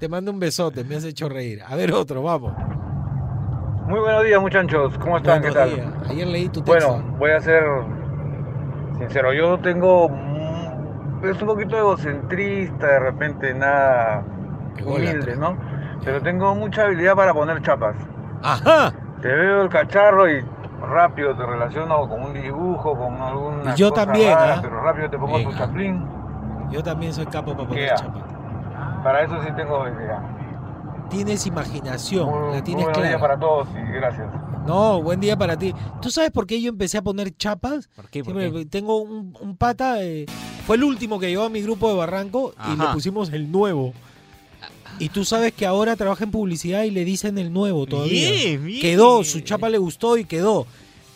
Te 0.00 0.08
mando 0.08 0.32
un 0.32 0.40
besote, 0.40 0.82
me 0.82 0.96
has 0.96 1.04
hecho 1.04 1.28
reír. 1.28 1.62
A 1.64 1.76
ver 1.76 1.92
otro, 1.92 2.22
vamos. 2.24 2.52
Muy 3.86 4.00
buenos 4.00 4.24
días 4.24 4.40
muchachos, 4.40 4.98
¿cómo 4.98 5.18
están? 5.18 5.40
Buenos 5.40 5.56
¿Qué 5.56 5.60
tal? 5.60 5.74
días. 5.76 6.10
Ayer 6.10 6.26
leí 6.26 6.48
tu 6.48 6.62
texto. 6.62 6.94
Bueno, 6.94 7.16
voy 7.16 7.30
a 7.30 7.40
ser 7.40 7.62
sincero, 8.98 9.32
yo 9.32 9.58
tengo 9.60 10.10
es 11.22 11.40
un 11.40 11.46
poquito 11.46 11.76
egocentrista, 11.78 12.86
de 12.86 12.98
repente 13.00 13.54
nada 13.54 14.24
humilde, 14.84 15.36
¿no? 15.36 15.56
Pero 16.04 16.22
tengo 16.22 16.54
mucha 16.54 16.84
habilidad 16.84 17.14
para 17.16 17.34
poner 17.34 17.60
chapas. 17.62 17.96
Ajá. 18.42 18.92
Te 19.20 19.28
veo 19.28 19.62
el 19.62 19.68
cacharro 19.68 20.30
y 20.30 20.44
rápido 20.80 21.34
te 21.36 21.44
relaciono 21.44 22.08
con 22.08 22.22
un 22.22 22.34
dibujo, 22.34 22.96
con 22.96 23.14
alguna 23.20 23.74
Y 23.74 23.76
yo 23.76 23.90
cosa 23.90 24.04
también, 24.06 24.34
rara, 24.34 24.54
¿ah? 24.54 24.58
pero 24.62 24.80
rápido 24.82 25.10
te 25.10 25.18
pongo 25.18 25.42
tu 25.42 25.52
chaplín. 25.56 26.06
Yo 26.70 26.82
también 26.82 27.12
soy 27.12 27.26
capo 27.26 27.56
para 27.56 27.68
poner 27.68 27.84
Yeah. 27.84 27.96
chapa. 27.96 29.00
Para 29.02 29.22
eso 29.24 29.42
sí 29.42 29.48
tengo 29.56 29.76
habilidad. 29.82 30.20
Tienes 31.10 31.46
imaginación, 31.46 32.28
Muy, 32.28 32.56
la 32.56 32.62
tienes 32.62 32.86
clara. 32.88 33.18
para 33.18 33.38
todos 33.38 33.68
y 33.70 33.92
gracias. 33.92 34.28
No, 34.66 35.00
buen 35.02 35.18
día 35.18 35.36
para 35.36 35.56
ti. 35.56 35.74
¿Tú 36.02 36.10
sabes 36.10 36.30
por 36.30 36.46
qué 36.46 36.60
yo 36.60 36.68
empecé 36.68 36.98
a 36.98 37.02
poner 37.02 37.34
chapas? 37.34 37.88
¿Por 37.96 38.10
qué? 38.10 38.22
¿Por 38.22 38.34
Siempre 38.34 38.66
Tengo 38.66 38.98
un, 39.00 39.34
un 39.40 39.56
pata, 39.56 40.02
eh, 40.02 40.26
fue 40.66 40.76
el 40.76 40.84
último 40.84 41.18
que 41.18 41.30
llevó 41.30 41.44
a 41.44 41.48
mi 41.48 41.62
grupo 41.62 41.88
de 41.88 41.96
Barranco 41.96 42.52
y 42.70 42.76
le 42.78 42.86
pusimos 42.88 43.32
el 43.32 43.50
nuevo. 43.50 43.94
Y 44.98 45.08
tú 45.10 45.24
sabes 45.24 45.52
que 45.52 45.66
ahora 45.66 45.96
trabaja 45.96 46.24
en 46.24 46.30
publicidad 46.30 46.82
y 46.84 46.90
le 46.90 47.04
dicen 47.04 47.38
el 47.38 47.52
nuevo 47.52 47.86
todavía. 47.86 48.30
Bien, 48.30 48.64
bien. 48.64 48.80
Quedó, 48.80 49.22
su 49.24 49.40
chapa 49.40 49.68
le 49.68 49.78
gustó 49.78 50.16
y 50.16 50.24
quedó. 50.24 50.66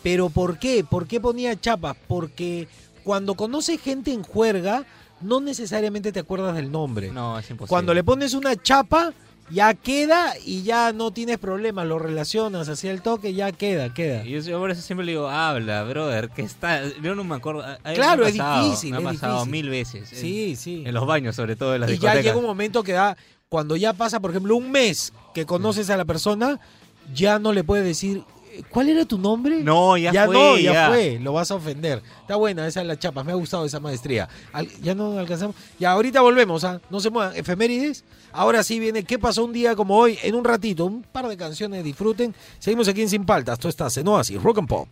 Pero 0.03 0.31
¿por 0.31 0.59
qué? 0.59 0.85
¿Por 0.89 1.07
qué 1.07 1.21
ponía 1.21 1.59
chapas? 1.61 1.97
Porque 2.09 2.69
cuando 3.05 3.35
conoces 3.35 3.81
gente 3.81 4.13
en 4.13 4.23
juerga, 4.23 4.85
no 5.21 5.41
necesariamente 5.41 6.13
te 6.13 6.21
acuerdas 6.21 6.55
del 6.57 6.71
nombre. 6.71 7.11
No, 7.11 7.39
es 7.39 7.49
imposible. 7.51 7.69
Cuando 7.69 7.95
le 7.95 8.03
pones 8.03 8.35
una 8.35 8.57
chapa, 8.61 9.13
ya 9.51 9.75
queda 9.75 10.33
y 10.45 10.63
ya 10.63 10.93
no 10.93 11.11
tienes 11.11 11.39
problemas, 11.39 11.87
lo 11.87 11.99
relacionas 11.99 12.69
hacia 12.69 12.91
el 12.91 13.03
toque, 13.03 13.35
ya 13.35 13.53
queda, 13.53 13.93
queda. 13.93 14.25
Y 14.25 14.41
yo, 14.41 14.59
por 14.59 14.71
eso 14.71 14.81
siempre 14.81 15.05
le 15.05 15.13
digo, 15.13 15.29
habla, 15.29 15.85
brother, 15.85 16.31
que 16.31 16.43
está... 16.43 16.83
Yo 17.03 17.15
no 17.15 17.23
me 17.23 17.37
acuerdo. 17.37 17.65
Claro, 17.95 18.25
me 18.25 18.41
ha 18.41 18.61
es 18.61 18.65
difícil, 18.65 18.91
Me 18.93 18.97
ha 18.99 19.01
pasado 19.03 19.45
difícil. 19.45 19.53
mil 19.53 19.69
veces. 19.69 20.09
Sí, 20.09 20.51
en, 20.51 20.57
sí. 20.57 20.83
En 20.87 20.95
los 20.95 21.07
baños, 21.07 21.37
sobre 21.37 21.57
todo, 21.57 21.75
en 21.75 21.83
las 21.83 21.91
Y 21.91 21.99
ya 21.99 22.15
llega 22.15 22.37
un 22.37 22.45
momento 22.45 22.83
que 22.83 22.93
da, 22.93 23.17
cuando 23.53 23.77
ya 23.77 23.93
pasa, 23.93 24.19
por 24.19 24.31
ejemplo, 24.31 24.57
un 24.57 24.71
mes 24.71 25.13
que 25.35 25.45
conoces 25.45 25.91
a 25.91 25.99
la 25.99 26.07
persona, 26.07 26.59
ya 27.15 27.39
no 27.39 27.53
le 27.53 27.63
puedes 27.63 27.85
decir, 27.85 28.25
¿cuál 28.71 28.89
era 28.89 29.05
tu 29.05 29.19
nombre? 29.19 29.63
No, 29.63 29.95
ya 29.99 30.11
fue, 30.25 30.35
no, 30.35 30.57
ya, 30.57 30.73
ya. 30.73 30.89
fue, 30.89 31.19
lo 31.21 31.35
vas 31.35 31.51
a 31.51 31.57
ofender. 31.57 32.03
Está 32.23 32.37
buena 32.37 32.67
esa 32.67 32.81
es 32.81 32.87
la 32.87 32.99
chapa, 32.99 33.23
me 33.23 33.33
ha 33.33 33.35
gustado 33.35 33.67
esa 33.67 33.79
maestría. 33.79 34.27
Al- 34.55 34.71
ya 34.81 34.95
no 34.95 35.19
alcanzamos. 35.19 35.55
Ya 35.79 35.91
ahorita 35.93 36.23
volvemos, 36.23 36.65
¿ah? 36.65 36.81
No 36.89 36.99
se 36.99 37.11
muevan. 37.11 37.37
Efemérides. 37.37 38.05
Ahora 38.33 38.63
sí 38.63 38.81
viene 38.81 39.05
¿Qué 39.05 39.19
pasó 39.19 39.45
un 39.45 39.53
día 39.53 39.77
como 39.77 39.99
hoy? 39.99 40.19
En 40.23 40.35
un 40.35 40.45
ratito, 40.45 40.87
un 40.87 41.03
par 41.03 41.29
de 41.29 41.37
canciones, 41.37 41.85
disfruten. 41.85 42.35
Seguimos 42.59 42.89
aquí 42.89 43.03
en 43.03 43.11
Sin 43.11 43.27
Paltas. 43.27 43.59
Tú 43.59 43.69
estás 43.69 43.95
en 43.99 44.09
Oasis, 44.09 44.43
Rock 44.43 44.61
and 44.61 44.69
Pop. 44.69 44.89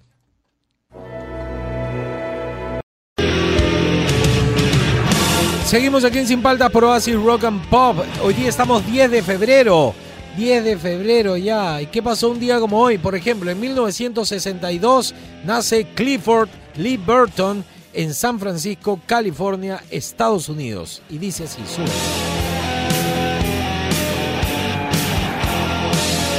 Seguimos 5.70 6.04
aquí 6.04 6.18
en 6.18 6.26
Sin 6.26 6.42
Paltas 6.42 6.68
por 6.68 6.82
Oasis 6.82 7.14
Rock 7.14 7.44
and 7.44 7.64
Pop. 7.68 7.98
Hoy 8.24 8.34
día 8.34 8.48
estamos 8.48 8.84
10 8.84 9.08
de 9.08 9.22
febrero. 9.22 9.94
10 10.36 10.64
de 10.64 10.76
febrero 10.76 11.36
ya. 11.36 11.80
¿Y 11.80 11.86
qué 11.86 12.02
pasó 12.02 12.28
un 12.30 12.40
día 12.40 12.58
como 12.58 12.80
hoy? 12.80 12.98
Por 12.98 13.14
ejemplo, 13.14 13.48
en 13.52 13.60
1962 13.60 15.14
nace 15.44 15.86
Clifford 15.94 16.48
Lee 16.74 16.96
Burton 16.96 17.64
en 17.92 18.12
San 18.14 18.40
Francisco, 18.40 19.00
California, 19.06 19.80
Estados 19.92 20.48
Unidos. 20.48 21.02
Y 21.08 21.18
dice 21.18 21.44
así, 21.44 21.62
sube. 21.72 21.86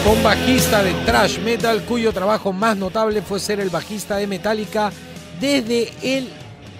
Con 0.03 0.21
bajista 0.21 0.84
de 0.84 0.91
thrash 1.05 1.39
metal 1.39 1.84
cuyo 1.84 2.11
trabajo 2.11 2.51
más 2.51 2.75
notable 2.75 3.21
fue 3.21 3.39
ser 3.39 3.61
el 3.61 3.69
bajista 3.69 4.17
de 4.17 4.27
Metallica 4.27 4.91
desde 5.39 5.93
el 6.03 6.27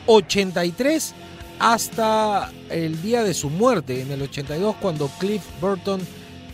83 0.06 1.16
hasta 1.62 2.52
el 2.72 3.00
día 3.04 3.24
de 3.24 3.36
su 3.36 3.52
muerte, 3.52 4.02
en 4.02 4.12
el 4.12 4.24
82, 4.24 4.78
cuando 4.82 5.10
Cliff 5.20 5.44
Burton 5.62 6.02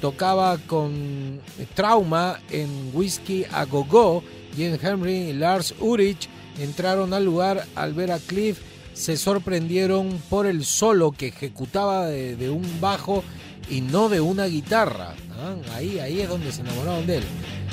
tocaba 0.02 0.58
con 0.58 1.40
Trauma 1.76 2.42
en 2.52 2.92
Whiskey 2.94 3.46
a 3.50 3.64
Go 3.64 3.86
Go. 3.86 4.22
Jim 4.54 4.78
Henry 4.82 5.30
y 5.30 5.34
Lars 5.34 5.74
Ulrich 5.80 6.28
entraron 6.60 7.14
al 7.14 7.24
lugar 7.24 7.66
al 7.76 7.94
ver 7.94 8.12
a 8.12 8.20
Cliff. 8.20 8.60
Se 8.94 9.16
sorprendieron 9.16 10.22
por 10.30 10.46
el 10.46 10.66
solo 10.66 11.14
que 11.14 11.28
ejecutaba 11.28 12.08
de, 12.08 12.50
un 12.50 12.82
bajo 12.82 13.24
y 13.70 13.80
no 13.80 14.10
de 14.10 14.20
una 14.20 14.46
guitarra. 14.46 15.16
Ah, 15.40 15.56
Ahí, 15.76 16.00
ahí 16.00 16.20
es 16.20 16.28
donde 16.28 16.52
se 16.52 16.62
enamoraron 16.62 17.08
de 17.08 17.20
él. 17.20 17.24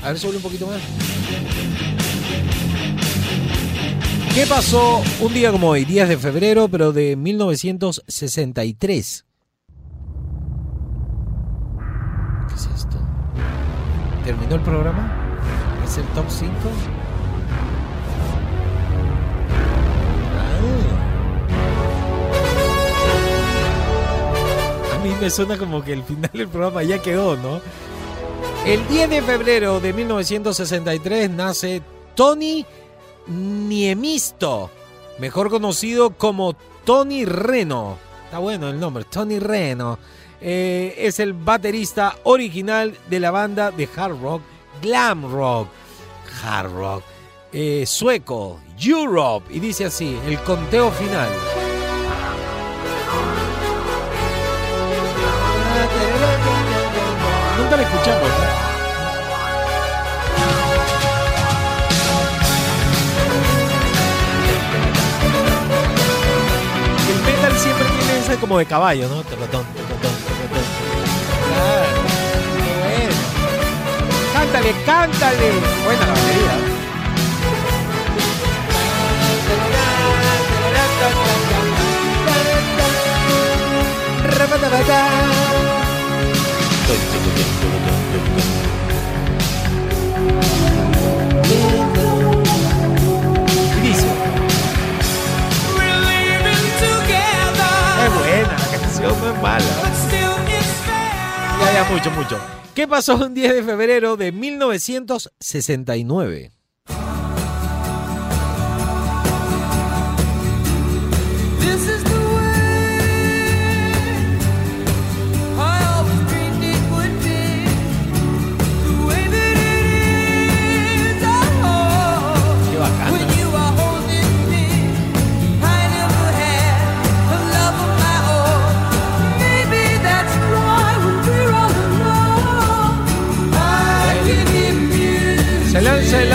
A 0.04 0.08
ver, 0.08 0.18
sube 0.20 0.36
un 0.36 0.42
poquito 0.42 0.68
más. 0.68 2.03
¿Qué 4.34 4.46
pasó 4.48 5.00
un 5.20 5.32
día 5.32 5.52
como 5.52 5.68
hoy, 5.68 5.84
10 5.84 6.08
de 6.08 6.18
febrero, 6.18 6.66
pero 6.66 6.92
de 6.92 7.14
1963? 7.14 9.24
¿Qué 12.48 12.54
es 12.56 12.68
esto? 12.74 12.96
¿Terminó 14.24 14.56
el 14.56 14.62
programa? 14.62 15.08
¿Es 15.84 15.98
el 15.98 16.04
top 16.06 16.24
5? 16.28 16.50
A 24.92 24.98
mí 25.04 25.14
me 25.20 25.30
suena 25.30 25.56
como 25.56 25.84
que 25.84 25.92
el 25.92 26.02
final 26.02 26.30
del 26.32 26.48
programa 26.48 26.82
ya 26.82 27.00
quedó, 27.00 27.36
¿no? 27.36 27.60
El 28.66 28.84
10 28.88 29.10
de 29.10 29.22
febrero 29.22 29.78
de 29.78 29.92
1963 29.92 31.30
nace 31.30 31.82
Tony 32.16 32.66
Niemisto, 33.26 34.70
mejor 35.18 35.50
conocido 35.50 36.10
como 36.10 36.54
Tony 36.84 37.24
Reno. 37.24 37.98
Está 38.24 38.38
bueno 38.38 38.68
el 38.68 38.78
nombre, 38.78 39.04
Tony 39.04 39.38
Reno. 39.38 39.98
Eh, 40.40 40.94
es 40.98 41.20
el 41.20 41.32
baterista 41.32 42.16
original 42.24 42.96
de 43.08 43.20
la 43.20 43.30
banda 43.30 43.70
de 43.70 43.88
hard 43.96 44.20
rock, 44.20 44.42
glam 44.82 45.32
rock, 45.32 45.68
hard 46.42 46.72
rock, 46.72 47.02
eh, 47.52 47.84
sueco, 47.86 48.60
Europe. 48.78 49.46
Y 49.54 49.60
dice 49.60 49.86
así, 49.86 50.18
el 50.26 50.38
conteo 50.40 50.90
final. 50.90 51.28
Nunca 57.58 57.76
la 57.76 57.82
escuchamos. 57.82 58.28
¿no? 58.28 58.63
Como 68.36 68.58
de 68.58 68.66
caballo, 68.66 69.08
¿no? 69.08 69.22
Tocotón, 69.22 69.64
tocotón, 69.64 69.98
tocotón. 70.00 70.64
Claro, 71.48 71.86
bueno. 72.82 73.14
Cántale, 74.32 74.74
cántale. 74.84 75.52
Buena 75.84 76.06
la 76.06 76.12
batería. 76.12 76.74
Canción 99.04 99.20
no 99.20 99.34
es 99.34 99.42
mala. 99.42 99.64
Ya, 101.60 101.72
ya, 101.72 101.84
mucho, 101.90 102.10
mucho. 102.10 102.38
¿Qué 102.74 102.88
pasó 102.88 103.16
un 103.16 103.34
10 103.34 103.54
de 103.54 103.62
febrero 103.62 104.16
de 104.16 104.32
1969? 104.32 106.53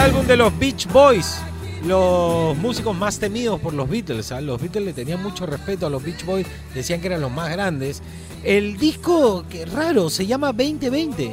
Álbum 0.09 0.25
de 0.25 0.37
los 0.37 0.57
Beach 0.57 0.87
Boys, 0.91 1.37
los 1.85 2.57
músicos 2.57 2.97
más 2.97 3.19
temidos 3.19 3.59
por 3.59 3.75
los 3.75 3.87
Beatles. 3.87 4.31
¿ah? 4.31 4.41
Los 4.41 4.59
Beatles 4.59 4.83
le 4.83 4.93
tenían 4.93 5.21
mucho 5.21 5.45
respeto 5.45 5.85
a 5.85 5.89
los 5.89 6.03
Beach 6.03 6.25
Boys, 6.25 6.47
decían 6.73 6.99
que 6.99 7.07
eran 7.07 7.21
los 7.21 7.31
más 7.31 7.51
grandes. 7.51 8.01
El 8.43 8.77
disco, 8.77 9.45
qué 9.47 9.65
raro, 9.65 10.09
se 10.09 10.25
llama 10.25 10.47
2020. 10.47 11.31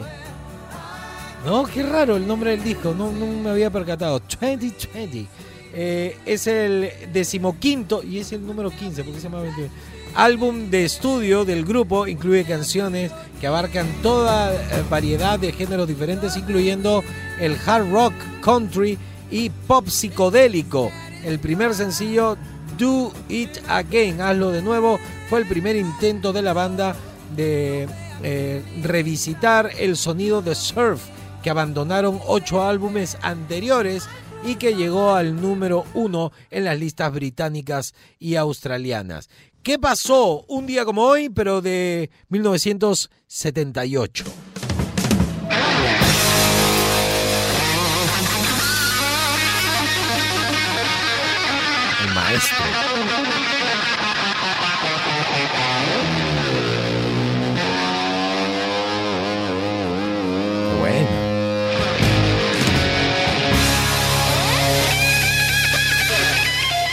No, 1.47 1.65
qué 1.65 1.83
raro 1.85 2.17
el 2.17 2.27
nombre 2.27 2.51
del 2.51 2.63
disco, 2.63 2.95
no, 2.95 3.13
no 3.13 3.27
me 3.27 3.49
había 3.49 3.71
percatado. 3.71 4.21
2020. 4.21 5.27
Eh, 5.73 6.19
es 6.27 6.47
el 6.47 6.91
decimoquinto 7.15 8.03
y 8.03 8.19
es 8.19 8.31
el 8.33 8.47
número 8.47 8.71
15, 8.71 9.05
porque 9.05 9.21
se 9.21 9.25
llama 9.25 9.39
2020. 9.39 9.75
Álbum 10.17 10.71
de 10.71 10.87
estudio 10.87 11.45
del 11.45 11.67
grupo 11.67 12.07
incluye 12.07 12.45
canciones 12.45 13.13
que 13.39 13.47
abarcan 13.47 13.87
toda 14.03 14.51
eh, 14.51 14.83
variedad 14.89 15.39
de 15.39 15.53
géneros 15.53 15.87
diferentes, 15.87 16.39
incluyendo 16.39 17.05
el 17.39 17.55
hard 17.67 17.91
rock, 17.93 18.15
country 18.41 18.97
y 19.31 19.51
pop 19.51 19.87
psicodélico. 19.89 20.91
El 21.23 21.39
primer 21.39 21.75
sencillo, 21.75 22.39
Do 22.79 23.13
It 23.29 23.59
Again, 23.69 24.23
hazlo 24.23 24.53
de 24.53 24.63
nuevo, 24.63 24.99
fue 25.29 25.41
el 25.41 25.47
primer 25.47 25.77
intento 25.77 26.33
de 26.33 26.41
la 26.41 26.55
banda 26.55 26.97
de 27.37 27.87
eh, 28.23 28.63
revisitar 28.83 29.71
el 29.79 29.99
sonido 29.99 30.41
de 30.41 30.55
surf 30.55 31.03
que 31.43 31.51
abandonaron 31.51 32.21
ocho 32.27 32.63
álbumes 32.63 33.19
anteriores 33.21 34.09
y 34.47 34.55
que 34.55 34.75
llegó 34.75 35.15
al 35.15 35.39
número 35.41 35.85
uno 35.93 36.33
en 36.51 36.65
las 36.65 36.79
listas 36.79 37.13
británicas 37.13 37.95
y 38.19 38.37
australianas. 38.37 39.29
¿Qué 39.67 39.79
pasó 39.81 40.45
un 40.47 40.65
día 40.65 40.85
como 40.85 41.03
hoy, 41.03 41.29
pero 41.29 41.61
de 41.61 42.09
1978? 42.29 44.25
El 52.01 52.15
maestro. 52.15 52.76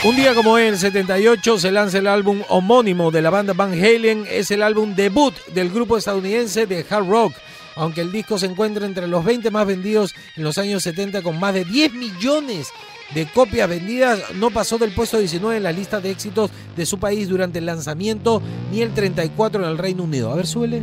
Un 0.04 0.16
día 0.16 0.34
como 0.34 0.58
en 0.58 0.66
el 0.66 0.78
78, 0.78 1.58
se 1.58 1.72
lanza 1.72 1.96
el 1.96 2.06
álbum 2.06 2.42
homónimo 2.50 3.10
de 3.10 3.22
la 3.22 3.30
banda 3.30 3.54
Van 3.54 3.72
Halen. 3.72 4.26
Es 4.28 4.50
el 4.50 4.62
álbum 4.62 4.94
debut 4.94 5.34
del 5.54 5.70
grupo 5.70 5.96
estadounidense 5.96 6.66
de 6.66 6.84
hard 6.90 7.08
rock. 7.08 7.32
Aunque 7.74 8.02
el 8.02 8.12
disco 8.12 8.38
se 8.38 8.44
encuentra 8.44 8.84
entre 8.84 9.06
los 9.06 9.24
20 9.24 9.50
más 9.50 9.66
vendidos 9.66 10.14
en 10.36 10.44
los 10.44 10.58
años 10.58 10.82
70 10.82 11.22
con 11.22 11.40
más 11.40 11.54
de 11.54 11.64
10 11.64 11.94
millones 11.94 12.68
de 13.14 13.24
copias 13.24 13.66
vendidas, 13.66 14.20
no 14.34 14.50
pasó 14.50 14.76
del 14.76 14.92
puesto 14.92 15.18
19 15.18 15.56
en 15.56 15.62
la 15.62 15.72
lista 15.72 16.02
de 16.02 16.10
éxitos 16.10 16.50
de 16.76 16.84
su 16.84 16.98
país 16.98 17.26
durante 17.26 17.58
el 17.60 17.64
lanzamiento 17.64 18.42
ni 18.70 18.82
el 18.82 18.92
34 18.92 19.64
en 19.64 19.70
el 19.70 19.78
Reino 19.78 20.02
Unido. 20.02 20.30
A 20.30 20.36
ver, 20.36 20.46
suele. 20.46 20.82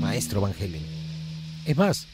Maestro 0.00 0.40
Van 0.40 0.54
Halen. 0.58 0.82
Es 1.66 1.76
más, 1.76 2.06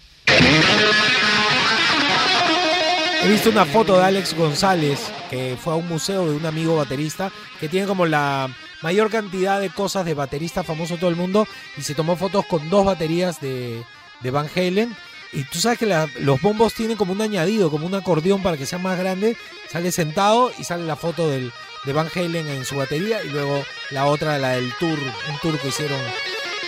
He 3.22 3.28
visto 3.28 3.50
una 3.50 3.66
foto 3.66 3.98
de 3.98 4.04
Alex 4.04 4.34
González, 4.34 4.98
que 5.28 5.56
fue 5.62 5.74
a 5.74 5.76
un 5.76 5.86
museo 5.86 6.26
de 6.26 6.34
un 6.36 6.46
amigo 6.46 6.76
baterista, 6.76 7.30
que 7.58 7.68
tiene 7.68 7.86
como 7.86 8.06
la 8.06 8.48
mayor 8.82 9.10
cantidad 9.10 9.60
de 9.60 9.68
cosas 9.68 10.06
de 10.06 10.14
baterista 10.14 10.62
famoso 10.64 10.94
de 10.94 11.00
todo 11.00 11.10
el 11.10 11.16
mundo, 11.16 11.46
y 11.76 11.82
se 11.82 11.94
tomó 11.94 12.16
fotos 12.16 12.46
con 12.46 12.70
dos 12.70 12.86
baterías 12.86 13.38
de, 13.40 13.84
de 14.20 14.30
Van 14.30 14.48
Halen. 14.54 14.96
Y 15.32 15.44
tú 15.44 15.60
sabes 15.60 15.78
que 15.78 15.86
los 16.20 16.40
bombos 16.40 16.72
tienen 16.74 16.96
como 16.96 17.12
un 17.12 17.20
añadido, 17.20 17.70
como 17.70 17.86
un 17.86 17.94
acordeón 17.94 18.42
para 18.42 18.56
que 18.56 18.66
sea 18.66 18.78
más 18.78 18.98
grande. 18.98 19.36
Sale 19.70 19.92
sentado 19.92 20.50
y 20.58 20.64
sale 20.64 20.84
la 20.84 20.96
foto 20.96 21.28
del, 21.28 21.52
de 21.84 21.92
Van 21.92 22.08
Halen 22.12 22.48
en 22.48 22.64
su 22.64 22.76
batería, 22.76 23.22
y 23.22 23.28
luego 23.28 23.62
la 23.90 24.06
otra, 24.06 24.38
la 24.38 24.52
del 24.52 24.72
tour, 24.80 24.98
un 24.98 25.38
tour 25.42 25.58
que 25.60 25.68
hicieron. 25.68 26.00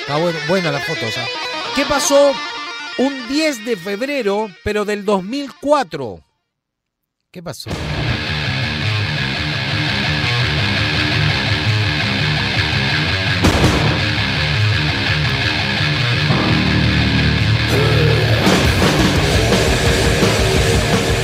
Está 0.01 0.17
bueno- 0.19 0.39
buena 0.49 0.71
la 0.71 0.81
foto, 0.81 1.01
o. 1.07 1.75
¿Qué 1.75 1.87
pasó 1.87 2.33
un 2.99 3.27
10 3.29 3.65
de 3.65 3.77
febrero, 3.77 4.51
pero 4.63 4.85
del 4.85 5.05
2004? 5.07 6.21
¿Qué 7.33 7.43
pasó? 7.43 7.71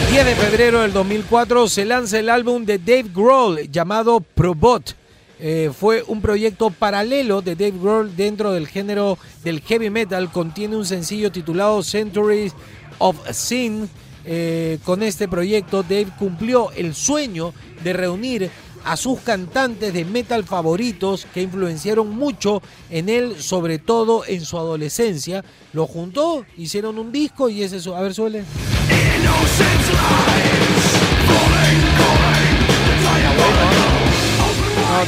...10 0.06 0.24
de 0.24 0.34
febrero 0.34 0.80
del 0.80 0.94
2004 0.94 1.68
se 1.68 1.84
lanza 1.84 2.18
el 2.18 2.30
álbum 2.30 2.64
de 2.64 2.78
Dave 2.78 3.10
Grohl 3.14 3.70
llamado 3.70 4.20
Probot. 4.20 4.96
Eh, 5.38 5.70
fue 5.78 6.02
un 6.06 6.22
proyecto 6.22 6.70
paralelo 6.70 7.42
de 7.42 7.54
Dave 7.54 7.78
Grohl 7.78 8.16
dentro 8.16 8.52
del 8.52 8.66
género 8.66 9.18
del 9.44 9.60
heavy 9.60 9.90
metal. 9.90 10.32
Contiene 10.32 10.74
un 10.74 10.86
sencillo 10.86 11.30
titulado 11.30 11.82
Centuries 11.82 12.54
of 12.96 13.18
Sin. 13.30 13.90
Eh, 14.30 14.78
con 14.84 15.02
este 15.02 15.26
proyecto, 15.26 15.82
Dave 15.82 16.08
cumplió 16.18 16.70
el 16.72 16.94
sueño 16.94 17.54
de 17.82 17.94
reunir 17.94 18.50
a 18.84 18.94
sus 18.98 19.20
cantantes 19.20 19.94
de 19.94 20.04
metal 20.04 20.44
favoritos 20.44 21.26
que 21.32 21.40
influenciaron 21.40 22.14
mucho 22.14 22.60
en 22.90 23.08
él, 23.08 23.40
sobre 23.40 23.78
todo 23.78 24.26
en 24.26 24.44
su 24.44 24.58
adolescencia. 24.58 25.42
Lo 25.72 25.86
juntó, 25.86 26.44
hicieron 26.58 26.98
un 26.98 27.10
disco 27.10 27.48
y 27.48 27.62
ese 27.62 27.78
es 27.78 27.84
su. 27.84 27.94
A 27.94 28.02
ver, 28.02 28.12
suele. 28.12 28.44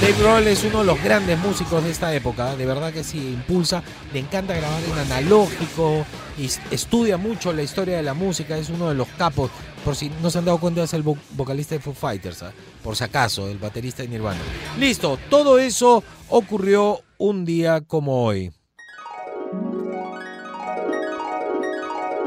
Dave 0.00 0.14
Grohl 0.18 0.46
es 0.46 0.64
uno 0.64 0.78
de 0.78 0.84
los 0.86 1.02
grandes 1.02 1.38
músicos 1.40 1.84
de 1.84 1.90
esta 1.90 2.14
época, 2.14 2.56
de 2.56 2.64
verdad 2.64 2.90
que 2.90 3.04
sí, 3.04 3.18
impulsa, 3.18 3.82
le 4.14 4.20
encanta 4.20 4.54
grabar 4.54 4.82
en 4.82 4.98
analógico 4.98 6.06
y 6.40 6.50
estudia 6.74 7.16
mucho 7.16 7.52
la 7.52 7.62
historia 7.62 7.96
de 7.96 8.02
la 8.02 8.14
música, 8.14 8.56
es 8.56 8.68
uno 8.70 8.88
de 8.88 8.94
los 8.94 9.08
capos. 9.08 9.50
Por 9.84 9.94
si 9.96 10.10
no 10.22 10.30
se 10.30 10.38
han 10.38 10.44
dado 10.44 10.58
cuenta, 10.58 10.82
es 10.82 10.94
el 10.94 11.04
vo- 11.04 11.18
vocalista 11.32 11.74
de 11.74 11.80
Foo 11.80 11.94
Fighters, 11.94 12.42
¿ah? 12.42 12.52
por 12.82 12.96
si 12.96 13.04
acaso, 13.04 13.48
el 13.48 13.58
baterista 13.58 14.02
de 14.02 14.08
Nirvana. 14.08 14.40
Listo, 14.78 15.18
todo 15.28 15.58
eso 15.58 16.02
ocurrió 16.28 17.00
un 17.18 17.44
día 17.44 17.80
como 17.82 18.24
hoy. 18.24 18.52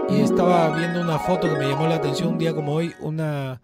Y 0.09 0.22
estaba 0.22 0.76
viendo 0.78 1.01
una 1.01 1.18
foto 1.20 1.49
que 1.49 1.55
me 1.57 1.68
llamó 1.68 1.88
la 1.88 1.95
atención 1.95 2.30
un 2.30 2.38
día 2.38 2.53
como 2.53 2.74
hoy, 2.74 2.93
una, 2.99 3.61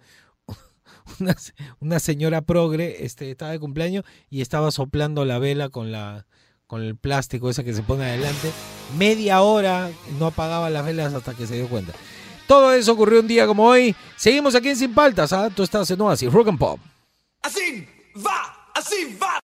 una, 1.20 1.36
una 1.80 2.00
señora 2.00 2.42
progre 2.42 3.06
este, 3.06 3.30
estaba 3.30 3.52
de 3.52 3.60
cumpleaños 3.60 4.04
y 4.30 4.42
estaba 4.42 4.72
soplando 4.72 5.26
la 5.26 5.38
vela 5.38 5.70
con 5.70 5.92
la 5.92 6.26
con 6.70 6.84
el 6.84 6.96
plástico 6.96 7.50
ese 7.50 7.64
que 7.64 7.74
se 7.74 7.82
pone 7.82 8.06
adelante. 8.06 8.52
Media 8.96 9.42
hora 9.42 9.90
no 10.20 10.28
apagaba 10.28 10.70
las 10.70 10.86
velas 10.86 11.16
hasta 11.16 11.34
que 11.34 11.48
se 11.48 11.56
dio 11.56 11.68
cuenta. 11.68 11.94
Todo 12.46 12.72
eso 12.74 12.92
ocurrió 12.92 13.22
un 13.22 13.28
día 13.28 13.48
como 13.48 13.66
hoy. 13.66 13.96
Seguimos 14.16 14.54
aquí 14.54 14.70
en 14.70 14.76
Sin 14.76 14.94
Paltas, 14.94 15.34
¿ah? 15.34 15.50
Tú 15.50 15.64
estás 15.64 15.90
en 15.90 16.00
Oasis, 16.00 16.32
Rock 16.32 16.50
and 16.50 16.60
Pop. 16.60 16.80
Así 17.42 17.88
va, 18.24 18.70
así 18.76 19.18
va. 19.20 19.40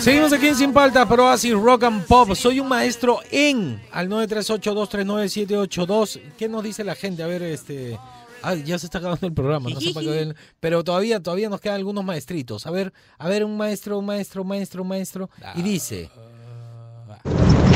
Seguimos 0.00 0.32
aquí 0.32 0.48
en 0.48 0.56
Sin 0.56 0.72
Paltas, 0.72 1.06
pero 1.08 1.28
así 1.28 1.52
Rock 1.52 1.82
and 1.84 2.04
Pop. 2.06 2.34
Soy 2.34 2.58
un 2.60 2.68
maestro 2.68 3.20
en 3.30 3.82
al 3.92 4.08
938-239-782. 4.08 6.20
¿Qué 6.38 6.48
nos 6.48 6.64
dice 6.64 6.84
la 6.84 6.94
gente? 6.94 7.22
A 7.22 7.26
ver, 7.26 7.42
este. 7.42 7.98
Ah, 8.42 8.54
ya 8.54 8.78
se 8.78 8.86
está 8.86 8.96
acabando 8.98 9.26
el 9.26 9.34
programa, 9.34 9.68
no 9.68 9.78
sé 9.80 9.92
para 9.92 10.06
qué 10.06 10.12
ven, 10.12 10.36
pero 10.60 10.84
todavía, 10.84 11.20
todavía 11.22 11.48
nos 11.48 11.60
quedan 11.60 11.76
algunos 11.76 12.04
maestritos. 12.04 12.66
A 12.66 12.70
ver, 12.70 12.92
a 13.18 13.28
ver, 13.28 13.44
un 13.44 13.56
maestro, 13.56 13.98
un 13.98 14.06
maestro, 14.06 14.42
un 14.42 14.48
maestro, 14.48 14.82
un 14.82 14.88
maestro. 14.88 15.30
Y 15.54 15.62
dice. 15.62 16.10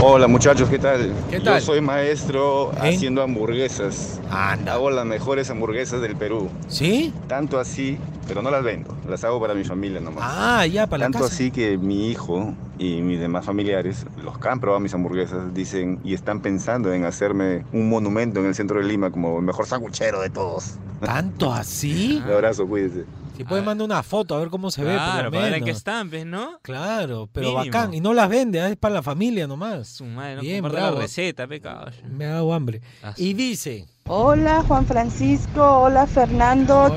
Hola 0.03 0.29
muchachos, 0.29 0.71
¿qué 0.71 0.79
tal? 0.79 1.13
¿Qué 1.29 1.41
tal? 1.41 1.61
Yo 1.61 1.67
soy 1.67 1.83
maestro 1.83 2.73
¿Eh? 2.83 2.95
haciendo 2.95 3.23
hamburguesas. 3.23 4.19
Hago 4.31 4.91
las 4.91 5.05
mejores 5.05 5.51
hamburguesas 5.51 6.01
del 6.01 6.17
Perú. 6.17 6.49
¿Sí? 6.69 7.13
Tanto 7.29 7.59
así, 7.59 7.99
pero 8.27 8.41
no 8.41 8.51
las 8.51 8.65
vendo, 8.65 8.97
las 9.07 9.25
hago 9.25 9.39
para 9.41 9.53
mi 9.53 9.63
familia 9.65 10.01
nomás. 10.01 10.25
Ah, 10.27 10.65
ya, 10.67 10.87
para 10.87 11.01
la 11.01 11.05
Tanto 11.07 11.19
casa. 11.19 11.35
así 11.35 11.51
que 11.51 11.77
mi 11.77 12.09
hijo 12.09 12.55
y 12.79 13.03
mis 13.03 13.21
demás 13.21 13.45
familiares, 13.45 14.07
los 14.25 14.39
que 14.39 14.49
han 14.49 14.59
probado 14.59 14.81
mis 14.81 14.95
hamburguesas, 14.95 15.53
dicen 15.53 16.01
y 16.03 16.15
están 16.15 16.41
pensando 16.41 16.95
en 16.95 17.05
hacerme 17.05 17.67
un 17.73 17.91
monumento 17.91 18.41
en 18.41 18.47
el 18.47 18.55
centro 18.55 18.79
de 18.81 18.87
Lima 18.87 19.11
como 19.11 19.37
el 19.39 19.45
mejor 19.45 19.67
sanguchero 19.67 20.23
de 20.23 20.31
todos. 20.31 20.77
¿Tanto 21.05 21.53
así? 21.53 22.23
Un 22.25 22.33
abrazo, 22.33 22.67
cuídense. 22.67 23.05
Si 23.41 23.45
puede 23.45 23.63
mandar 23.63 23.87
una 23.87 24.03
foto 24.03 24.35
a 24.35 24.39
ver 24.39 24.49
cómo 24.51 24.71
se 24.71 24.85
ve. 24.85 24.95
por 24.95 25.25
lo 25.25 25.31
para 25.31 25.31
ver 25.31 25.45
en 25.55 25.61
qué 25.61 25.61
menos. 25.67 25.79
estampes, 25.79 26.27
¿no? 26.27 26.59
Claro, 26.61 27.27
pero 27.33 27.49
Mínimo. 27.53 27.65
bacán. 27.65 27.95
Y 27.95 28.01
no 28.03 28.13
las 28.13 28.29
vende, 28.29 28.61
ah, 28.61 28.69
es 28.69 28.77
para 28.77 28.95
la 28.97 29.03
familia 29.03 29.47
nomás. 29.47 29.89
Su 29.89 30.05
madre, 30.05 30.37
no 30.37 30.41
Bien, 30.43 30.63
la 30.73 30.91
receta, 30.91 31.47
pecado. 31.47 31.91
Me 32.11 32.27
ha 32.27 32.31
dado 32.35 32.53
hambre. 32.53 32.83
Ah, 33.03 33.15
Y 33.17 33.33
dice. 33.33 33.87
Hola 34.09 34.63
Juan 34.69 34.85
Francisco, 34.85 35.63
hola 35.83 36.07
Fernando. 36.07 36.95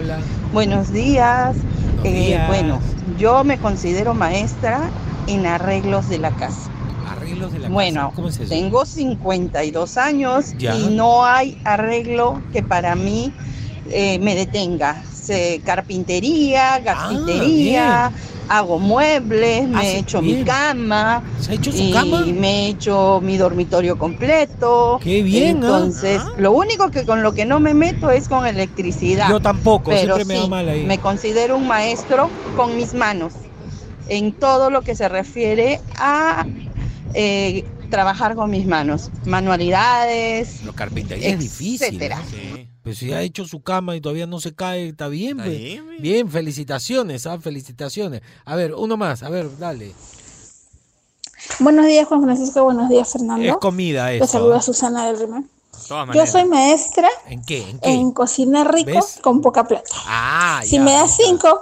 Buenos 0.52 0.92
días. 0.92 1.56
Eh, 2.04 2.12
días. 2.12 2.48
Bueno, 2.50 2.82
yo 3.18 3.46
me 3.46 3.58
considero 3.58 4.14
maestra 4.14 4.90
en 5.28 5.46
arreglos 5.46 6.10
de 6.10 6.18
la 6.18 6.32
casa. 6.32 6.70
Arreglos 7.10 7.54
de 7.54 7.60
la 7.60 7.70
Bueno, 7.70 8.02
casa. 8.02 8.16
¿Cómo 8.18 8.28
es 8.28 8.50
tengo 8.50 8.86
52 8.86 9.96
años 9.98 10.54
Ya. 10.58 10.76
y 10.76 10.88
no 10.94 11.24
hay 11.24 11.62
arreglo 11.64 12.42
que 12.52 12.64
para 12.64 12.96
mí 12.96 13.32
eh, 13.90 14.20
me 14.20 14.36
detenga. 14.36 15.02
Sé 15.24 15.62
carpintería, 15.66 16.80
gasfitería, 16.80 18.12
hago 18.50 18.78
muebles, 18.78 19.68
me 19.70 19.78
Hace 19.80 19.96
he 19.96 20.00
hecho 20.00 20.22
bien. 20.22 20.40
mi 20.40 20.44
cama. 20.44 21.24
¿Se 21.40 21.52
ha 21.52 21.56
hecho 21.56 21.72
su 21.72 21.82
y 21.82 21.94
cama? 21.94 22.26
me 22.26 22.66
he 22.66 22.70
hecho 22.72 23.22
mi 23.24 23.38
dormitorio 23.38 23.98
completo. 23.98 25.00
Qué 25.02 25.22
bien, 25.24 25.46
¿ah? 25.64 25.68
Entonces, 25.68 26.22
lo 26.38 26.52
único 26.52 26.92
que 26.92 27.06
con 27.06 27.24
lo 27.24 27.34
que 27.34 27.46
no 27.46 27.60
me 27.62 27.74
meto 27.74 28.12
es 28.12 28.28
con 28.28 28.46
electricidad. 28.46 29.30
Yo 29.30 29.40
tampoco, 29.40 29.92
pero 29.92 30.16
siempre 30.16 30.26
me 30.26 30.36
va 30.40 30.44
sí, 30.44 30.50
mal 30.50 30.70
ahí. 30.70 30.84
Me 30.86 30.98
considero 31.00 31.56
un 31.58 31.68
maestro 31.68 32.30
con 32.58 32.76
mis 32.76 32.94
manos 32.94 33.34
en 34.10 34.34
todo 34.34 34.70
lo 34.70 34.82
que 34.82 34.96
se 34.96 35.08
refiere 35.08 35.80
a 35.98 36.46
eh, 37.14 37.64
trabajar 37.90 38.36
con 38.36 38.50
mis 38.50 38.66
manos, 38.66 39.10
manualidades, 39.26 40.64
Lo 40.66 40.74
carpintería 40.74 41.30
es 41.30 41.40
difícil. 41.40 41.88
etcétera. 41.88 42.22
Pero 42.84 42.96
si 42.96 43.14
ha 43.14 43.22
hecho 43.22 43.46
su 43.46 43.62
cama 43.62 43.96
y 43.96 44.02
todavía 44.02 44.28
no 44.28 44.42
se 44.42 44.54
cae, 44.54 44.90
está 44.90 45.08
bien. 45.08 45.40
Está 45.40 45.44
pues. 45.46 45.58
bien, 45.58 45.86
bien, 46.00 46.30
felicitaciones, 46.30 47.26
¿ah? 47.26 47.40
felicitaciones. 47.40 48.22
A 48.44 48.56
ver, 48.56 48.74
uno 48.74 48.98
más, 48.98 49.24
a 49.24 49.30
ver, 49.30 49.58
dale. 49.58 49.94
Buenos 51.60 51.86
días, 51.86 52.08
Juan 52.08 52.24
Francisco. 52.24 52.64
Buenos 52.64 52.90
días, 52.90 53.10
Fernando. 53.12 53.46
Es 53.46 53.58
comida 53.58 54.08
Te 54.08 54.16
esto. 54.16 54.28
saluda 54.28 54.58
¿ah? 54.58 54.62
Susana 54.62 55.06
del 55.08 55.20
Rima. 55.20 55.44
todas 55.88 56.16
Yo 56.16 56.26
soy 56.28 56.46
maestra 56.46 57.10
¿En 57.28 57.44
qué? 57.44 57.70
¿En 57.70 57.80
qué? 57.80 57.90
en 57.90 58.12
cocina 58.12 58.64
rico 58.66 58.92
¿Ves? 58.92 59.20
con 59.22 59.42
poca 59.42 59.66
plata. 59.66 59.90
Ah, 60.06 60.62
Si 60.66 60.78
ya, 60.78 60.84
me 60.84 60.92
das 60.92 61.16
cinco, 61.18 61.62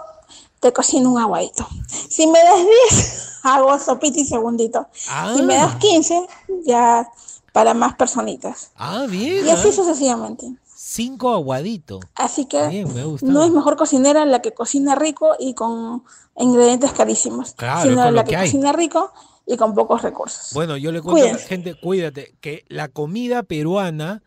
te 0.59 0.73
cocino 0.73 1.11
un 1.11 1.19
aguadito. 1.19 1.67
Si 2.09 2.25
me 2.27 2.39
das 2.39 2.59
diez, 2.89 3.27
hago 3.43 3.77
sopita 3.79 4.19
y 4.19 4.25
segundito. 4.25 4.87
Ah. 5.09 5.33
Si 5.35 5.43
me 5.43 5.55
das 5.55 5.75
quince, 5.75 6.27
ya 6.65 7.07
para 7.51 7.73
más 7.73 7.95
personitas. 7.95 8.71
Ah, 8.75 9.05
bien. 9.09 9.45
Y 9.45 9.49
así 9.49 9.69
¿ah? 9.69 9.73
sucesivamente. 9.73 10.51
Cinco 10.93 11.33
aguaditos. 11.33 12.01
Así 12.15 12.47
que 12.47 12.67
Bien, 12.67 12.93
me 12.93 13.05
gusta. 13.05 13.25
no 13.25 13.43
es 13.45 13.51
mejor 13.51 13.77
cocinera 13.77 14.25
la 14.25 14.41
que 14.41 14.51
cocina 14.53 14.93
rico 14.95 15.35
y 15.39 15.53
con 15.53 16.03
ingredientes 16.37 16.91
carísimos, 16.91 17.53
Claro, 17.53 17.89
sino 17.89 18.11
la 18.11 18.25
que 18.25 18.35
cocina 18.35 18.73
rico 18.73 19.09
y 19.47 19.55
con 19.55 19.73
pocos 19.73 20.01
recursos. 20.01 20.49
Bueno, 20.53 20.75
yo 20.75 20.91
le 20.91 21.01
cuento 21.01 21.23
a 21.29 21.31
la 21.31 21.37
gente, 21.37 21.75
cuídate, 21.75 22.35
que 22.41 22.65
la 22.67 22.89
comida 22.89 23.43
peruana 23.43 24.21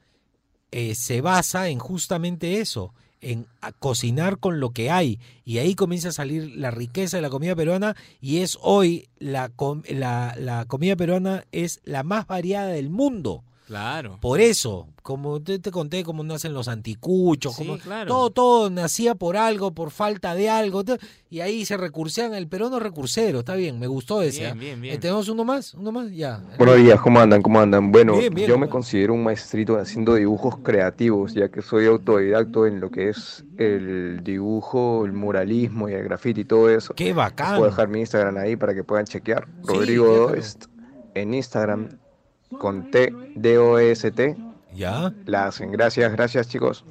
eh, 0.71 0.95
se 0.95 1.21
basa 1.21 1.69
en 1.69 1.79
justamente 1.79 2.63
eso, 2.63 2.95
en 3.21 3.47
cocinar 3.79 4.39
con 4.39 4.59
lo 4.59 4.71
que 4.71 4.91
hay. 4.91 5.19
Y 5.45 5.59
ahí 5.59 5.75
comienza 5.75 6.09
a 6.09 6.13
salir 6.13 6.51
la 6.57 6.71
riqueza 6.71 7.19
de 7.19 7.23
la 7.23 7.29
comida 7.31 7.55
peruana 7.55 7.95
y 8.23 8.39
es 8.39 8.57
hoy 8.63 9.09
la, 9.19 9.51
com- 9.51 9.83
la, 9.89 10.35
la 10.39 10.65
comida 10.65 10.97
peruana 10.97 11.45
es 11.53 11.81
la 11.85 12.03
más 12.05 12.27
variada 12.27 12.69
del 12.69 12.89
mundo. 12.89 13.45
Claro. 13.75 14.19
Por 14.21 14.41
eso, 14.41 14.87
como 15.03 15.43
te, 15.43 15.59
te 15.59 15.73
conté 15.73 16.05
cómo 16.05 16.23
nacen 16.23 16.55
los 16.55 16.69
anticuchos, 16.69 17.57
Sí, 17.57 17.65
como 17.67 17.77
claro. 17.77 18.07
todo, 18.07 18.31
todo 18.31 18.71
nacía 18.71 19.17
por 19.17 19.37
algo, 19.37 19.75
por 19.75 19.91
falta 19.91 20.37
de 20.37 20.49
algo, 20.49 20.85
y 21.29 21.41
ahí 21.41 21.65
se 21.65 21.77
recursean, 21.77 22.35
el 22.35 22.47
peruano 22.47 22.79
recursero, 22.79 23.41
está 23.41 23.57
bien, 23.57 23.81
me 23.81 23.89
gustó 23.89 24.23
ese. 24.23 24.43
Bien, 24.43 24.53
¿ah? 24.53 24.55
bien, 24.61 24.81
bien. 24.81 24.95
Eh, 24.95 24.99
¿Tenemos 24.99 25.29
uno 25.29 25.45
más? 25.45 25.75
¿Uno 25.75 25.91
más? 25.91 26.13
Ya. 26.13 26.41
Buenos 26.57 26.77
días, 26.77 27.01
¿cómo 27.01 27.19
andan? 27.19 27.43
¿Cómo 27.43 27.59
andan? 27.61 27.91
Bueno, 27.91 28.17
Bien, 28.17 28.33
bien, 28.33 28.49
yo 28.49 28.59
me 28.59 28.69
considero 28.69 29.13
un 29.13 29.25
maestrito 29.25 29.77
haciendo 29.77 30.15
dibujos 30.15 30.59
creativos, 30.59 31.35
ya 31.35 31.49
que 31.49 31.61
soy 31.61 31.87
autodidacto 31.87 32.69
en 32.69 32.79
lo 32.79 32.93
que 32.93 33.09
es 33.09 33.45
el 33.59 34.21
dibujo, 34.23 35.05
el 35.05 35.13
muralismo 35.13 35.89
y 35.89 35.95
el 35.95 36.05
grafiti 36.05 36.43
y 36.43 36.45
todo 36.45 36.71
eso. 36.71 36.95
¡Qué 36.95 37.07
Les 37.07 37.15
bacán! 37.17 37.57
Puedo 37.57 37.71
dejar 37.71 37.89
mi 37.89 37.99
Instagram 37.99 38.37
ahí 38.37 38.55
para 38.55 38.73
que 38.73 38.85
puedan 38.85 39.07
chequear. 39.07 39.49
Sí, 39.67 39.75
Rodrigo. 39.75 40.29
Doest 40.29 40.67
en 41.15 41.35
Instagram 41.35 41.89
con 42.59 42.91
T, 42.91 43.13
D-O-E-S-T. 43.35 44.37
Ya. 44.75 45.13
La 45.27 45.47
hacen. 45.47 45.71
Gracias, 45.73 46.11
gracias 46.13 46.49
chicos. 46.49 46.85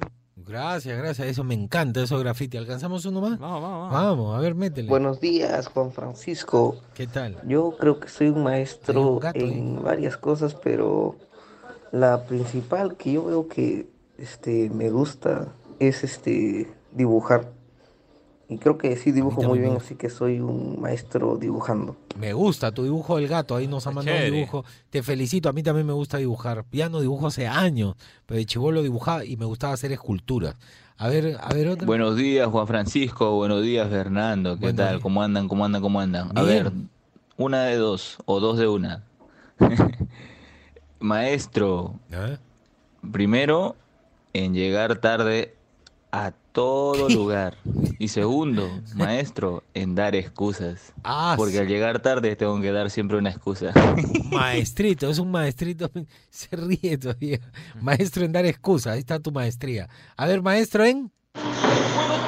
Gracias, 0.46 0.98
gracias, 0.98 1.26
eso 1.28 1.42
me 1.42 1.54
encanta, 1.54 2.02
eso 2.02 2.18
graffiti. 2.18 2.58
¿Alcanzamos 2.58 3.06
uno 3.06 3.22
más? 3.22 3.38
Vamos, 3.38 3.62
vamos, 3.62 3.92
Vamos, 3.92 4.36
a 4.36 4.40
ver, 4.40 4.54
métele. 4.54 4.88
Buenos 4.88 5.18
días, 5.18 5.68
Juan 5.68 5.90
Francisco. 5.90 6.76
¿Qué 6.92 7.06
tal? 7.06 7.38
Yo 7.46 7.76
creo 7.78 7.98
que 7.98 8.08
soy 8.08 8.28
un 8.28 8.42
maestro 8.42 9.12
un 9.12 9.20
gato 9.20 9.38
en 9.38 9.82
varias 9.82 10.18
cosas, 10.18 10.54
pero 10.54 11.16
la 11.92 12.24
principal 12.26 12.96
que 12.96 13.12
yo 13.12 13.24
veo 13.24 13.48
que 13.48 13.88
este 14.18 14.68
me 14.68 14.90
gusta 14.90 15.48
es 15.78 16.04
este 16.04 16.70
dibujar. 16.92 17.50
Y 18.48 18.58
creo 18.58 18.76
que 18.76 18.94
sí 18.96 19.10
dibujo 19.10 19.42
muy 19.42 19.58
bien, 19.58 19.76
así 19.76 19.94
que 19.94 20.10
soy 20.10 20.38
un 20.38 20.80
maestro 20.80 21.36
dibujando. 21.36 21.96
Me 22.18 22.34
gusta 22.34 22.72
tu 22.72 22.82
dibujo 22.82 23.16
del 23.16 23.26
gato, 23.26 23.56
ahí 23.56 23.66
nos 23.66 23.86
ha 23.86 23.90
mandado 23.90 24.18
un 24.18 24.32
dibujo. 24.32 24.64
Te 24.90 25.02
felicito, 25.02 25.48
a 25.48 25.52
mí 25.52 25.62
también 25.62 25.86
me 25.86 25.94
gusta 25.94 26.18
dibujar. 26.18 26.64
Ya 26.70 26.88
no 26.88 27.00
dibujo 27.00 27.28
hace 27.28 27.46
años, 27.46 27.94
pero 28.26 28.38
de 28.38 28.44
chivolo 28.44 28.82
dibujaba 28.82 29.24
y 29.24 29.36
me 29.36 29.46
gustaba 29.46 29.72
hacer 29.72 29.92
esculturas. 29.92 30.56
A 30.98 31.08
ver, 31.08 31.38
a 31.40 31.52
ver 31.54 31.68
otra. 31.68 31.86
Buenos 31.86 32.16
días, 32.16 32.46
Juan 32.48 32.66
Francisco. 32.66 33.34
Buenos 33.34 33.62
días, 33.62 33.88
Fernando. 33.88 34.58
¿Qué 34.58 34.72
tal? 34.72 35.00
¿Cómo 35.00 35.22
andan? 35.22 35.48
¿Cómo 35.48 35.64
andan? 35.64 35.82
¿Cómo 35.82 36.00
andan? 36.00 36.36
A 36.36 36.42
ver, 36.42 36.70
una 37.36 37.64
de 37.64 37.76
dos 37.76 38.18
o 38.26 38.40
dos 38.40 38.58
de 38.58 38.68
una. 38.68 39.04
Maestro, 41.00 41.98
primero, 43.10 43.76
en 44.32 44.54
llegar 44.54 44.96
tarde 45.00 45.54
a 46.12 46.32
todo 46.54 47.08
lugar. 47.10 47.56
Y 47.98 48.08
segundo, 48.08 48.70
maestro, 48.94 49.62
en 49.74 49.94
dar 49.94 50.14
excusas. 50.14 50.94
Ah, 51.02 51.34
Porque 51.36 51.58
al 51.58 51.66
llegar 51.66 52.00
tarde 52.00 52.34
tengo 52.36 52.58
que 52.60 52.72
dar 52.72 52.88
siempre 52.88 53.18
una 53.18 53.30
excusa. 53.30 53.72
Maestrito, 54.30 55.10
es 55.10 55.18
un 55.18 55.30
maestrito. 55.30 55.90
Se 56.30 56.56
ríe 56.56 56.96
todavía. 56.96 57.40
Maestro 57.80 58.24
en 58.24 58.32
dar 58.32 58.46
excusas, 58.46 58.94
ahí 58.94 59.00
está 59.00 59.18
tu 59.18 59.32
maestría. 59.32 59.88
A 60.16 60.26
ver, 60.26 60.40
maestro 60.40 60.84
en. 60.84 61.10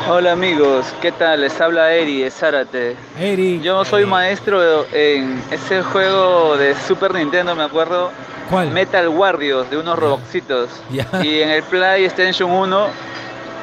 Hola 0.09 0.33
amigos, 0.33 0.87
¿qué 1.01 1.11
tal? 1.11 1.41
Les 1.41 1.61
habla 1.61 1.93
Eri 1.95 2.23
de 2.23 2.31
Zárate. 2.31 2.97
Eri. 3.19 3.61
Yo 3.61 3.85
soy 3.85 4.07
maestro 4.07 4.87
en 4.93 5.41
ese 5.51 5.83
juego 5.83 6.57
de 6.57 6.75
Super 6.87 7.15
Nintendo, 7.15 7.55
me 7.57 7.65
acuerdo. 7.65 8.11
¿Cuál? 8.51 8.71
Metal 8.71 9.09
Warriors, 9.09 9.69
de 9.71 9.79
unos 9.79 9.99
robotcitos. 9.99 10.71
Ya. 10.93 11.09
Y 11.25 11.41
en 11.41 11.51
el 11.51 11.63
PlayStation 11.65 12.51
1, 12.51 12.87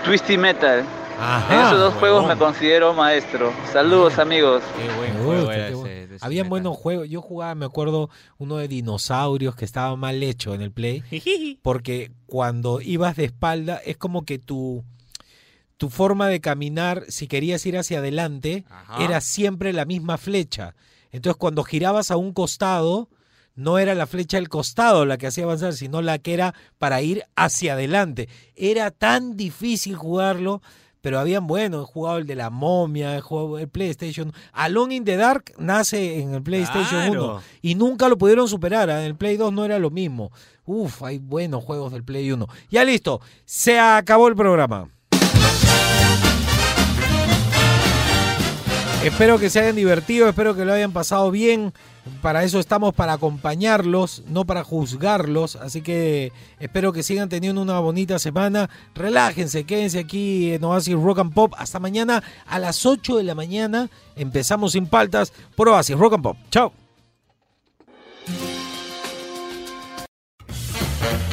Twisty 0.04 0.38
Metal. 0.38 0.84
Ajá. 1.20 1.54
en 1.54 1.60
esos 1.68 1.80
dos 1.80 1.94
Huevón. 1.94 2.00
juegos 2.00 2.28
me 2.28 2.38
considero 2.38 2.94
maestro. 2.94 3.54
Saludos 3.72 4.18
amigos. 4.18 4.64
Me 4.78 5.24
gusta, 5.24 5.68
qué 5.68 5.74
bueno. 5.76 6.18
Habían 6.22 6.50
buenos 6.50 6.76
juegos. 6.76 7.08
Yo 7.10 7.22
jugaba, 7.22 7.56
me 7.56 7.66
acuerdo, 7.66 8.10
uno 8.38 8.58
de 8.58 8.68
dinosaurios 8.68 9.56
que 9.56 9.66
estaba 9.66 9.96
mal 9.96 10.22
hecho 10.24 10.54
en 10.54 10.62
el 10.62 10.72
Play. 10.72 11.04
Porque 11.62 12.12
cuando 12.26 12.82
ibas 12.82 13.16
de 13.16 13.26
espalda, 13.26 13.78
es 13.86 13.98
como 13.98 14.26
que 14.26 14.40
tu, 14.40 14.84
tu 15.78 15.90
forma 15.90 16.28
de 16.28 16.42
caminar, 16.42 17.04
si 17.08 17.28
querías 17.28 17.66
ir 17.66 17.78
hacia 17.78 18.00
adelante, 18.00 18.66
era 19.00 19.22
siempre 19.22 19.72
la 19.72 19.86
misma 19.86 20.18
flecha. 20.18 20.76
Entonces, 21.12 21.38
cuando 21.38 21.64
girabas 21.64 22.10
a 22.12 22.18
un 22.18 22.34
costado, 22.34 23.08
no 23.56 23.78
era 23.78 23.96
la 23.96 24.08
flecha 24.08 24.38
del 24.38 24.50
costado 24.50 25.06
la 25.06 25.18
que 25.18 25.28
hacía 25.28 25.44
avanzar, 25.44 25.74
sino 25.74 26.02
la 26.02 26.18
que 26.20 26.34
era 26.34 26.54
para 26.78 27.02
ir 27.02 27.24
hacia 27.36 27.74
adelante. 27.74 28.30
Era 28.56 28.92
tan 28.92 29.38
difícil 29.38 29.96
jugarlo, 29.96 30.62
pero 31.02 31.20
habían, 31.20 31.48
bueno, 31.48 31.82
he 31.82 31.86
jugado 31.86 32.18
el 32.18 32.26
de 32.26 32.36
la 32.36 32.50
momia, 32.50 33.18
he 33.18 33.22
jugado 33.22 33.60
el 33.60 33.68
PlayStation. 33.68 34.32
Alone 34.54 34.96
in 34.96 35.04
the 35.04 35.18
Dark 35.18 35.54
nace 35.58 36.22
en 36.22 36.34
el 36.34 36.42
PlayStation 36.42 37.02
Claro. 37.08 37.36
1 37.36 37.42
y 37.62 37.76
nunca 37.76 38.08
lo 38.08 38.18
pudieron 38.18 38.48
superar. 38.48 38.90
¿ah? 38.90 39.02
En 39.02 39.08
el 39.08 39.16
Play 39.16 39.38
2 39.38 39.52
no 39.52 39.66
era 39.66 39.80
lo 39.80 39.90
mismo. 39.92 40.32
Uf, 40.66 41.04
hay 41.04 41.18
buenos 41.18 41.64
juegos 41.64 41.92
del 41.92 42.04
Play 42.06 42.32
1. 42.32 42.48
Ya 42.70 42.86
listo, 42.86 43.20
se 43.44 43.80
acabó 43.80 44.30
el 44.30 44.36
programa. 44.36 44.90
Espero 49.04 49.38
que 49.38 49.50
se 49.50 49.60
hayan 49.60 49.76
divertido, 49.76 50.30
espero 50.30 50.56
que 50.56 50.64
lo 50.64 50.72
hayan 50.72 50.94
pasado 50.94 51.30
bien. 51.30 51.74
Para 52.22 52.46
eso 52.46 52.60
estamos, 52.60 52.94
para 52.94 53.14
acompañarlos, 53.14 54.24
no 54.28 54.46
para 54.46 54.64
juzgarlos. 54.64 55.58
Así 55.58 55.82
que 55.82 56.32
espero 56.60 56.94
que 56.94 57.04
sigan 57.04 57.28
teniendo 57.28 57.62
una 57.62 57.80
bonita 57.80 58.18
semana. 58.18 58.70
Relájense, 58.96 59.66
quédense 59.66 60.00
aquí 60.00 60.54
en 60.54 60.64
Oasis 60.64 60.96
Rock 60.96 61.20
and 61.20 61.34
Pop. 61.34 61.54
Hasta 61.58 61.80
mañana 61.80 62.24
a 62.46 62.60
las 62.60 62.86
8 62.86 63.18
de 63.18 63.24
la 63.24 63.36
mañana. 63.36 63.90
Empezamos 64.16 64.72
sin 64.72 64.88
paltas 64.88 65.34
por 65.56 65.68
Oasis 65.68 65.98
Rock 65.98 66.14
and 66.14 66.24
Pop. 66.24 66.38
Chao. 66.50 66.83